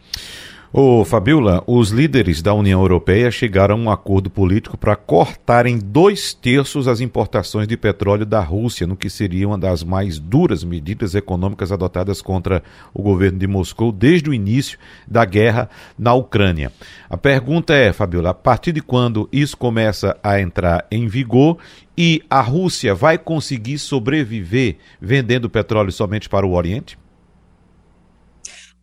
Ô 0.73 1.03
Fabiola, 1.03 1.61
os 1.67 1.89
líderes 1.89 2.41
da 2.41 2.53
União 2.53 2.79
Europeia 2.79 3.29
chegaram 3.29 3.75
a 3.75 3.77
um 3.77 3.91
acordo 3.91 4.29
político 4.29 4.77
para 4.77 4.95
cortar 4.95 5.65
em 5.65 5.77
dois 5.77 6.33
terços 6.33 6.87
as 6.87 7.01
importações 7.01 7.67
de 7.67 7.75
petróleo 7.75 8.25
da 8.25 8.39
Rússia, 8.39 8.87
no 8.87 8.95
que 8.95 9.09
seria 9.09 9.49
uma 9.49 9.57
das 9.57 9.83
mais 9.83 10.17
duras 10.17 10.63
medidas 10.63 11.13
econômicas 11.13 11.73
adotadas 11.73 12.21
contra 12.21 12.63
o 12.93 13.01
governo 13.03 13.37
de 13.37 13.47
Moscou 13.47 13.91
desde 13.91 14.29
o 14.29 14.33
início 14.33 14.79
da 15.05 15.25
guerra 15.25 15.69
na 15.99 16.13
Ucrânia. 16.13 16.71
A 17.09 17.17
pergunta 17.17 17.73
é, 17.73 17.91
Fabiola, 17.91 18.29
a 18.29 18.33
partir 18.33 18.71
de 18.71 18.81
quando 18.81 19.27
isso 19.29 19.57
começa 19.57 20.17
a 20.23 20.39
entrar 20.39 20.87
em 20.89 21.05
vigor 21.05 21.57
e 21.97 22.23
a 22.29 22.39
Rússia 22.39 22.95
vai 22.95 23.17
conseguir 23.17 23.77
sobreviver 23.77 24.77
vendendo 25.01 25.49
petróleo 25.49 25.91
somente 25.91 26.29
para 26.29 26.47
o 26.47 26.53
Oriente? 26.53 26.97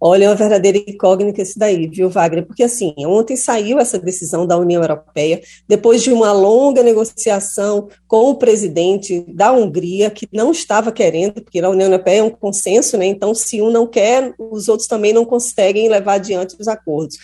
Olha, 0.00 0.26
é 0.26 0.28
uma 0.28 0.34
verdadeira 0.36 0.78
incógnita 0.78 1.42
isso 1.42 1.58
daí, 1.58 1.88
viu, 1.88 2.08
Wagner? 2.08 2.46
Porque, 2.46 2.62
assim, 2.62 2.94
ontem 2.98 3.36
saiu 3.36 3.80
essa 3.80 3.98
decisão 3.98 4.46
da 4.46 4.56
União 4.56 4.80
Europeia, 4.80 5.40
depois 5.66 6.02
de 6.02 6.12
uma 6.12 6.32
longa 6.32 6.82
negociação 6.82 7.88
com 8.06 8.30
o 8.30 8.36
presidente 8.36 9.24
da 9.26 9.50
Hungria, 9.50 10.08
que 10.08 10.28
não 10.32 10.52
estava 10.52 10.92
querendo, 10.92 11.42
porque 11.42 11.58
a 11.58 11.68
União 11.68 11.88
Europeia 11.88 12.20
é 12.20 12.22
um 12.22 12.30
consenso, 12.30 12.96
né? 12.96 13.06
Então, 13.06 13.34
se 13.34 13.60
um 13.60 13.70
não 13.70 13.86
quer, 13.86 14.34
os 14.38 14.68
outros 14.68 14.86
também 14.86 15.12
não 15.12 15.24
conseguem 15.24 15.88
levar 15.88 16.14
adiante 16.14 16.56
os 16.58 16.68
acordos. 16.68 17.16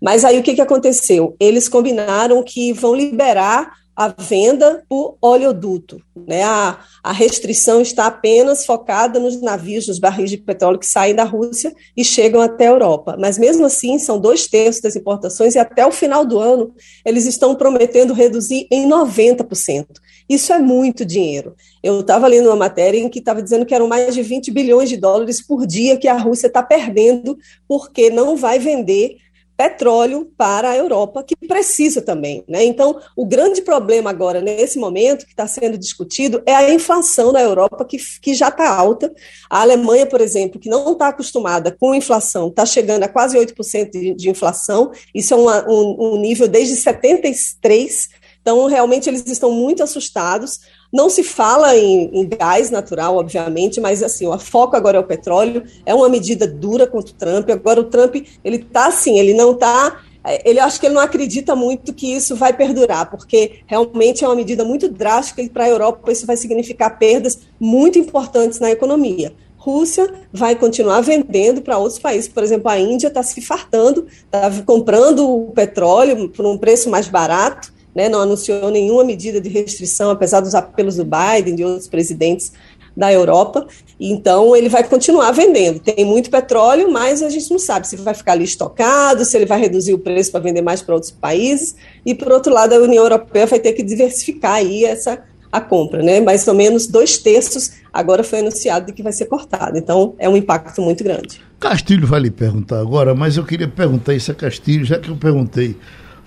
Mas 0.00 0.24
aí 0.24 0.38
o 0.38 0.42
que, 0.42 0.54
que 0.54 0.60
aconteceu? 0.60 1.34
Eles 1.40 1.68
combinaram 1.68 2.42
que 2.44 2.72
vão 2.72 2.94
liberar 2.94 3.72
a 4.00 4.08
venda 4.08 4.82
por 4.88 5.18
oleoduto. 5.20 6.00
Né? 6.26 6.42
A, 6.42 6.78
a 7.02 7.12
restrição 7.12 7.82
está 7.82 8.06
apenas 8.06 8.64
focada 8.64 9.20
nos 9.20 9.38
navios, 9.42 9.88
nos 9.88 9.98
barris 9.98 10.30
de 10.30 10.38
petróleo 10.38 10.78
que 10.78 10.86
saem 10.86 11.14
da 11.14 11.22
Rússia 11.22 11.74
e 11.94 12.02
chegam 12.02 12.40
até 12.40 12.66
a 12.66 12.70
Europa. 12.70 13.14
Mas 13.20 13.36
mesmo 13.36 13.66
assim, 13.66 13.98
são 13.98 14.18
dois 14.18 14.46
terços 14.46 14.80
das 14.80 14.96
importações 14.96 15.54
e 15.54 15.58
até 15.58 15.86
o 15.86 15.92
final 15.92 16.24
do 16.24 16.38
ano 16.38 16.74
eles 17.04 17.26
estão 17.26 17.54
prometendo 17.54 18.14
reduzir 18.14 18.66
em 18.70 18.88
90%. 18.88 19.86
Isso 20.26 20.50
é 20.50 20.58
muito 20.58 21.04
dinheiro. 21.04 21.54
Eu 21.82 22.00
estava 22.00 22.26
lendo 22.26 22.46
uma 22.46 22.56
matéria 22.56 22.98
em 22.98 23.08
que 23.10 23.18
estava 23.18 23.42
dizendo 23.42 23.66
que 23.66 23.74
eram 23.74 23.86
mais 23.86 24.14
de 24.14 24.22
20 24.22 24.50
bilhões 24.50 24.88
de 24.88 24.96
dólares 24.96 25.46
por 25.46 25.66
dia 25.66 25.98
que 25.98 26.08
a 26.08 26.16
Rússia 26.16 26.46
está 26.46 26.62
perdendo 26.62 27.36
porque 27.68 28.08
não 28.08 28.34
vai 28.34 28.58
vender 28.58 29.18
petróleo 29.60 30.32
para 30.38 30.70
a 30.70 30.76
Europa, 30.76 31.22
que 31.22 31.36
precisa 31.36 32.00
também. 32.00 32.42
Né? 32.48 32.64
Então, 32.64 32.98
o 33.14 33.26
grande 33.26 33.60
problema 33.60 34.08
agora, 34.08 34.40
nesse 34.40 34.78
momento, 34.78 35.26
que 35.26 35.32
está 35.32 35.46
sendo 35.46 35.76
discutido, 35.76 36.42
é 36.46 36.54
a 36.54 36.72
inflação 36.72 37.30
na 37.30 37.42
Europa, 37.42 37.84
que, 37.84 37.98
que 38.22 38.32
já 38.32 38.48
está 38.48 38.74
alta. 38.74 39.12
A 39.50 39.60
Alemanha, 39.60 40.06
por 40.06 40.22
exemplo, 40.22 40.58
que 40.58 40.70
não 40.70 40.92
está 40.92 41.08
acostumada 41.08 41.76
com 41.78 41.94
inflação, 41.94 42.48
está 42.48 42.64
chegando 42.64 43.02
a 43.02 43.08
quase 43.08 43.36
8% 43.36 43.90
de, 43.90 44.14
de 44.14 44.30
inflação, 44.30 44.92
isso 45.14 45.34
é 45.34 45.36
uma, 45.36 45.70
um, 45.70 46.14
um 46.14 46.16
nível 46.18 46.48
desde 46.48 46.76
73%. 46.76 48.08
Então, 48.40 48.66
realmente, 48.66 49.10
eles 49.10 49.26
estão 49.26 49.52
muito 49.52 49.82
assustados. 49.82 50.60
Não 50.92 51.08
se 51.08 51.22
fala 51.22 51.76
em, 51.76 52.10
em, 52.12 52.28
gás 52.28 52.70
natural, 52.70 53.16
obviamente, 53.16 53.80
mas 53.80 54.02
assim, 54.02 54.26
o 54.26 54.38
foco 54.38 54.76
agora 54.76 54.96
é 54.96 55.00
o 55.00 55.06
petróleo. 55.06 55.62
É 55.86 55.94
uma 55.94 56.08
medida 56.08 56.46
dura 56.46 56.86
contra 56.86 57.12
o 57.12 57.16
Trump. 57.16 57.50
Agora 57.50 57.80
o 57.80 57.84
Trump, 57.84 58.16
ele 58.44 58.56
está 58.56 58.86
assim, 58.86 59.18
ele 59.18 59.34
não 59.34 59.52
está 59.52 60.00
ele 60.44 60.60
acho 60.60 60.78
que 60.78 60.86
ele 60.86 60.94
não 60.94 61.00
acredita 61.00 61.56
muito 61.56 61.94
que 61.94 62.14
isso 62.14 62.36
vai 62.36 62.52
perdurar, 62.52 63.10
porque 63.10 63.60
realmente 63.66 64.22
é 64.22 64.28
uma 64.28 64.36
medida 64.36 64.64
muito 64.64 64.88
drástica 64.88 65.40
e 65.40 65.48
para 65.48 65.64
a 65.64 65.68
Europa 65.68 66.12
isso 66.12 66.26
vai 66.26 66.36
significar 66.36 66.98
perdas 66.98 67.38
muito 67.58 67.98
importantes 67.98 68.60
na 68.60 68.70
economia. 68.70 69.32
Rússia 69.56 70.12
vai 70.32 70.56
continuar 70.56 71.02
vendendo 71.02 71.60
para 71.60 71.76
outros 71.76 71.98
países, 71.98 72.28
por 72.28 72.42
exemplo, 72.42 72.70
a 72.70 72.78
Índia 72.78 73.08
está 73.08 73.22
se 73.22 73.42
fartando, 73.42 74.06
está 74.24 74.50
comprando 74.64 75.28
o 75.28 75.52
petróleo 75.52 76.30
por 76.30 76.46
um 76.46 76.56
preço 76.56 76.88
mais 76.88 77.08
barato, 77.08 77.72
né, 77.94 78.08
não 78.08 78.20
anunciou 78.20 78.70
nenhuma 78.70 79.04
medida 79.04 79.40
de 79.40 79.48
restrição, 79.48 80.10
apesar 80.10 80.40
dos 80.40 80.54
apelos 80.54 80.96
do 80.96 81.04
Biden 81.04 81.54
e 81.54 81.56
de 81.56 81.64
outros 81.64 81.88
presidentes 81.88 82.52
da 82.96 83.12
Europa. 83.12 83.66
Então, 83.98 84.54
ele 84.56 84.68
vai 84.68 84.84
continuar 84.84 85.30
vendendo. 85.32 85.80
Tem 85.80 86.04
muito 86.04 86.30
petróleo, 86.30 86.90
mas 86.90 87.22
a 87.22 87.28
gente 87.28 87.50
não 87.50 87.58
sabe 87.58 87.86
se 87.86 87.96
vai 87.96 88.14
ficar 88.14 88.32
ali 88.32 88.44
estocado, 88.44 89.24
se 89.24 89.36
ele 89.36 89.46
vai 89.46 89.60
reduzir 89.60 89.94
o 89.94 89.98
preço 89.98 90.30
para 90.30 90.40
vender 90.40 90.62
mais 90.62 90.82
para 90.82 90.94
outros 90.94 91.12
países. 91.12 91.74
E, 92.04 92.14
por 92.14 92.32
outro 92.32 92.52
lado, 92.52 92.74
a 92.74 92.78
União 92.78 93.02
Europeia 93.02 93.46
vai 93.46 93.58
ter 93.58 93.72
que 93.72 93.82
diversificar 93.82 94.54
aí 94.54 94.84
essa 94.84 95.22
a 95.52 95.60
compra, 95.60 96.02
né? 96.02 96.20
Mais 96.20 96.46
ou 96.46 96.54
menos 96.54 96.86
dois 96.86 97.18
terços 97.18 97.72
agora 97.92 98.22
foi 98.22 98.38
anunciado 98.38 98.86
de 98.86 98.92
que 98.92 99.02
vai 99.02 99.12
ser 99.12 99.26
cortado. 99.26 99.76
Então, 99.76 100.14
é 100.18 100.28
um 100.28 100.36
impacto 100.36 100.80
muito 100.80 101.02
grande. 101.02 101.40
Castilho 101.58 102.06
vai 102.06 102.20
lhe 102.20 102.30
perguntar 102.30 102.78
agora, 102.80 103.14
mas 103.14 103.36
eu 103.36 103.44
queria 103.44 103.66
perguntar 103.66 104.14
isso 104.14 104.30
a 104.30 104.34
Castilho, 104.34 104.84
já 104.84 104.98
que 104.98 105.08
eu 105.08 105.16
perguntei 105.16 105.76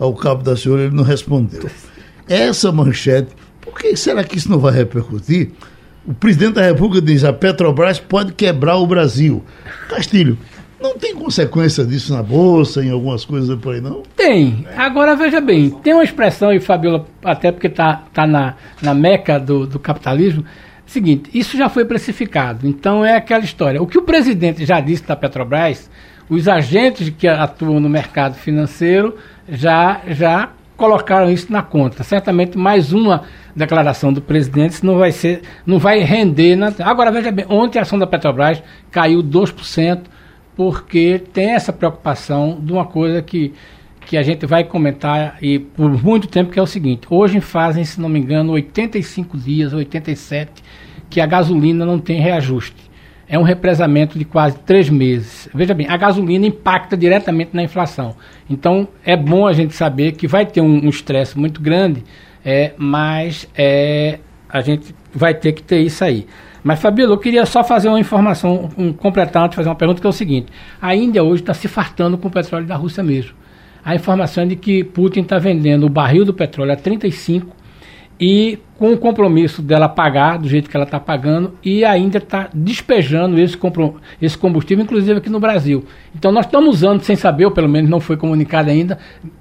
ao 0.03 0.13
cabo 0.13 0.43
da 0.43 0.55
senhora, 0.55 0.83
ele 0.83 0.95
não 0.95 1.03
respondeu. 1.03 1.69
Essa 2.27 2.71
manchete, 2.71 3.29
por 3.61 3.73
que 3.79 3.95
será 3.95 4.23
que 4.23 4.37
isso 4.37 4.49
não 4.49 4.59
vai 4.59 4.73
repercutir? 4.73 5.51
O 6.05 6.13
presidente 6.13 6.55
da 6.55 6.61
República 6.61 7.05
diz: 7.05 7.23
a 7.23 7.31
Petrobras 7.31 7.99
pode 7.99 8.33
quebrar 8.33 8.77
o 8.77 8.85
Brasil. 8.85 9.43
Castilho, 9.89 10.37
não 10.81 10.97
tem 10.97 11.15
consequência 11.15 11.85
disso 11.85 12.13
na 12.13 12.21
Bolsa, 12.21 12.83
em 12.83 12.91
algumas 12.91 13.23
coisas 13.23 13.57
por 13.57 13.73
aí, 13.73 13.81
não? 13.81 14.03
Tem. 14.17 14.67
Agora, 14.75 15.15
veja 15.15 15.39
bem, 15.39 15.69
tem 15.69 15.93
uma 15.93 16.03
expressão, 16.03 16.51
e 16.51 16.59
Fabiola, 16.59 17.05
até 17.23 17.51
porque 17.51 17.67
está 17.67 18.03
tá 18.13 18.27
na, 18.27 18.55
na 18.81 18.93
meca 18.93 19.39
do, 19.39 19.65
do 19.65 19.79
capitalismo, 19.79 20.43
seguinte, 20.85 21.29
isso 21.33 21.57
já 21.57 21.69
foi 21.69 21.85
precificado. 21.85 22.67
Então 22.67 23.05
é 23.05 23.15
aquela 23.15 23.43
história. 23.43 23.81
O 23.81 23.87
que 23.87 23.97
o 23.97 24.01
presidente 24.01 24.65
já 24.65 24.81
disse 24.81 25.03
da 25.03 25.15
Petrobras, 25.15 25.89
os 26.29 26.47
agentes 26.47 27.09
que 27.09 27.27
atuam 27.27 27.79
no 27.79 27.89
mercado 27.89 28.35
financeiro 28.35 29.15
já, 29.47 30.01
já 30.07 30.49
colocaram 30.75 31.31
isso 31.31 31.51
na 31.51 31.61
conta. 31.61 32.03
Certamente 32.03 32.57
mais 32.57 32.91
uma 32.91 33.23
declaração 33.55 34.11
do 34.11 34.21
presidente 34.21 34.85
não 34.85 34.97
vai 34.97 35.11
ser, 35.11 35.41
não 35.65 35.79
vai 35.79 35.99
render. 35.99 36.55
Na... 36.55 36.73
Agora 36.79 37.11
veja 37.11 37.31
bem, 37.31 37.45
ontem 37.49 37.79
a 37.79 37.83
ação 37.83 37.99
da 37.99 38.07
Petrobras 38.07 38.61
caiu 38.91 39.23
2%, 39.23 40.01
porque 40.55 41.21
tem 41.31 41.51
essa 41.51 41.71
preocupação 41.71 42.59
de 42.61 42.71
uma 42.71 42.85
coisa 42.85 43.21
que, 43.21 43.53
que 44.05 44.17
a 44.17 44.23
gente 44.23 44.45
vai 44.45 44.63
comentar 44.63 45.37
e 45.41 45.59
por 45.59 45.91
muito 46.03 46.27
tempo, 46.27 46.51
que 46.51 46.59
é 46.59 46.61
o 46.61 46.67
seguinte, 46.67 47.07
hoje 47.09 47.39
fazem, 47.39 47.83
se 47.83 47.99
não 47.99 48.09
me 48.09 48.19
engano, 48.19 48.53
85 48.53 49.37
dias, 49.37 49.73
87, 49.73 50.63
que 51.09 51.21
a 51.21 51.25
gasolina 51.25 51.85
não 51.85 51.99
tem 51.99 52.19
reajuste 52.19 52.92
é 53.27 53.37
um 53.39 53.43
represamento 53.43 54.17
de 54.17 54.25
quase 54.25 54.57
três 54.59 54.89
meses. 54.89 55.49
Veja 55.53 55.73
bem, 55.73 55.87
a 55.87 55.97
gasolina 55.97 56.45
impacta 56.45 56.95
diretamente 56.95 57.51
na 57.53 57.63
inflação. 57.63 58.15
Então, 58.49 58.87
é 59.03 59.15
bom 59.15 59.47
a 59.47 59.53
gente 59.53 59.73
saber 59.73 60.13
que 60.13 60.27
vai 60.27 60.45
ter 60.45 60.61
um 60.61 60.87
estresse 60.89 61.37
muito 61.37 61.61
grande, 61.61 62.03
é, 62.43 62.73
mas 62.77 63.47
é, 63.55 64.19
a 64.49 64.61
gente 64.61 64.93
vai 65.13 65.33
ter 65.33 65.53
que 65.53 65.63
ter 65.63 65.79
isso 65.79 66.03
aí. 66.03 66.27
Mas, 66.63 66.79
Fabíola, 66.79 67.13
eu 67.13 67.17
queria 67.17 67.45
só 67.45 67.63
fazer 67.63 67.89
uma 67.89 67.99
informação, 67.99 68.69
um, 68.77 68.93
completar, 68.93 69.51
fazer 69.53 69.67
uma 69.67 69.75
pergunta, 69.75 69.99
que 69.99 70.07
é 70.07 70.09
o 70.09 70.13
seguinte. 70.13 70.47
A 70.81 70.95
Índia 70.95 71.23
hoje 71.23 71.41
está 71.41 71.53
se 71.53 71.67
fartando 71.67 72.17
com 72.17 72.29
o 72.29 72.31
petróleo 72.31 72.65
da 72.65 72.75
Rússia 72.75 73.03
mesmo. 73.03 73.33
A 73.83 73.95
informação 73.95 74.43
é 74.43 74.47
de 74.47 74.55
que 74.55 74.83
Putin 74.83 75.21
está 75.21 75.37
vendendo 75.37 75.85
o 75.85 75.89
barril 75.89 76.23
do 76.23 76.33
petróleo 76.33 76.71
a 76.71 76.75
35 76.77 77.62
e 78.19 78.59
com 78.77 78.91
o 78.91 78.97
compromisso 78.97 79.61
dela 79.61 79.87
pagar 79.87 80.37
do 80.37 80.47
jeito 80.47 80.69
que 80.69 80.75
ela 80.75 80.83
está 80.83 80.99
pagando 80.99 81.53
e 81.63 81.85
ainda 81.85 82.17
está 82.17 82.49
despejando 82.53 83.39
esse, 83.39 83.57
esse 84.21 84.37
combustível, 84.37 84.83
inclusive 84.83 85.19
aqui 85.19 85.29
no 85.29 85.39
Brasil. 85.39 85.85
Então 86.15 86.31
nós 86.31 86.45
estamos 86.45 86.75
usando, 86.75 87.01
sem 87.01 87.15
saber, 87.15 87.45
ou 87.45 87.51
pelo 87.51 87.69
menos 87.69 87.89
não 87.89 87.99
foi 87.99 88.17
comunicado 88.17 88.69
ainda, 88.69 88.97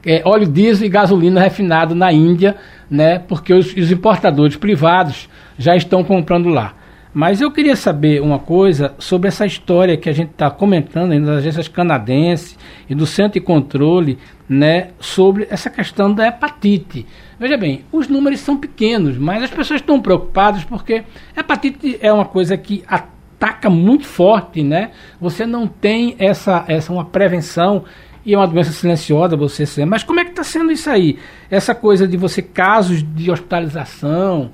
é, 0.07 0.23
óleo 0.25 0.47
diesel 0.47 0.87
e 0.87 0.89
gasolina 0.89 1.41
refinado 1.41 1.95
na 1.95 2.13
Índia, 2.13 2.57
né, 2.91 3.19
porque 3.19 3.53
os, 3.53 3.75
os 3.75 3.91
importadores 3.91 4.57
privados 4.57 5.29
já 5.59 5.75
estão 5.75 6.05
comprando 6.05 6.49
lá. 6.49 6.75
Mas 7.15 7.43
eu 7.43 7.51
queria 7.51 7.77
saber 7.77 8.23
uma 8.23 8.39
coisa 8.39 8.95
sobre 8.99 9.29
essa 9.29 9.45
história 9.45 9.99
que 9.99 10.09
a 10.09 10.13
gente 10.13 10.31
está 10.31 10.51
comentando 10.51 11.13
nas 11.19 11.39
agências 11.39 11.69
canadenses 11.69 12.59
e 12.89 12.95
do 12.95 13.05
Centro 13.05 13.35
de 13.35 13.41
Controle, 13.41 14.19
né, 14.49 14.89
sobre 14.99 15.47
essa 15.51 15.69
questão 15.69 16.13
da 16.13 16.27
hepatite. 16.27 17.07
Veja 17.39 17.57
bem, 17.59 17.85
os 17.93 18.09
números 18.09 18.41
são 18.41 18.57
pequenos, 18.57 19.19
mas 19.19 19.43
as 19.43 19.51
pessoas 19.51 19.81
estão 19.81 20.01
preocupadas 20.01 20.65
porque 20.65 21.05
hepatite 21.37 21.99
é 22.01 22.11
uma 22.11 22.25
coisa 22.25 22.57
que 22.57 22.83
ataca 22.87 23.69
muito 23.69 24.07
forte, 24.07 24.63
né? 24.63 24.91
Você 25.21 25.45
não 25.45 25.67
tem 25.67 26.15
essa, 26.19 26.65
essa 26.67 26.93
uma 26.93 27.05
prevenção 27.05 27.85
e 28.25 28.35
é 28.35 28.37
uma 28.39 28.47
doença 28.47 28.73
silenciosa 28.73 29.37
você 29.37 29.67
ser. 29.67 29.85
Mas 29.85 30.03
como 30.05 30.21
é 30.21 30.25
que 30.25 30.31
está 30.31 30.45
sendo 30.45 30.71
isso 30.71 30.89
aí? 30.89 31.19
Essa 31.51 31.75
coisa 31.75 32.07
de 32.07 32.17
você 32.17 32.41
casos 32.41 33.03
de 33.03 33.31
hospitalização, 33.31 34.51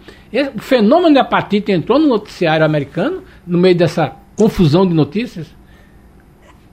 o 0.54 0.60
fenômeno 0.60 1.14
de 1.14 1.20
hepatite 1.20 1.72
entrou 1.72 1.98
no 1.98 2.08
noticiário 2.08 2.64
americano 2.64 3.22
no 3.46 3.58
meio 3.58 3.76
dessa 3.76 4.12
confusão 4.36 4.86
de 4.86 4.94
notícias? 4.94 5.57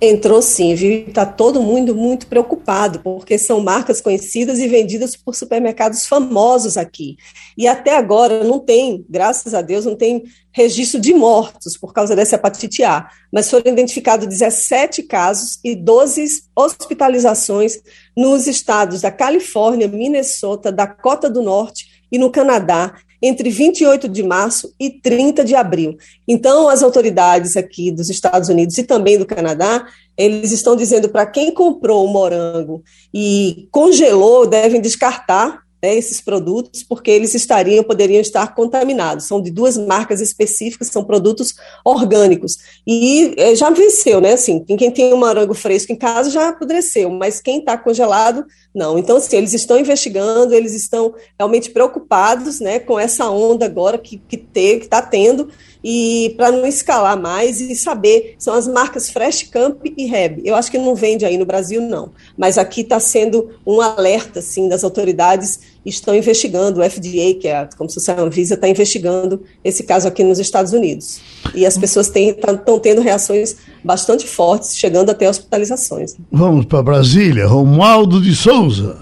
Entrou 0.01 0.41
sim, 0.41 0.75
viu? 0.75 1.07
Está 1.07 1.25
todo 1.25 1.61
mundo 1.61 1.95
muito 1.95 2.27
preocupado, 2.27 2.99
porque 2.99 3.37
são 3.37 3.61
marcas 3.61 4.01
conhecidas 4.01 4.59
e 4.59 4.67
vendidas 4.67 5.15
por 5.15 5.33
supermercados 5.33 6.05
famosos 6.05 6.75
aqui. 6.75 7.15
E 7.57 7.65
até 7.65 7.95
agora 7.95 8.43
não 8.43 8.59
tem, 8.59 9.05
graças 9.09 9.53
a 9.53 9.61
Deus, 9.61 9.85
não 9.85 9.95
tem 9.95 10.23
registro 10.51 10.99
de 10.99 11.13
mortos 11.13 11.77
por 11.77 11.93
causa 11.93 12.13
dessa 12.13 12.35
hepatite 12.35 12.83
A, 12.83 13.09
mas 13.31 13.49
foram 13.49 13.71
identificados 13.71 14.27
17 14.27 15.03
casos 15.03 15.59
e 15.63 15.73
12 15.73 16.43
hospitalizações 16.55 17.79
nos 18.17 18.47
estados 18.47 19.01
da 19.01 19.11
Califórnia, 19.11 19.87
Minnesota, 19.87 20.73
Dakota 20.73 21.29
do 21.29 21.41
Norte 21.41 22.03
e 22.11 22.17
no 22.17 22.29
Canadá, 22.29 22.95
entre 23.25 23.49
28 23.49 24.07
de 24.07 24.21
março 24.21 24.73
e 24.79 24.89
30 24.89 25.43
de 25.43 25.55
abril. 25.55 25.97
Então, 26.27 26.69
as 26.69 26.83
autoridades 26.83 27.57
aqui 27.57 27.91
dos 27.91 28.09
Estados 28.09 28.49
Unidos 28.49 28.77
e 28.77 28.83
também 28.83 29.17
do 29.17 29.25
Canadá, 29.25 29.87
eles 30.15 30.51
estão 30.51 30.75
dizendo 30.75 31.09
para 31.09 31.25
quem 31.25 31.51
comprou 31.51 32.05
o 32.05 32.07
morango 32.07 32.83
e 33.13 33.67
congelou, 33.71 34.45
devem 34.45 34.79
descartar 34.79 35.64
né, 35.85 35.95
esses 35.95 36.19
produtos, 36.19 36.81
porque 36.81 37.11
eles 37.11 37.35
estariam, 37.35 37.83
poderiam 37.83 38.19
estar 38.19 38.55
contaminados. 38.55 39.25
São 39.25 39.39
de 39.39 39.51
duas 39.51 39.77
marcas 39.77 40.19
específicas, 40.19 40.87
são 40.87 41.03
produtos 41.03 41.53
orgânicos. 41.83 42.57
E 42.87 43.35
é, 43.37 43.53
já 43.53 43.69
venceu, 43.69 44.19
né? 44.19 44.33
Assim, 44.33 44.63
quem 44.65 44.89
tem 44.89 45.13
um 45.13 45.17
morango 45.17 45.53
fresco 45.53 45.91
em 45.91 45.95
casa 45.95 46.31
já 46.31 46.49
apodreceu, 46.49 47.11
mas 47.11 47.39
quem 47.39 47.59
está 47.59 47.77
congelado, 47.77 48.43
não. 48.73 48.97
Então, 48.97 49.17
assim, 49.17 49.37
eles 49.37 49.53
estão 49.53 49.77
investigando, 49.77 50.55
eles 50.55 50.73
estão 50.73 51.13
realmente 51.37 51.69
preocupados 51.69 52.59
né, 52.59 52.79
com 52.79 52.99
essa 52.99 53.29
onda 53.29 53.65
agora 53.65 53.99
que 53.99 54.15
está 54.15 54.27
que 54.27 54.79
que 54.79 54.87
tá 54.87 55.01
tendo 55.01 55.49
e 55.87 56.33
para 56.35 56.51
não 56.51 56.65
escalar 56.65 57.15
mais 57.15 57.61
e 57.61 57.75
saber, 57.75 58.33
são 58.39 58.55
as 58.55 58.67
marcas 58.67 59.07
Fresh 59.07 59.43
Camp 59.43 59.85
e 59.95 60.07
Reb. 60.07 60.41
Eu 60.43 60.55
acho 60.55 60.71
que 60.71 60.79
não 60.79 60.95
vende 60.95 61.23
aí 61.23 61.37
no 61.37 61.45
Brasil, 61.45 61.79
não. 61.79 62.09
Mas 62.35 62.57
aqui 62.57 62.81
está 62.81 62.99
sendo 62.99 63.51
um 63.63 63.79
alerta, 63.79 64.39
assim, 64.39 64.67
das 64.67 64.83
autoridades 64.83 65.59
estão 65.85 66.15
investigando, 66.15 66.81
o 66.81 66.83
FDA, 66.83 67.35
que 67.39 67.47
é 67.47 67.69
como 67.77 67.87
se 67.87 67.93
fosse 67.93 68.09
a 68.09 68.19
Anvisa, 68.19 68.55
está 68.55 68.67
investigando 68.67 69.43
esse 69.63 69.83
caso 69.83 70.07
aqui 70.07 70.23
nos 70.23 70.39
Estados 70.39 70.73
Unidos. 70.73 71.21
E 71.53 71.67
as 71.67 71.77
pessoas 71.77 72.07
estão 72.07 72.79
tendo 72.79 73.01
reações 73.01 73.55
bastante 73.83 74.25
fortes, 74.25 74.75
chegando 74.75 75.11
até 75.11 75.29
hospitalizações. 75.29 76.15
Vamos 76.31 76.65
para 76.65 76.81
Brasília, 76.81 77.45
Romualdo 77.45 78.19
de 78.19 78.35
Souza. 78.35 78.97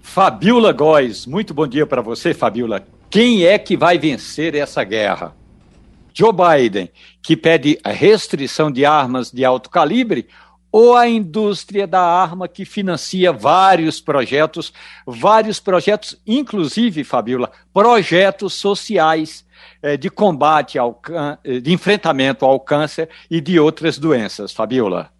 Fabiola 0.00 0.70
Góes, 0.70 1.26
muito 1.26 1.52
bom 1.52 1.66
dia 1.66 1.84
para 1.84 2.00
você, 2.00 2.32
Fabiola. 2.32 2.86
Quem 3.10 3.44
é 3.44 3.58
que 3.58 3.76
vai 3.76 3.98
vencer 3.98 4.54
essa 4.54 4.84
guerra? 4.84 5.36
Joe 6.18 6.32
Biden, 6.32 6.90
que 7.22 7.36
pede 7.36 7.78
a 7.84 7.90
restrição 7.90 8.72
de 8.72 8.84
armas 8.84 9.30
de 9.30 9.44
alto 9.44 9.70
calibre, 9.70 10.26
ou 10.72 10.96
a 10.96 11.08
indústria 11.08 11.86
da 11.86 12.02
arma 12.02 12.48
que 12.48 12.64
financia 12.64 13.32
vários 13.32 14.00
projetos, 14.00 14.72
vários 15.06 15.60
projetos, 15.60 16.20
inclusive, 16.26 17.04
Fabiola, 17.04 17.52
projetos 17.72 18.54
sociais 18.54 19.44
eh, 19.80 19.96
de 19.96 20.10
combate 20.10 20.76
ao 20.76 21.00
eh, 21.44 21.60
de 21.60 21.72
enfrentamento 21.72 22.44
ao 22.44 22.58
câncer 22.58 23.08
e 23.30 23.40
de 23.40 23.60
outras 23.60 23.96
doenças, 23.96 24.52
Fabiola. 24.52 25.10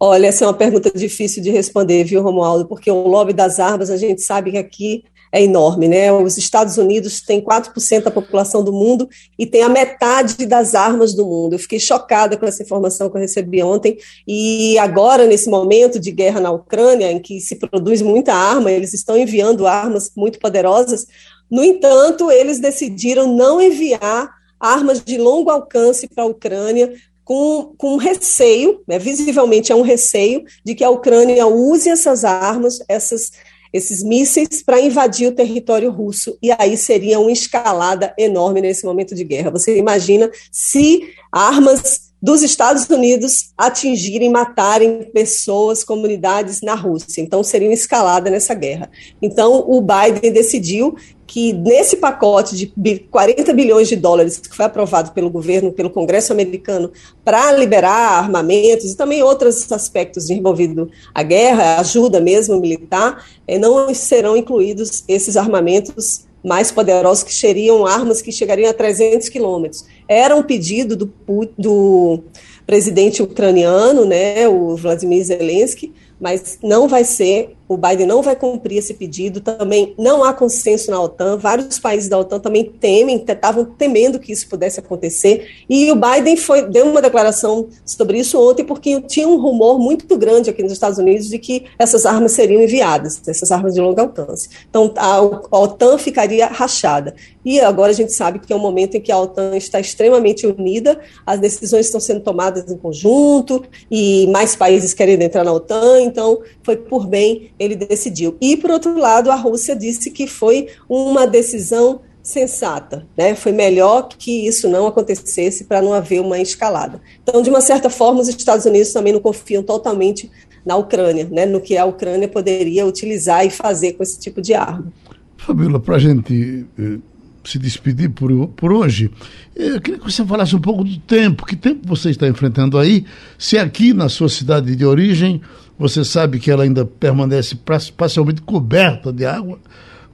Olha, 0.00 0.26
essa 0.26 0.44
é 0.44 0.48
uma 0.48 0.54
pergunta 0.54 0.90
difícil 0.90 1.40
de 1.40 1.50
responder, 1.50 2.02
viu, 2.02 2.22
Romualdo? 2.22 2.66
Porque 2.66 2.90
o 2.90 3.06
lobby 3.06 3.32
das 3.32 3.60
armas, 3.60 3.88
a 3.88 3.96
gente 3.96 4.20
sabe 4.20 4.50
que 4.50 4.58
aqui 4.58 5.04
é 5.32 5.42
enorme, 5.42 5.88
né? 5.88 6.12
Os 6.12 6.36
Estados 6.36 6.76
Unidos 6.76 7.22
têm 7.22 7.40
4% 7.40 8.02
da 8.02 8.10
população 8.10 8.62
do 8.62 8.70
mundo 8.70 9.08
e 9.38 9.46
tem 9.46 9.62
a 9.62 9.68
metade 9.68 10.44
das 10.44 10.74
armas 10.74 11.14
do 11.14 11.24
mundo. 11.24 11.54
Eu 11.54 11.58
fiquei 11.58 11.80
chocada 11.80 12.36
com 12.36 12.44
essa 12.44 12.62
informação 12.62 13.08
que 13.08 13.16
eu 13.16 13.20
recebi 13.20 13.62
ontem. 13.62 13.96
E 14.28 14.78
agora, 14.78 15.26
nesse 15.26 15.48
momento 15.48 15.98
de 15.98 16.10
guerra 16.10 16.38
na 16.38 16.50
Ucrânia, 16.50 17.10
em 17.10 17.18
que 17.18 17.40
se 17.40 17.56
produz 17.56 18.02
muita 18.02 18.34
arma, 18.34 18.70
eles 18.70 18.92
estão 18.92 19.16
enviando 19.16 19.66
armas 19.66 20.12
muito 20.14 20.38
poderosas. 20.38 21.06
No 21.50 21.64
entanto, 21.64 22.30
eles 22.30 22.60
decidiram 22.60 23.34
não 23.34 23.60
enviar 23.60 24.30
armas 24.60 25.02
de 25.02 25.16
longo 25.16 25.50
alcance 25.50 26.06
para 26.06 26.24
a 26.24 26.26
Ucrânia, 26.26 26.92
com, 27.24 27.72
com 27.78 27.96
receio, 27.96 28.82
né, 28.86 28.98
visivelmente 28.98 29.72
é 29.72 29.74
um 29.74 29.82
receio, 29.82 30.44
de 30.64 30.74
que 30.74 30.84
a 30.84 30.90
Ucrânia 30.90 31.46
use 31.46 31.88
essas 31.88 32.24
armas, 32.24 32.78
essas 32.88 33.30
esses 33.72 34.02
mísseis 34.02 34.62
para 34.64 34.80
invadir 34.80 35.28
o 35.28 35.32
território 35.32 35.90
russo, 35.90 36.36
e 36.42 36.52
aí 36.58 36.76
seria 36.76 37.18
uma 37.18 37.32
escalada 37.32 38.14
enorme 38.18 38.60
nesse 38.60 38.84
momento 38.84 39.14
de 39.14 39.24
guerra. 39.24 39.50
Você 39.50 39.76
imagina 39.76 40.30
se 40.50 41.08
armas 41.30 42.12
dos 42.22 42.42
Estados 42.42 42.88
Unidos 42.88 43.52
atingirem, 43.58 44.30
matarem 44.30 45.10
pessoas, 45.12 45.82
comunidades 45.82 46.60
na 46.60 46.74
Rússia. 46.74 47.20
Então, 47.20 47.42
seria 47.42 47.66
uma 47.66 47.74
escalada 47.74 48.30
nessa 48.30 48.54
guerra. 48.54 48.88
Então, 49.20 49.64
o 49.68 49.80
Biden 49.80 50.32
decidiu 50.32 50.94
que 51.32 51.50
nesse 51.54 51.96
pacote 51.96 52.70
de 52.76 52.98
40 53.10 53.54
bilhões 53.54 53.88
de 53.88 53.96
dólares 53.96 54.36
que 54.36 54.54
foi 54.54 54.66
aprovado 54.66 55.12
pelo 55.12 55.30
governo, 55.30 55.72
pelo 55.72 55.88
Congresso 55.88 56.30
americano, 56.30 56.92
para 57.24 57.50
liberar 57.52 58.18
armamentos 58.18 58.92
e 58.92 58.96
também 58.98 59.22
outros 59.22 59.72
aspectos 59.72 60.28
envolvidos 60.28 60.88
a 61.14 61.22
guerra, 61.22 61.80
ajuda 61.80 62.20
mesmo 62.20 62.60
militar, 62.60 63.24
eh, 63.48 63.58
não 63.58 63.94
serão 63.94 64.36
incluídos 64.36 65.04
esses 65.08 65.38
armamentos 65.38 66.26
mais 66.44 66.70
poderosos 66.70 67.24
que 67.24 67.34
seriam 67.34 67.86
armas 67.86 68.20
que 68.20 68.30
chegariam 68.30 68.68
a 68.68 68.74
300 68.74 69.30
quilômetros. 69.30 69.86
Era 70.06 70.36
um 70.36 70.42
pedido 70.42 70.94
do, 70.94 71.10
do 71.56 72.24
presidente 72.66 73.22
ucraniano, 73.22 74.04
né, 74.04 74.46
o 74.48 74.76
Vladimir 74.76 75.24
Zelensky, 75.24 75.94
mas 76.20 76.58
não 76.62 76.86
vai 76.86 77.04
ser, 77.04 77.56
o 77.72 77.76
Biden 77.76 78.06
não 78.06 78.22
vai 78.22 78.36
cumprir 78.36 78.78
esse 78.78 78.94
pedido, 78.94 79.40
também 79.40 79.94
não 79.98 80.24
há 80.24 80.32
consenso 80.32 80.90
na 80.90 81.00
OTAN, 81.00 81.36
vários 81.36 81.78
países 81.78 82.08
da 82.08 82.18
OTAN 82.18 82.38
também 82.38 82.64
temem, 82.64 83.16
estavam 83.16 83.64
temendo 83.64 84.18
que 84.18 84.32
isso 84.32 84.48
pudesse 84.48 84.80
acontecer, 84.80 85.48
e 85.68 85.90
o 85.90 85.96
Biden 85.96 86.36
foi, 86.36 86.62
deu 86.62 86.86
uma 86.86 87.02
declaração 87.02 87.68
sobre 87.84 88.18
isso 88.18 88.40
ontem, 88.40 88.64
porque 88.64 89.00
tinha 89.02 89.28
um 89.28 89.40
rumor 89.40 89.78
muito 89.78 90.16
grande 90.16 90.50
aqui 90.50 90.62
nos 90.62 90.72
Estados 90.72 90.98
Unidos 90.98 91.28
de 91.28 91.38
que 91.38 91.64
essas 91.78 92.06
armas 92.06 92.32
seriam 92.32 92.62
enviadas, 92.62 93.20
essas 93.26 93.50
armas 93.50 93.74
de 93.74 93.80
longo 93.80 94.00
alcance. 94.00 94.48
Então, 94.68 94.92
a, 94.96 95.20
OTAN 95.58 95.98
ficaria 95.98 96.46
rachada. 96.46 97.14
E 97.44 97.60
agora 97.60 97.90
a 97.90 97.94
gente 97.94 98.12
sabe 98.12 98.38
que 98.38 98.52
é 98.52 98.56
um 98.56 98.60
momento 98.60 98.96
em 98.96 99.00
que 99.00 99.10
a 99.10 99.18
OTAN 99.18 99.56
está 99.56 99.80
extremamente 99.80 100.46
unida, 100.46 101.00
as 101.26 101.40
decisões 101.40 101.86
estão 101.86 102.00
sendo 102.00 102.20
tomadas 102.20 102.70
em 102.70 102.76
conjunto, 102.76 103.64
e 103.90 104.26
mais 104.28 104.54
países 104.54 104.94
querem 104.94 105.20
entrar 105.22 105.44
na 105.44 105.52
OTAN, 105.52 106.00
então 106.02 106.40
foi 106.62 106.76
por 106.76 107.06
bem, 107.06 107.50
ele 107.62 107.76
decidiu. 107.76 108.36
E, 108.40 108.56
por 108.56 108.70
outro 108.70 108.98
lado, 108.98 109.30
a 109.30 109.34
Rússia 109.34 109.76
disse 109.76 110.10
que 110.10 110.26
foi 110.26 110.68
uma 110.88 111.26
decisão 111.26 112.00
sensata, 112.22 113.06
né? 113.16 113.34
Foi 113.34 113.50
melhor 113.50 114.08
que 114.08 114.46
isso 114.46 114.68
não 114.68 114.86
acontecesse 114.86 115.64
para 115.64 115.82
não 115.82 115.92
haver 115.92 116.20
uma 116.20 116.38
escalada. 116.38 117.00
Então, 117.22 117.42
de 117.42 117.50
uma 117.50 117.60
certa 117.60 117.90
forma, 117.90 118.20
os 118.20 118.28
Estados 118.28 118.64
Unidos 118.64 118.92
também 118.92 119.12
não 119.12 119.20
confiam 119.20 119.62
totalmente 119.62 120.30
na 120.64 120.76
Ucrânia, 120.76 121.28
né? 121.30 121.44
No 121.44 121.60
que 121.60 121.76
a 121.76 121.84
Ucrânia 121.84 122.28
poderia 122.28 122.86
utilizar 122.86 123.44
e 123.44 123.50
fazer 123.50 123.94
com 123.94 124.02
esse 124.02 124.18
tipo 124.20 124.40
de 124.40 124.54
arma. 124.54 124.92
Fabíola, 125.36 125.80
para 125.80 125.96
a 125.96 125.98
gente 125.98 126.64
eh, 126.78 126.98
se 127.44 127.58
despedir 127.58 128.10
por, 128.10 128.48
por 128.48 128.72
hoje, 128.72 129.10
eu 129.56 129.80
queria 129.80 129.98
que 129.98 130.10
você 130.10 130.24
falasse 130.24 130.54
um 130.54 130.60
pouco 130.60 130.84
do 130.84 130.98
tempo. 130.98 131.44
Que 131.44 131.56
tempo 131.56 131.80
você 131.84 132.10
está 132.10 132.28
enfrentando 132.28 132.78
aí? 132.78 133.04
Se 133.36 133.58
aqui 133.58 133.92
na 133.92 134.08
sua 134.08 134.28
cidade 134.28 134.76
de 134.76 134.84
origem 134.84 135.40
você 135.78 136.04
sabe 136.04 136.38
que 136.38 136.50
ela 136.50 136.64
ainda 136.64 136.84
permanece 136.84 137.56
parcialmente 137.96 138.42
coberta 138.42 139.12
de 139.12 139.24
água, 139.24 139.58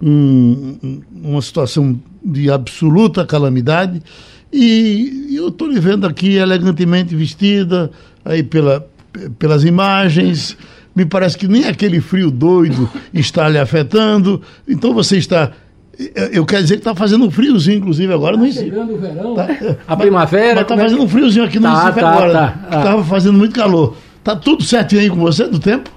um, 0.00 1.00
uma 1.12 1.42
situação 1.42 2.00
de 2.24 2.50
absoluta 2.50 3.26
calamidade. 3.26 4.02
E 4.52 5.34
eu 5.36 5.48
estou 5.48 5.68
lhe 5.68 5.78
vendo 5.78 6.06
aqui 6.06 6.36
elegantemente 6.36 7.14
vestida, 7.14 7.90
aí 8.24 8.42
pela, 8.42 8.88
pelas 9.38 9.64
imagens. 9.64 10.56
Me 10.94 11.04
parece 11.04 11.36
que 11.36 11.46
nem 11.46 11.64
aquele 11.64 12.00
frio 12.00 12.30
doido 12.30 12.88
está 13.12 13.48
lhe 13.48 13.58
afetando. 13.58 14.40
Então 14.66 14.94
você 14.94 15.18
está 15.18 15.52
eu 16.32 16.46
quero 16.46 16.62
dizer 16.62 16.76
que 16.76 16.80
está 16.80 16.94
fazendo 16.94 17.24
um 17.24 17.30
friozinho, 17.30 17.78
inclusive, 17.78 18.12
agora 18.12 18.34
tá 18.34 18.38
no 18.38 18.46
Recife. 18.46 18.66
chegando 18.66 18.94
o 18.94 18.98
verão, 18.98 19.34
tá, 19.34 19.48
a 19.86 19.96
primavera. 19.96 20.54
Mas 20.54 20.62
está 20.62 20.76
fazendo 20.76 21.02
um 21.02 21.08
friozinho 21.08 21.44
aqui 21.44 21.58
no 21.58 21.64
tá, 21.64 21.82
Recife 21.82 22.00
tá, 22.00 22.10
agora. 22.10 22.54
Estava 22.64 22.98
tá. 22.98 23.04
fazendo 23.04 23.36
muito 23.36 23.52
calor. 23.52 23.96
Tá 24.22 24.36
tudo 24.36 24.62
certinho 24.64 25.00
aí 25.00 25.10
com 25.10 25.16
você 25.16 25.46
do 25.46 25.58
tempo? 25.58 25.90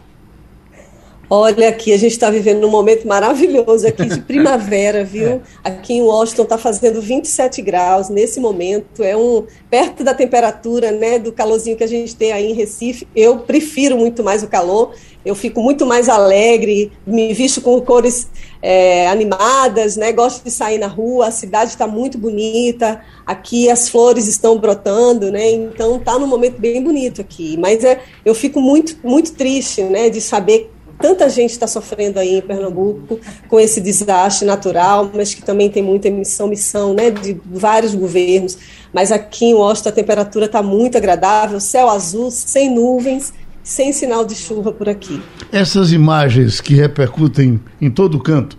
Olha, 1.34 1.70
aqui 1.70 1.94
a 1.94 1.98
gente 1.98 2.12
está 2.12 2.30
vivendo 2.30 2.68
um 2.68 2.70
momento 2.70 3.08
maravilhoso 3.08 3.88
aqui 3.88 4.04
de 4.04 4.20
primavera, 4.20 5.06
viu? 5.06 5.42
Aqui 5.64 5.94
em 5.94 6.02
Washington 6.02 6.44
está 6.44 6.58
fazendo 6.58 7.00
27 7.02 7.62
graus 7.62 8.10
nesse 8.10 8.38
momento, 8.38 9.02
é 9.02 9.16
um 9.16 9.46
perto 9.70 10.04
da 10.04 10.14
temperatura, 10.14 10.92
né, 10.92 11.18
do 11.18 11.32
calorzinho 11.32 11.78
que 11.78 11.86
a 11.86 11.88
gente 11.88 12.18
tem 12.18 12.34
aí 12.34 12.52
em 12.52 12.54
Recife. 12.54 13.08
Eu 13.16 13.40
prefiro 13.40 13.96
muito 13.96 14.22
mais 14.22 14.44
o 14.44 14.48
calor, 14.50 14.92
eu 15.24 15.34
fico 15.34 15.62
muito 15.62 15.86
mais 15.86 16.10
alegre, 16.10 16.92
me 17.08 17.34
visto 17.34 17.62
com 17.62 17.80
cores 17.80 18.28
é, 18.62 19.08
animadas, 19.08 19.96
né? 19.96 20.12
Gosto 20.12 20.44
de 20.44 20.52
sair 20.52 20.80
na 20.80 20.88
rua, 20.88 21.28
a 21.28 21.32
cidade 21.32 21.72
está 21.72 21.88
muito 21.88 22.18
bonita, 22.18 23.02
aqui 23.26 23.70
as 23.70 23.88
flores 23.88 24.28
estão 24.28 24.58
brotando, 24.58 25.32
né? 25.32 25.50
Então 25.50 25.96
está 25.96 26.20
num 26.20 26.28
momento 26.28 26.60
bem 26.60 26.84
bonito 26.84 27.22
aqui. 27.22 27.56
Mas 27.58 27.86
é, 27.86 28.02
eu 28.26 28.36
fico 28.36 28.60
muito, 28.60 28.98
muito 29.02 29.32
triste, 29.34 29.82
né, 29.84 30.10
de 30.10 30.20
saber 30.20 30.70
tanta 31.02 31.30
gente 31.30 31.52
está 31.52 31.68
sofrendo 31.68 32.20
aí 32.20 32.38
em 32.38 32.42
Pernambuco 32.42 33.20
com 33.48 33.60
esse 33.60 33.82
desastre 33.82 34.46
natural, 34.46 35.10
mas 35.14 35.34
que 35.34 35.42
também 35.42 35.70
tem 35.70 35.82
muita 35.84 36.08
emissão, 36.08 36.48
missão, 36.48 36.94
né, 36.94 37.10
de 37.10 37.40
vários 37.46 37.96
governos. 37.96 38.58
Mas 38.94 39.12
aqui 39.12 39.46
em 39.46 39.54
Washington 39.54 39.90
a 39.90 39.94
temperatura 39.94 40.46
está 40.46 40.62
muito 40.62 40.98
agradável, 40.98 41.60
céu 41.60 41.90
azul, 41.90 42.30
sem 42.30 42.74
nuvens, 42.74 43.34
sem 43.64 43.92
sinal 43.92 44.26
de 44.26 44.36
chuva 44.36 44.72
por 44.72 44.88
aqui. 44.88 45.22
Essas 45.52 45.92
imagens 45.92 46.62
que 46.62 46.76
repercutem 46.76 47.60
em 47.80 47.90
todo 47.90 48.20
canto, 48.20 48.58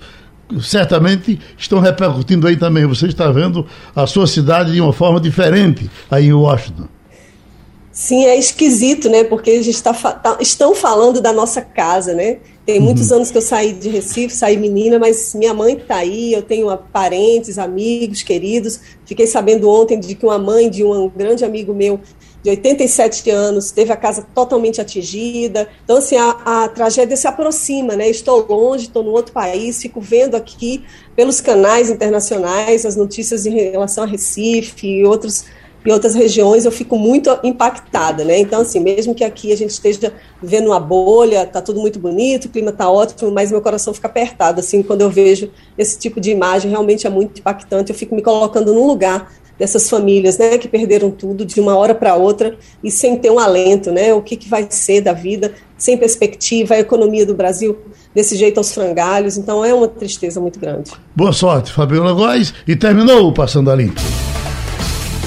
certamente 0.61 1.39
estão 1.57 1.81
repercutindo 1.81 2.47
aí 2.47 2.57
também. 2.57 2.87
Você 2.87 3.07
está 3.07 3.31
vendo 3.31 3.67
a 3.95 4.07
sua 4.07 4.27
cidade 4.27 4.73
de 4.73 4.81
uma 4.81 4.93
forma 4.93 5.21
diferente 5.21 5.91
aí 6.11 6.27
em 6.27 6.33
Washington. 6.33 6.89
Sim, 7.93 8.25
é 8.25 8.37
esquisito, 8.37 9.11
né? 9.11 9.23
Porque 9.23 9.51
a 9.51 9.63
gente 9.63 9.83
tá, 9.83 9.93
tá, 9.93 10.39
estão 10.41 10.75
falando 10.75 11.21
da 11.21 11.31
nossa 11.31 11.61
casa, 11.61 12.15
né? 12.15 12.39
Tem 12.65 12.79
uhum. 12.79 12.87
muitos 12.87 13.13
anos 13.13 13.31
que 13.31 13.37
eu 13.37 13.43
saí 13.43 13.73
de 13.73 13.91
Recife, 13.91 14.35
saí 14.35 14.57
menina, 14.57 14.99
mas 14.99 15.35
minha 15.35 15.53
mãe 15.53 15.75
está 15.75 15.97
aí, 15.97 16.33
eu 16.33 16.43
tenho 16.43 16.75
parentes, 16.91 17.59
amigos, 17.59 18.23
queridos. 18.23 18.81
Fiquei 19.05 19.27
sabendo 19.27 19.69
ontem 19.69 20.01
de 20.01 20.15
que 20.15 20.25
uma 20.25 20.39
mãe 20.39 20.71
de 20.71 20.83
um 20.83 21.09
grande 21.09 21.45
amigo 21.45 21.75
meu 21.75 22.01
de 22.43 22.51
87 22.51 23.31
anos 23.31 23.71
teve 23.71 23.93
a 23.93 23.97
casa 23.97 24.27
totalmente 24.35 24.81
atingida. 24.81 25.69
Então, 25.85 25.99
assim, 25.99 26.17
a, 26.17 26.65
a 26.65 26.69
tragédia 26.69 27.17
se 27.17 27.27
aproxima, 27.27 27.95
né? 27.95 28.09
Estou 28.09 28.47
longe, 28.49 28.87
estou 28.87 29.03
no 29.03 29.11
outro 29.11 29.33
país, 29.33 29.83
fico 29.83 30.01
vendo 30.01 30.35
aqui 30.35 30.83
pelos 31.15 31.41
canais 31.41 31.91
internacionais 31.91 32.87
as 32.87 32.97
notícias 32.97 33.45
em 33.45 33.51
relação 33.51 34.05
a 34.05 34.07
Recife 34.07 34.87
e 34.87 35.05
outros 35.05 35.45
em 35.85 35.93
outras 35.93 36.15
regiões 36.15 36.65
eu 36.65 36.73
fico 36.73 36.97
muito 36.97 37.31
impactada, 37.43 38.25
né? 38.25 38.39
Então, 38.39 38.61
assim, 38.61 38.81
mesmo 38.81 39.15
que 39.15 39.25
aqui 39.25 39.53
a 39.53 39.57
gente 39.57 39.71
esteja 39.71 40.13
vendo 40.43 40.69
uma 40.69 40.81
bolha, 40.81 41.47
tá 41.47 41.61
tudo 41.61 41.81
muito 41.81 41.99
bonito, 41.99 42.47
o 42.47 42.49
clima 42.49 42.73
tá 42.73 42.91
ótimo, 42.91 43.31
mas 43.31 43.51
meu 43.51 43.61
coração 43.61 43.93
fica 43.93 44.09
apertado, 44.09 44.61
assim, 44.61 44.83
quando 44.83 45.01
eu 45.01 45.11
vejo 45.11 45.51
esse 45.77 45.99
tipo 45.99 46.21
de 46.21 46.31
imagem, 46.31 46.71
realmente 46.71 47.07
é 47.07 47.11
muito 47.11 47.41
impactante. 47.41 47.91
Eu 47.91 47.97
fico 47.97 48.15
me 48.15 48.23
colocando 48.23 48.73
no 48.73 48.87
lugar 48.87 49.33
dessas 49.59 49.89
famílias, 49.89 50.39
né, 50.39 50.59
que 50.59 50.67
perderam 50.67 51.11
tudo 51.11 51.45
de 51.45 51.61
uma 51.61 51.77
hora 51.77 51.95
para 51.95 52.17
outra 52.17 52.57
e 52.83 52.91
sem 52.91 53.17
ter 53.17 53.31
um 53.31 53.39
alento, 53.39 53.93
né? 53.93 54.13
O 54.13 54.23
que, 54.23 54.37
que 54.37 54.49
vai 54.49 54.67
ser 54.69 55.01
da 55.01 55.13
vida, 55.13 55.53
sem 55.77 55.97
perspectiva, 55.97 56.75
a 56.75 56.81
economia 56.81 57.25
do 57.25 57.35
Brasil 57.35 57.79
desse 58.15 58.35
jeito 58.37 58.59
aos 58.59 58.73
frangalhos. 58.73 59.37
Então, 59.37 59.65
é 59.65 59.73
uma 59.73 59.87
tristeza 59.87 60.41
muito 60.41 60.59
grande. 60.59 60.91
Boa 61.15 61.33
sorte, 61.33 61.73
Fabiola 61.73 62.13
Góes. 62.13 62.53
E 62.67 62.75
terminou 62.75 63.29
o 63.29 63.33
Passando 63.33 63.71
a 63.71 63.77
Limpo. 63.77 64.01